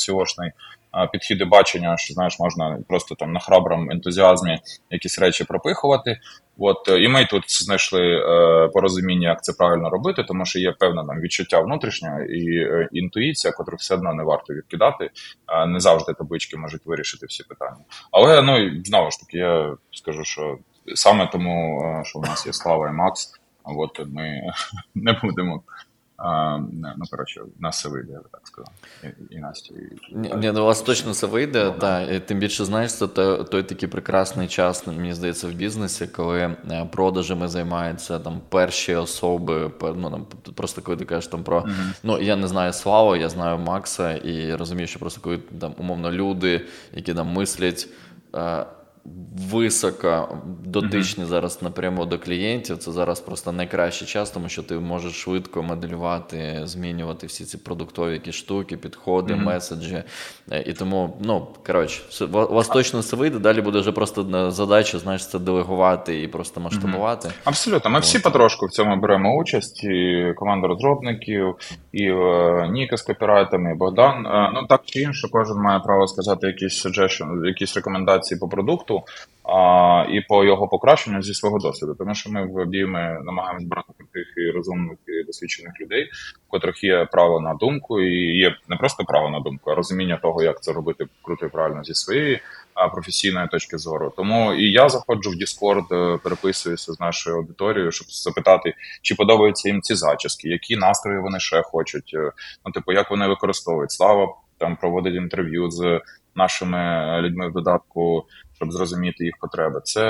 сіошний 0.94 1.08
підхід 1.12 1.48
бачення, 1.48 1.96
що 1.96 2.14
знаєш, 2.14 2.40
можна 2.40 2.78
просто 2.88 3.14
там 3.14 3.32
на 3.32 3.40
храброму 3.40 3.90
ентузіазмі 3.90 4.58
якісь 4.90 5.18
речі 5.18 5.44
пропихувати. 5.44 6.18
От 6.58 6.88
і 6.88 7.08
ми 7.08 7.24
тут 7.24 7.44
знайшли 7.64 8.00
е, 8.00 8.68
порозуміння, 8.68 9.28
як 9.28 9.44
це 9.44 9.52
правильно 9.52 9.90
робити, 9.90 10.24
тому 10.28 10.46
що 10.46 10.58
є 10.58 10.72
певне 10.72 11.04
там 11.06 11.20
відчуття 11.20 11.60
внутрішнє 11.60 12.26
і 12.30 12.56
е, 12.56 12.88
інтуїція, 12.92 13.54
яку 13.58 13.76
все 13.76 13.94
одно 13.94 14.14
не 14.14 14.24
варто 14.24 14.54
відкидати. 14.54 15.10
Е, 15.48 15.66
не 15.66 15.80
завжди 15.80 16.14
таблички 16.14 16.56
можуть 16.56 16.86
вирішити 16.86 17.26
всі 17.26 17.44
питання. 17.44 17.84
Але 18.12 18.42
ну 18.42 18.82
знову 18.84 19.10
ж 19.10 19.20
таки, 19.20 19.38
я 19.38 19.76
скажу, 19.92 20.24
що 20.24 20.58
саме 20.94 21.26
тому, 21.26 21.82
е, 21.84 22.04
що 22.04 22.18
у 22.18 22.22
нас 22.22 22.46
є 22.46 22.52
Слава 22.52 22.88
і 22.88 22.92
Макс, 22.92 23.32
от 23.64 24.00
ми 24.06 24.42
не 24.94 25.12
будемо 25.12 25.62
а, 26.16 26.58
Ну, 26.96 27.04
коротше, 27.10 27.40
у 27.40 27.62
нас 27.62 27.78
все 27.78 27.88
вийде, 27.88 28.12
я 28.12 28.18
би 28.18 28.24
так 28.32 28.40
сказав. 28.44 28.72
І, 29.04 29.34
і 29.34 29.38
Настя. 29.38 29.74
І, 29.74 30.16
Ні, 30.16 30.52
ну, 30.54 30.62
у 30.62 30.66
вас 30.66 30.82
точно 30.82 31.10
все 31.12 31.26
вийде, 31.26 31.64
ну, 31.64 31.74
так. 31.80 32.10
І 32.12 32.20
тим 32.20 32.38
більше, 32.38 32.64
знаєш, 32.64 32.94
це 32.94 33.06
той, 33.06 33.44
той 33.44 33.62
такий 33.62 33.88
прекрасний 33.88 34.48
час, 34.48 34.86
мені 34.86 35.14
здається, 35.14 35.48
в 35.48 35.52
бізнесі, 35.52 36.06
коли 36.06 36.38
е, 36.40 36.88
продажами 36.92 37.48
займаються 37.48 38.18
там 38.18 38.40
перші 38.48 38.94
особи. 38.94 39.70
Ну, 39.82 40.10
там, 40.10 40.26
Просто 40.54 40.82
коли 40.82 40.96
ти 40.96 41.04
кажеш 41.04 41.26
там 41.26 41.44
про. 41.44 41.60
Mm-hmm. 41.60 42.00
Ну, 42.02 42.20
я 42.20 42.36
не 42.36 42.48
знаю 42.48 42.72
Славу, 42.72 43.16
я 43.16 43.28
знаю 43.28 43.58
Макса, 43.58 44.12
і 44.12 44.54
розумію, 44.54 44.86
що 44.86 44.98
просто 44.98 45.20
коли 45.20 45.38
там 45.60 45.74
умовно 45.78 46.12
люди, 46.12 46.66
які 46.92 47.14
там 47.14 47.28
мислять. 47.28 47.88
Е, 49.06 49.10
високо 49.50 50.38
дотичні 50.64 51.24
mm-hmm. 51.24 51.26
зараз 51.26 51.62
напряму 51.62 52.04
до 52.04 52.18
клієнтів. 52.18 52.78
Це 52.78 52.92
зараз 52.92 53.20
просто 53.20 53.52
найкращий 53.52 54.08
час, 54.08 54.30
тому 54.30 54.48
що 54.48 54.62
ти 54.62 54.74
можеш 54.74 55.12
швидко 55.12 55.62
моделювати, 55.62 56.60
змінювати 56.64 57.26
всі 57.26 57.44
ці 57.44 57.58
продуктові 57.58 58.12
якісь 58.12 58.34
штуки, 58.34 58.76
підходи, 58.76 59.34
mm-hmm. 59.34 59.44
меседжі. 59.44 60.02
Е, 60.50 60.62
і 60.66 60.72
тому, 60.72 61.16
ну 61.24 61.46
коротше, 61.66 62.02
у 62.26 62.54
вас 62.54 62.68
точно 62.68 63.00
все 63.00 63.16
вийде. 63.16 63.38
Далі 63.38 63.60
буде 63.60 63.80
вже 63.80 63.92
просто 63.92 64.50
задача, 64.50 64.98
знаєш, 64.98 65.26
це 65.26 65.38
делегувати 65.38 66.22
і 66.22 66.28
просто 66.28 66.60
масштабувати. 66.60 67.28
Mm-hmm. 67.28 67.40
Абсолютно, 67.44 67.90
ми 67.90 67.98
От. 67.98 68.04
всі 68.04 68.18
потрошку 68.18 68.66
в 68.66 68.70
цьому 68.70 68.96
беремо 68.96 69.36
участь. 69.36 69.84
І 69.84 70.32
команда 70.36 70.68
розробників, 70.68 71.54
і 71.92 72.04
е, 72.04 72.68
Ніка 72.72 72.96
з 72.96 73.02
копірайтами, 73.02 73.72
і 73.72 73.74
Богдан. 73.74 74.26
Е, 74.26 74.50
ну 74.54 74.66
так 74.66 74.82
чи 74.84 75.00
інше, 75.00 75.28
кожен 75.32 75.56
має 75.56 75.80
право 75.80 76.06
сказати 76.06 76.46
якісь 76.46 76.86
suggestion, 76.86 77.46
якісь 77.46 77.76
рекомендації 77.76 78.40
по 78.40 78.48
продукту 78.48 78.93
продукту 78.94 79.12
а, 79.44 80.06
і 80.10 80.20
по 80.20 80.44
його 80.44 80.68
покращенню 80.68 81.22
зі 81.22 81.34
свого 81.34 81.58
досвіду. 81.58 81.94
Тому 81.98 82.14
що 82.14 82.30
ми 82.30 82.46
в 82.46 82.56
обійми 82.56 83.18
намагаємося 83.24 83.66
брати 83.66 83.92
таких 83.98 84.34
і 84.36 84.50
розумних 84.50 84.98
і 85.08 85.26
досвідчених 85.26 85.72
людей, 85.80 86.10
в 86.48 86.50
котрих 86.50 86.84
є 86.84 87.08
право 87.12 87.40
на 87.40 87.54
думку, 87.54 88.00
і 88.00 88.36
є 88.36 88.56
не 88.68 88.76
просто 88.76 89.04
право 89.04 89.30
на 89.30 89.40
думку, 89.40 89.70
а 89.70 89.74
розуміння 89.74 90.18
того, 90.22 90.42
як 90.42 90.62
це 90.62 90.72
робити 90.72 91.06
круто 91.22 91.46
і 91.46 91.48
правильно 91.48 91.84
зі 91.84 91.94
своєї 91.94 92.40
професійної 92.92 93.48
точки 93.48 93.78
зору. 93.78 94.12
Тому 94.16 94.54
і 94.54 94.72
я 94.72 94.88
заходжу 94.88 95.30
в 95.30 95.34
Discord, 95.34 95.94
е, 95.94 96.18
переписуюся 96.18 96.92
з 96.92 97.00
нашою 97.00 97.36
аудиторією, 97.36 97.92
щоб 97.92 98.06
запитати, 98.10 98.74
чи 99.02 99.14
подобаються 99.14 99.68
їм 99.68 99.82
ці 99.82 99.94
зачіски, 99.94 100.48
які 100.48 100.76
настрої 100.76 101.20
вони 101.20 101.40
ще 101.40 101.62
хочуть. 101.62 102.10
Е, 102.14 102.32
ну, 102.66 102.72
типу, 102.72 102.92
як 102.92 103.10
вони 103.10 103.28
використовують 103.28 103.90
слава 103.90 104.34
там 104.58 104.76
проводить 104.76 105.14
інтерв'ю 105.14 105.70
з 105.70 106.00
нашими 106.34 107.20
людьми 107.22 107.48
в 107.48 107.52
додатку 107.52 108.26
щоб 108.54 108.72
зрозуміти 108.72 109.24
їх 109.24 109.34
потреби. 109.40 109.80
Це 109.84 110.02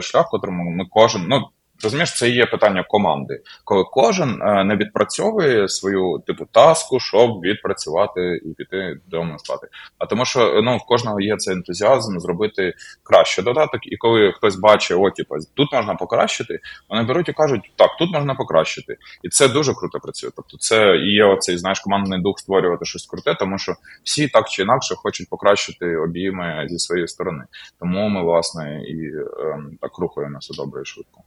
шлях, 0.00 0.28
котрому 0.28 0.70
ми 0.70 0.86
кожен 0.90 1.26
ну 1.28 1.48
Розумієш, 1.82 2.14
це 2.14 2.28
є 2.28 2.46
питання 2.46 2.84
команди, 2.88 3.42
коли 3.64 3.84
кожен 3.90 4.42
е, 4.42 4.64
не 4.64 4.76
відпрацьовує 4.76 5.68
свою 5.68 6.22
типу 6.26 6.44
таску, 6.44 7.00
щоб 7.00 7.40
відпрацювати 7.40 8.40
і 8.44 8.54
піти 8.54 8.96
додому 9.06 9.38
спати. 9.38 9.66
А 9.98 10.06
тому, 10.06 10.24
що 10.24 10.60
ну 10.64 10.76
в 10.76 10.86
кожного 10.86 11.20
є 11.20 11.36
цей 11.36 11.54
ентузіазм 11.54 12.18
зробити 12.18 12.74
краще 13.02 13.42
додаток, 13.42 13.80
і 13.92 13.96
коли 13.96 14.32
хтось 14.32 14.56
бачить, 14.56 14.96
о, 15.00 15.10
типу, 15.10 15.34
тут 15.54 15.72
можна 15.72 15.94
покращити, 15.94 16.60
вони 16.88 17.02
беруть 17.02 17.28
і 17.28 17.32
кажуть, 17.32 17.72
так, 17.76 17.90
тут 17.98 18.12
можна 18.12 18.34
покращити, 18.34 18.96
і 19.22 19.28
це 19.28 19.48
дуже 19.48 19.74
круто 19.74 19.98
працює. 20.00 20.30
Тобто, 20.36 20.58
це 20.58 20.96
і 20.96 21.14
є 21.14 21.24
оцей 21.24 21.58
знаєш 21.58 21.80
командний 21.80 22.20
дух 22.20 22.38
створювати 22.38 22.84
щось 22.84 23.06
круте, 23.06 23.34
тому 23.34 23.58
що 23.58 23.74
всі 24.04 24.28
так 24.28 24.48
чи 24.48 24.62
інакше 24.62 24.94
хочуть 24.94 25.28
покращити 25.28 25.96
обійми 25.96 26.66
зі 26.68 26.78
своєї 26.78 27.08
сторони. 27.08 27.44
Тому 27.80 28.08
ми 28.08 28.22
власне 28.22 28.82
і 28.88 29.06
е, 29.06 29.58
так 29.80 29.98
рухаємося 29.98 30.54
добре 30.54 30.82
і 30.82 30.84
швидко. 30.84 31.22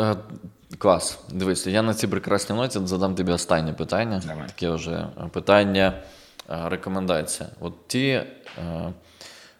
Е, 0.00 0.16
клас. 0.78 1.18
Дивись, 1.32 1.66
я 1.66 1.82
на 1.82 1.94
цій 1.94 2.06
прекрасній 2.06 2.56
ноті 2.56 2.80
задам 2.84 3.14
тобі 3.14 3.32
останнє 3.32 3.72
питання. 3.72 4.22
Давай. 4.26 4.46
Таке 4.46 4.70
вже 4.70 5.06
питання, 5.32 5.92
е, 6.50 6.68
рекомендація. 6.68 7.48
От 7.60 7.88
ті 7.88 8.08
е, 8.08 8.24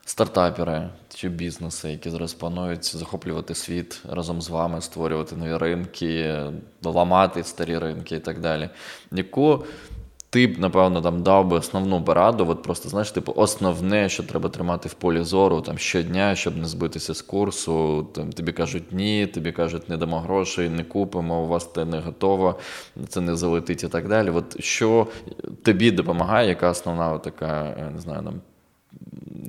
стартапери 0.04 0.88
чи 1.14 1.28
бізнеси, 1.28 1.90
які 1.90 2.10
зараз 2.10 2.34
планують 2.34 2.96
захоплювати 2.96 3.54
світ 3.54 4.02
разом 4.10 4.42
з 4.42 4.48
вами, 4.48 4.80
створювати 4.80 5.36
нові 5.36 5.56
ринки, 5.56 6.42
ламати 6.84 7.44
старі 7.44 7.78
ринки 7.78 8.16
і 8.16 8.20
так 8.20 8.40
далі. 8.40 8.68
Яку 9.12 9.64
ти 10.36 10.46
б, 10.46 10.58
напевно, 10.58 11.02
там 11.02 11.22
дав 11.22 11.46
би 11.46 11.56
основну 11.56 12.04
пораду, 12.04 12.46
от 12.48 12.62
просто 12.62 12.88
знаєш, 12.88 13.10
типу, 13.10 13.32
основне, 13.36 14.08
що 14.08 14.22
треба 14.22 14.48
тримати 14.48 14.88
в 14.88 14.94
полі 14.94 15.22
зору 15.22 15.60
там 15.60 15.78
щодня, 15.78 16.34
щоб 16.34 16.56
не 16.56 16.64
збитися 16.64 17.14
з 17.14 17.22
курсу. 17.22 18.06
Там 18.14 18.32
Тобі 18.32 18.52
кажуть 18.52 18.92
ні, 18.92 19.26
тобі 19.26 19.52
кажуть, 19.52 19.88
не 19.88 19.96
дамо 19.96 20.20
грошей, 20.20 20.68
не 20.68 20.84
купимо, 20.84 21.44
у 21.44 21.46
вас 21.46 21.72
це 21.74 21.84
не 21.84 22.00
готово, 22.00 22.58
це 23.08 23.20
не 23.20 23.36
залетить 23.36 23.84
і 23.84 23.88
так 23.88 24.08
далі. 24.08 24.30
От 24.30 24.62
що 24.62 25.06
тобі 25.62 25.90
допомагає, 25.90 26.48
яка 26.48 26.70
основна 26.70 27.18
така, 27.18 27.76
не 27.94 28.00
знаю, 28.00 28.22
там 28.22 28.40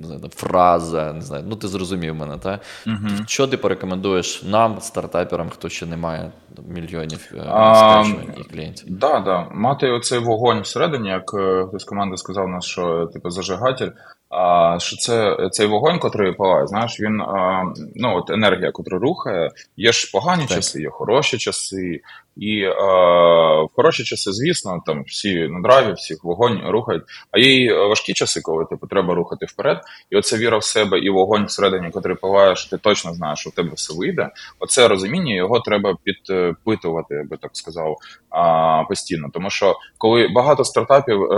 не 0.00 0.06
знаю, 0.06 0.20
фраза, 0.34 1.12
не 1.12 1.20
знаю, 1.20 1.44
ну 1.46 1.56
ти 1.56 1.68
зрозумів 1.68 2.14
мене, 2.14 2.38
так? 2.38 2.60
uh 2.86 3.26
Що 3.26 3.46
ти 3.46 3.56
порекомендуєш 3.56 4.42
нам, 4.42 4.80
стартаперам, 4.80 5.50
хто 5.50 5.68
ще 5.68 5.86
не 5.86 5.96
має 5.96 6.30
мільйонів 6.68 7.32
е, 7.34 7.40
скачувань 7.40 8.34
і 8.36 8.44
клієнтів? 8.44 8.88
Так, 8.88 8.98
да, 8.98 9.20
да. 9.20 9.46
мати 9.54 9.90
оцей 9.90 10.18
вогонь 10.18 10.60
всередині, 10.60 11.08
як 11.08 11.34
е, 11.34 11.64
хтось 11.68 11.82
з 11.82 11.84
команди 11.84 12.16
сказав 12.16 12.48
нас, 12.48 12.64
що 12.64 13.06
типу 13.12 13.30
зажигатель. 13.30 13.90
А 14.30 14.76
що 14.78 14.96
це 14.96 15.36
цей 15.50 15.66
вогонь, 15.66 15.98
котрий 15.98 16.32
палає, 16.32 16.66
знаєш, 16.66 17.00
він 17.00 17.20
а, 17.20 17.64
ну 17.94 18.16
от 18.16 18.30
енергія, 18.30 18.70
котра 18.70 18.98
рухає, 18.98 19.50
є 19.76 19.92
ж 19.92 20.10
погані 20.12 20.42
так. 20.46 20.56
часи, 20.56 20.82
є 20.82 20.90
хороші 20.90 21.38
часи, 21.38 22.00
і 22.38 22.64
а, 22.64 23.62
в 23.62 23.68
хороші 23.76 24.04
часи, 24.04 24.32
звісно, 24.32 24.82
там 24.86 25.04
всі 25.06 25.48
на 25.48 25.60
драйві, 25.60 25.92
всіх 25.92 26.24
вогонь 26.24 26.60
рухають. 26.66 27.02
А 27.30 27.38
є 27.38 27.64
і 27.64 27.72
важкі 27.72 28.12
часи, 28.12 28.40
коли 28.40 28.64
типу 28.64 28.86
треба 28.86 29.14
рухати 29.14 29.46
вперед. 29.46 29.80
І 30.10 30.16
оце 30.16 30.36
віра 30.36 30.58
в 30.58 30.64
себе 30.64 30.98
і 30.98 31.10
вогонь 31.10 31.44
всередині, 31.44 31.90
котрий 31.90 32.16
палає, 32.16 32.54
ти 32.70 32.78
точно 32.78 33.14
знаєш, 33.14 33.38
що 33.38 33.50
в 33.50 33.52
тебе 33.52 33.70
все 33.74 33.94
вийде. 33.94 34.30
Оце 34.60 34.88
розуміння 34.88 35.34
його 35.34 35.60
треба 35.60 35.96
підпитувати, 36.04 37.14
я 37.14 37.24
би 37.24 37.36
так 37.36 37.50
сказав, 37.54 37.96
а, 38.30 38.84
постійно. 38.88 39.28
Тому 39.32 39.50
що 39.50 39.76
коли 39.98 40.28
багато 40.34 40.64
стартапів 40.64 41.22
е, 41.22 41.36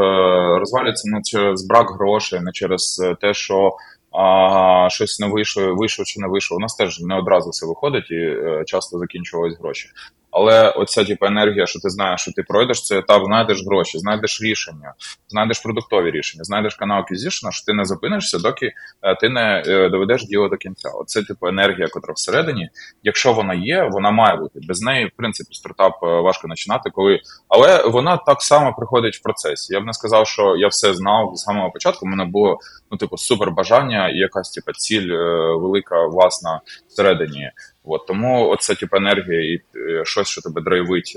розваляться 0.59 1.09
не 1.09 1.23
через 1.23 1.67
брак 1.67 1.91
грошей, 1.91 2.41
не 2.41 2.53
через 2.53 3.01
е, 3.05 3.17
те, 3.21 3.35
що 3.35 3.77
а, 4.13 4.89
щось 4.91 5.21
не 5.21 5.27
вийшло, 5.27 5.75
вийшло 5.75 6.05
чи 6.05 6.21
не 6.21 6.29
вийшло. 6.29 6.57
У 6.57 6.61
нас 6.61 6.75
теж 6.75 7.01
не 7.01 7.19
одразу 7.19 7.51
все 7.51 7.67
виходить 7.67 8.11
і 8.11 8.15
е, 8.15 8.65
часто 8.67 8.99
закінчувались 8.99 9.59
гроші. 9.59 9.89
Але 10.31 10.71
оця 10.71 11.05
типу, 11.05 11.27
енергія, 11.27 11.67
що 11.67 11.81
ти 11.81 11.91
знаєш, 11.91 12.21
що 12.21 12.33
ти 12.33 12.43
пройдеш 12.43 12.83
цей 12.83 12.99
етап, 12.99 13.25
знайдеш 13.25 13.67
гроші, 13.67 13.99
знайдеш 13.99 14.43
рішення, 14.43 14.95
знайдеш 15.29 15.59
продуктові 15.59 16.11
рішення, 16.11 16.45
знайдеш 16.45 16.75
канал 16.75 17.01
Acquisition, 17.03 17.51
що 17.51 17.67
ти 17.67 17.73
не 17.73 17.85
зупинишся, 17.85 18.39
доки 18.39 18.73
е, 19.03 19.15
ти 19.15 19.29
не 19.29 19.63
е, 19.67 19.89
доведеш 19.89 20.25
діло 20.25 20.49
до 20.49 20.57
кінця. 20.57 20.89
Оце 20.89 21.23
типу 21.23 21.47
енергія, 21.47 21.89
котра 21.89 22.15
всередині. 22.15 22.69
Якщо 23.03 23.33
вона 23.33 23.55
є, 23.55 23.89
вона 23.93 24.11
має 24.11 24.37
бути. 24.37 24.61
Без 24.69 24.83
неї, 24.83 25.07
в 25.07 25.11
принципі, 25.17 25.55
стартап 25.55 25.93
е, 26.03 26.07
важко 26.07 26.49
починати, 26.49 26.91
коли 26.91 27.21
але 27.49 27.89
вона 27.89 28.17
так 28.17 28.43
само 28.43 28.75
приходить 28.75 29.17
в 29.17 29.23
процесі. 29.23 29.75
Я 29.75 29.81
б 29.81 29.87
не 29.87 29.93
сказав, 29.93 30.27
що 30.27 30.57
я 30.57 30.69
все 30.69 30.95
знав 30.95 31.33
з 31.35 31.41
самого 31.41 31.71
початку. 31.71 32.07
У 32.07 32.09
мене 32.09 32.25
було 32.25 32.59
ну, 32.91 32.99
типу, 32.99 33.17
супер 33.17 33.51
бажання 33.51 34.09
і 34.09 34.17
якась 34.17 34.51
типу, 34.51 34.73
ціль 34.73 35.13
велика 35.57 36.07
власна 36.07 36.61
всередині. 36.89 37.51
От 37.85 38.07
тому 38.07 38.49
оце 38.49 38.75
типу 38.75 38.97
енергія 38.97 39.55
і 39.55 39.61
щось, 40.05 40.29
що 40.29 40.43
тебе 40.43 40.63
драйвить 40.63 41.13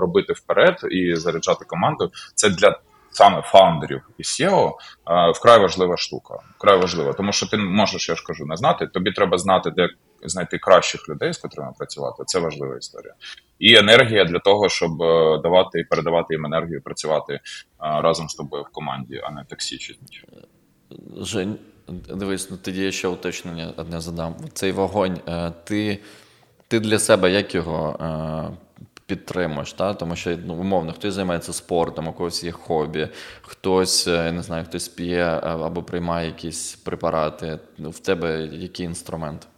робити 0.00 0.32
вперед 0.32 0.76
і 0.90 1.14
заряджати 1.16 1.64
команду. 1.64 2.10
Це 2.34 2.50
для 2.50 2.78
саме 3.10 3.42
фаундерів 3.42 4.00
і 4.18 4.22
SEO 4.22 4.72
вкрай 5.34 5.60
важлива 5.60 5.96
штука. 5.96 6.34
Вкрай 6.58 6.78
важлива, 6.78 7.12
тому 7.12 7.32
що 7.32 7.46
ти 7.46 7.56
можеш, 7.56 8.08
я 8.08 8.14
ж 8.14 8.24
кажу, 8.26 8.46
не 8.46 8.56
знати. 8.56 8.86
Тобі 8.86 9.12
треба 9.12 9.38
знати, 9.38 9.70
де 9.70 9.88
знайти 10.24 10.58
кращих 10.58 11.08
людей, 11.08 11.32
з 11.32 11.38
котрими 11.38 11.72
працювати. 11.78 12.22
Це 12.26 12.38
важлива 12.38 12.76
історія. 12.76 13.14
І 13.58 13.74
енергія 13.76 14.24
для 14.24 14.38
того, 14.38 14.68
щоб 14.68 15.02
е, 15.02 15.38
давати 15.42 15.80
і 15.80 15.84
передавати 15.84 16.34
їм 16.34 16.46
енергію, 16.46 16.82
працювати 16.82 17.40
разом 17.78 18.28
з 18.28 18.34
тобою 18.34 18.62
в 18.62 18.72
команді, 18.72 19.20
а 19.24 19.30
не 19.30 19.44
токсичність. 19.44 20.24
Жень, 21.20 21.58
дивись, 21.88 22.50
ну 22.50 22.56
тоді 22.62 22.82
я 22.82 22.92
ще 22.92 23.08
уточнення 23.08 23.72
одне 23.76 24.00
задам. 24.00 24.34
Цей 24.52 24.72
вогонь, 24.72 25.18
е, 25.28 25.52
ти 25.64 25.98
ти 26.68 26.80
для 26.80 26.98
себе 26.98 27.30
як 27.30 27.54
його 27.54 27.98
е, 28.00 28.56
підтримуєш? 29.06 29.72
Та? 29.72 29.94
Тому 29.94 30.16
що 30.16 30.38
ну, 30.46 30.54
умовно, 30.54 30.92
хтось 30.92 31.14
займається 31.14 31.52
спортом, 31.52 32.08
у 32.08 32.12
когось 32.12 32.44
є 32.44 32.52
хобі, 32.52 33.08
хтось 33.42 34.06
я 34.06 34.32
не 34.32 34.42
знаю, 34.42 34.64
хтось 34.64 34.88
п'є 34.88 35.24
або 35.42 35.82
приймає 35.82 36.26
якісь 36.26 36.74
препарати. 36.74 37.58
В 37.78 37.98
тебе 37.98 38.42
який 38.52 38.86
інструмент? 38.86 39.48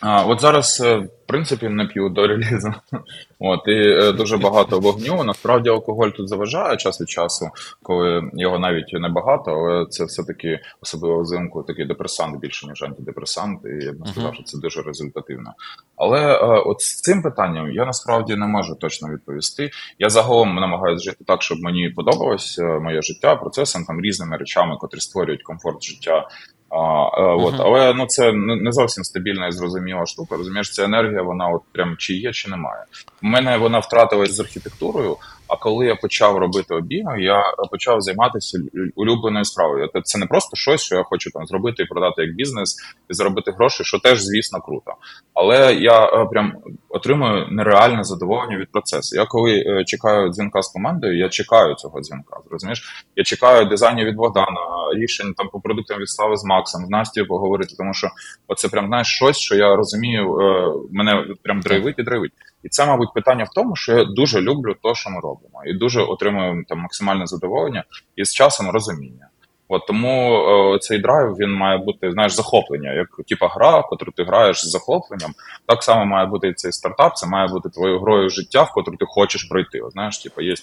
А, 0.00 0.24
От 0.24 0.40
зараз, 0.40 0.82
е, 0.84 0.96
в 0.96 1.26
принципі, 1.26 1.68
не 1.68 1.86
п'ю 1.86 2.08
до 2.08 2.26
релізу. 2.26 2.74
От, 3.38 3.60
і 3.66 3.72
е, 3.72 4.12
дуже 4.12 4.36
багато 4.36 4.80
вогню. 4.80 5.24
Насправді 5.24 5.68
алкоголь 5.70 6.08
тут 6.08 6.28
заважає 6.28 6.76
час 6.76 7.00
від 7.00 7.10
часу, 7.10 7.50
коли 7.82 8.30
його 8.34 8.58
навіть 8.58 8.92
небагато, 8.92 9.50
але 9.50 9.86
це 9.86 10.04
все-таки 10.04 10.60
особливо 10.82 11.22
взимку 11.22 11.62
такий 11.62 11.84
депресант 11.84 12.40
більше, 12.40 12.66
ніж 12.66 12.82
антидепресант, 12.82 13.60
і 13.64 13.84
я 13.84 13.92
б 13.92 14.00
не 14.00 14.06
сказав, 14.06 14.34
що 14.34 14.42
це 14.42 14.58
дуже 14.58 14.82
результативно. 14.82 15.52
Але 15.96 16.20
е, 16.20 16.38
от 16.42 16.80
з 16.80 17.00
цим 17.00 17.22
питанням 17.22 17.70
я 17.70 17.84
насправді 17.84 18.36
не 18.36 18.46
можу 18.46 18.74
точно 18.74 19.08
відповісти. 19.08 19.70
Я 19.98 20.10
загалом 20.10 20.54
намагаюся 20.54 21.04
жити 21.04 21.24
так, 21.26 21.42
щоб 21.42 21.58
мені 21.60 21.90
подобалось 21.90 22.58
моє 22.80 23.02
життя 23.02 23.36
процесом 23.36 23.84
там 23.84 24.00
різними 24.00 24.36
речами, 24.36 24.76
котрі 24.76 25.00
створюють 25.00 25.42
комфорт 25.42 25.82
життя 25.82 26.28
а, 26.74 27.20
е, 27.20 27.22
от, 27.22 27.54
Але 27.58 27.94
ну, 27.94 28.06
це 28.06 28.32
не 28.32 28.72
зовсім 28.72 29.04
стабільна 29.04 29.46
і 29.46 29.52
зрозуміла 29.52 30.06
штука. 30.06 30.36
Розумієш, 30.36 30.72
ця 30.72 30.84
енергія, 30.84 31.22
вона 31.22 31.48
от 31.48 31.62
прям 31.72 31.96
чи 31.98 32.14
є, 32.14 32.32
чи 32.32 32.50
немає. 32.50 32.84
У 33.22 33.26
мене 33.26 33.56
вона 33.56 33.78
втратилась 33.78 34.32
з 34.32 34.40
архітектурою, 34.40 35.16
а 35.54 35.56
коли 35.56 35.86
я 35.86 35.94
почав 35.94 36.36
робити 36.36 36.74
обійми, 36.74 37.22
я 37.22 37.42
почав 37.70 38.00
займатися 38.00 38.58
улюбленою 38.94 39.44
справою. 39.44 39.88
Тобто 39.92 40.04
це 40.04 40.18
не 40.18 40.26
просто 40.26 40.56
щось, 40.56 40.82
що 40.82 40.96
я 40.96 41.02
хочу 41.02 41.30
там 41.30 41.46
зробити 41.46 41.82
і 41.82 41.86
продати 41.86 42.22
як 42.22 42.34
бізнес 42.34 42.76
і 43.10 43.14
заробити 43.14 43.50
гроші, 43.50 43.84
що 43.84 43.98
теж, 43.98 44.20
звісно, 44.20 44.60
круто. 44.60 44.92
Але 45.34 45.74
я 45.74 46.04
е, 46.04 46.26
прям 46.30 46.52
отримую 46.88 47.46
нереальне 47.50 48.04
задоволення 48.04 48.58
від 48.58 48.72
процесу. 48.72 49.16
Я 49.16 49.26
коли 49.26 49.52
е, 49.52 49.84
чекаю 49.84 50.28
дзвінка 50.28 50.62
з 50.62 50.68
командою, 50.68 51.18
я 51.18 51.28
чекаю 51.28 51.74
цього 51.74 52.00
дзвінка. 52.00 52.36
Розумієш? 52.50 53.04
Я 53.16 53.24
чекаю 53.24 53.66
дизайнів 53.66 54.06
від 54.06 54.16
Богдана, 54.16 54.60
рішень 54.96 55.34
там 55.36 55.48
по 55.48 55.60
продуктам 55.60 55.98
від 55.98 56.08
Слави 56.08 56.36
з 56.36 56.44
Максом, 56.44 56.86
з 56.86 56.90
Настю 56.90 57.26
поговорити, 57.26 57.74
тому 57.78 57.94
що 57.94 58.08
оце 58.48 58.68
прям 58.68 58.86
знаєш 58.86 59.06
щось, 59.06 59.38
що 59.38 59.54
я 59.54 59.76
розумію, 59.76 60.38
е, 60.38 60.72
мене 60.90 61.26
прям 61.42 61.60
драйвить 61.60 61.98
і 61.98 62.02
драйвить. 62.02 62.32
І 62.64 62.68
це, 62.68 62.86
мабуть, 62.86 63.14
питання 63.14 63.44
в 63.44 63.54
тому, 63.54 63.76
що 63.76 63.98
я 63.98 64.04
дуже 64.04 64.40
люблю 64.40 64.74
те, 64.82 64.94
що 64.94 65.10
ми 65.10 65.20
робимо, 65.20 65.62
і 65.66 65.74
дуже 65.74 66.02
отримую 66.02 66.64
там 66.68 66.78
максимальне 66.78 67.26
задоволення 67.26 67.84
і 68.16 68.24
з 68.24 68.34
часом 68.34 68.70
розуміння. 68.70 69.28
От 69.68 69.86
тому 69.86 70.34
е, 70.74 70.78
цей 70.78 70.98
драйв 70.98 71.36
він 71.40 71.52
має 71.52 71.78
бути 71.78 72.12
знаєш, 72.12 72.32
захоплення, 72.32 72.92
як 72.92 73.08
типа 73.28 73.48
гра, 73.48 73.82
котру 73.82 74.12
ти 74.16 74.24
граєш 74.24 74.64
з 74.64 74.70
захопленням. 74.70 75.32
Так 75.66 75.82
само 75.82 76.04
має 76.04 76.26
бути 76.26 76.48
і 76.48 76.54
цей 76.54 76.72
стартап. 76.72 77.16
Це 77.16 77.26
має 77.26 77.48
бути 77.48 77.68
твоєю 77.68 78.00
грою 78.00 78.30
життя, 78.30 78.62
в 78.62 78.72
котру 78.72 78.96
ти 78.96 79.04
хочеш 79.08 79.44
пройти. 79.44 79.80
От, 79.80 79.92
знаєш, 79.92 80.18
типа 80.18 80.42
є 80.42 80.54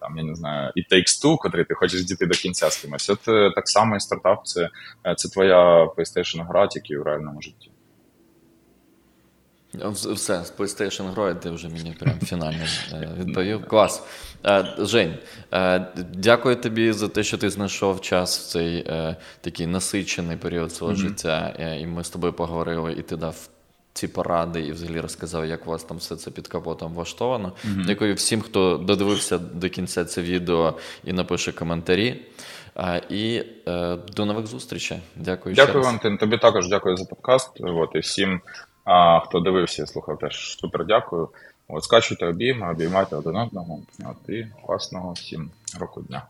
там, 0.00 0.18
я 0.18 0.24
не 0.24 0.34
знаю, 0.34 0.72
і 0.74 0.94
Takes 0.94 1.24
Two, 1.24 1.36
котрий 1.36 1.64
ти 1.64 1.74
хочеш 1.74 2.04
дійти 2.04 2.26
до 2.26 2.34
кінця 2.34 2.70
з 2.70 2.76
кимось. 2.76 3.10
От 3.10 3.28
е, 3.28 3.50
так 3.54 3.68
само 3.68 3.96
і 3.96 4.00
стартап 4.00 4.46
це, 4.46 4.68
е, 5.06 5.14
це 5.14 5.28
твоя 5.28 5.84
PlayStation 5.84 6.46
гра, 6.48 6.66
тільки 6.66 6.98
в 6.98 7.02
реальному 7.02 7.42
житті. 7.42 7.70
Все, 9.86 10.44
з 10.44 10.52
PlayStation 10.58 11.10
грою 11.10 11.34
ти 11.34 11.50
вже 11.50 11.68
мені 11.68 11.96
прям 12.00 12.20
фінально 12.20 12.64
е, 12.92 13.08
відповів. 13.18 13.66
Клас. 13.68 14.02
Е, 14.46 14.74
Жень, 14.78 15.14
е, 15.52 15.86
дякую 16.14 16.56
тобі 16.56 16.92
за 16.92 17.08
те, 17.08 17.22
що 17.22 17.38
ти 17.38 17.50
знайшов 17.50 18.00
час 18.00 18.38
в 18.38 18.42
цей 18.42 18.90
такий 19.40 19.66
насичений 19.66 20.36
період 20.36 20.72
свого 20.72 20.92
mm-hmm. 20.92 20.96
життя. 20.96 21.54
І 21.80 21.86
ми 21.86 22.04
з 22.04 22.10
тобою 22.10 22.32
поговорили, 22.32 22.92
і 22.92 23.02
ти 23.02 23.16
дав 23.16 23.48
ці 23.92 24.08
поради, 24.08 24.60
і 24.60 24.72
взагалі 24.72 25.00
розказав, 25.00 25.46
як 25.46 25.66
у 25.66 25.70
вас 25.70 25.84
там 25.84 25.96
все 25.96 26.16
це 26.16 26.30
під 26.30 26.48
капотом 26.48 26.94
влаштовано. 26.94 27.48
Mm-hmm. 27.48 27.86
Дякую 27.86 28.14
всім, 28.14 28.40
хто 28.40 28.76
додивився 28.78 29.38
до 29.38 29.68
кінця 29.68 30.04
це 30.04 30.22
відео 30.22 30.78
і 31.04 31.12
напише 31.12 31.52
коментарі. 31.52 32.22
І 33.10 33.42
до 34.16 34.24
нових 34.24 34.46
зустрічей. 34.46 34.98
Дякую. 35.16 35.54
Дякую, 35.54 35.84
Антин. 35.84 36.18
Тобі 36.18 36.38
також 36.38 36.68
дякую 36.68 36.96
за 36.96 37.04
подкаст. 37.04 37.50
От, 37.60 37.90
і 37.94 37.98
всім. 37.98 38.40
А 38.90 39.20
хто 39.20 39.40
дивився, 39.40 39.86
слухав, 39.86 40.18
теж 40.18 40.58
супер 40.58 40.86
дякую. 40.86 41.28
От 41.68 41.84
скачуйте 41.84 42.26
обійми, 42.26 42.70
обіймайте 42.70 43.16
один 43.16 43.36
одного. 43.36 43.80
От, 44.04 44.28
І 44.28 44.46
класного 44.66 45.12
всім 45.12 45.50
року 45.80 46.02
дня. 46.02 46.22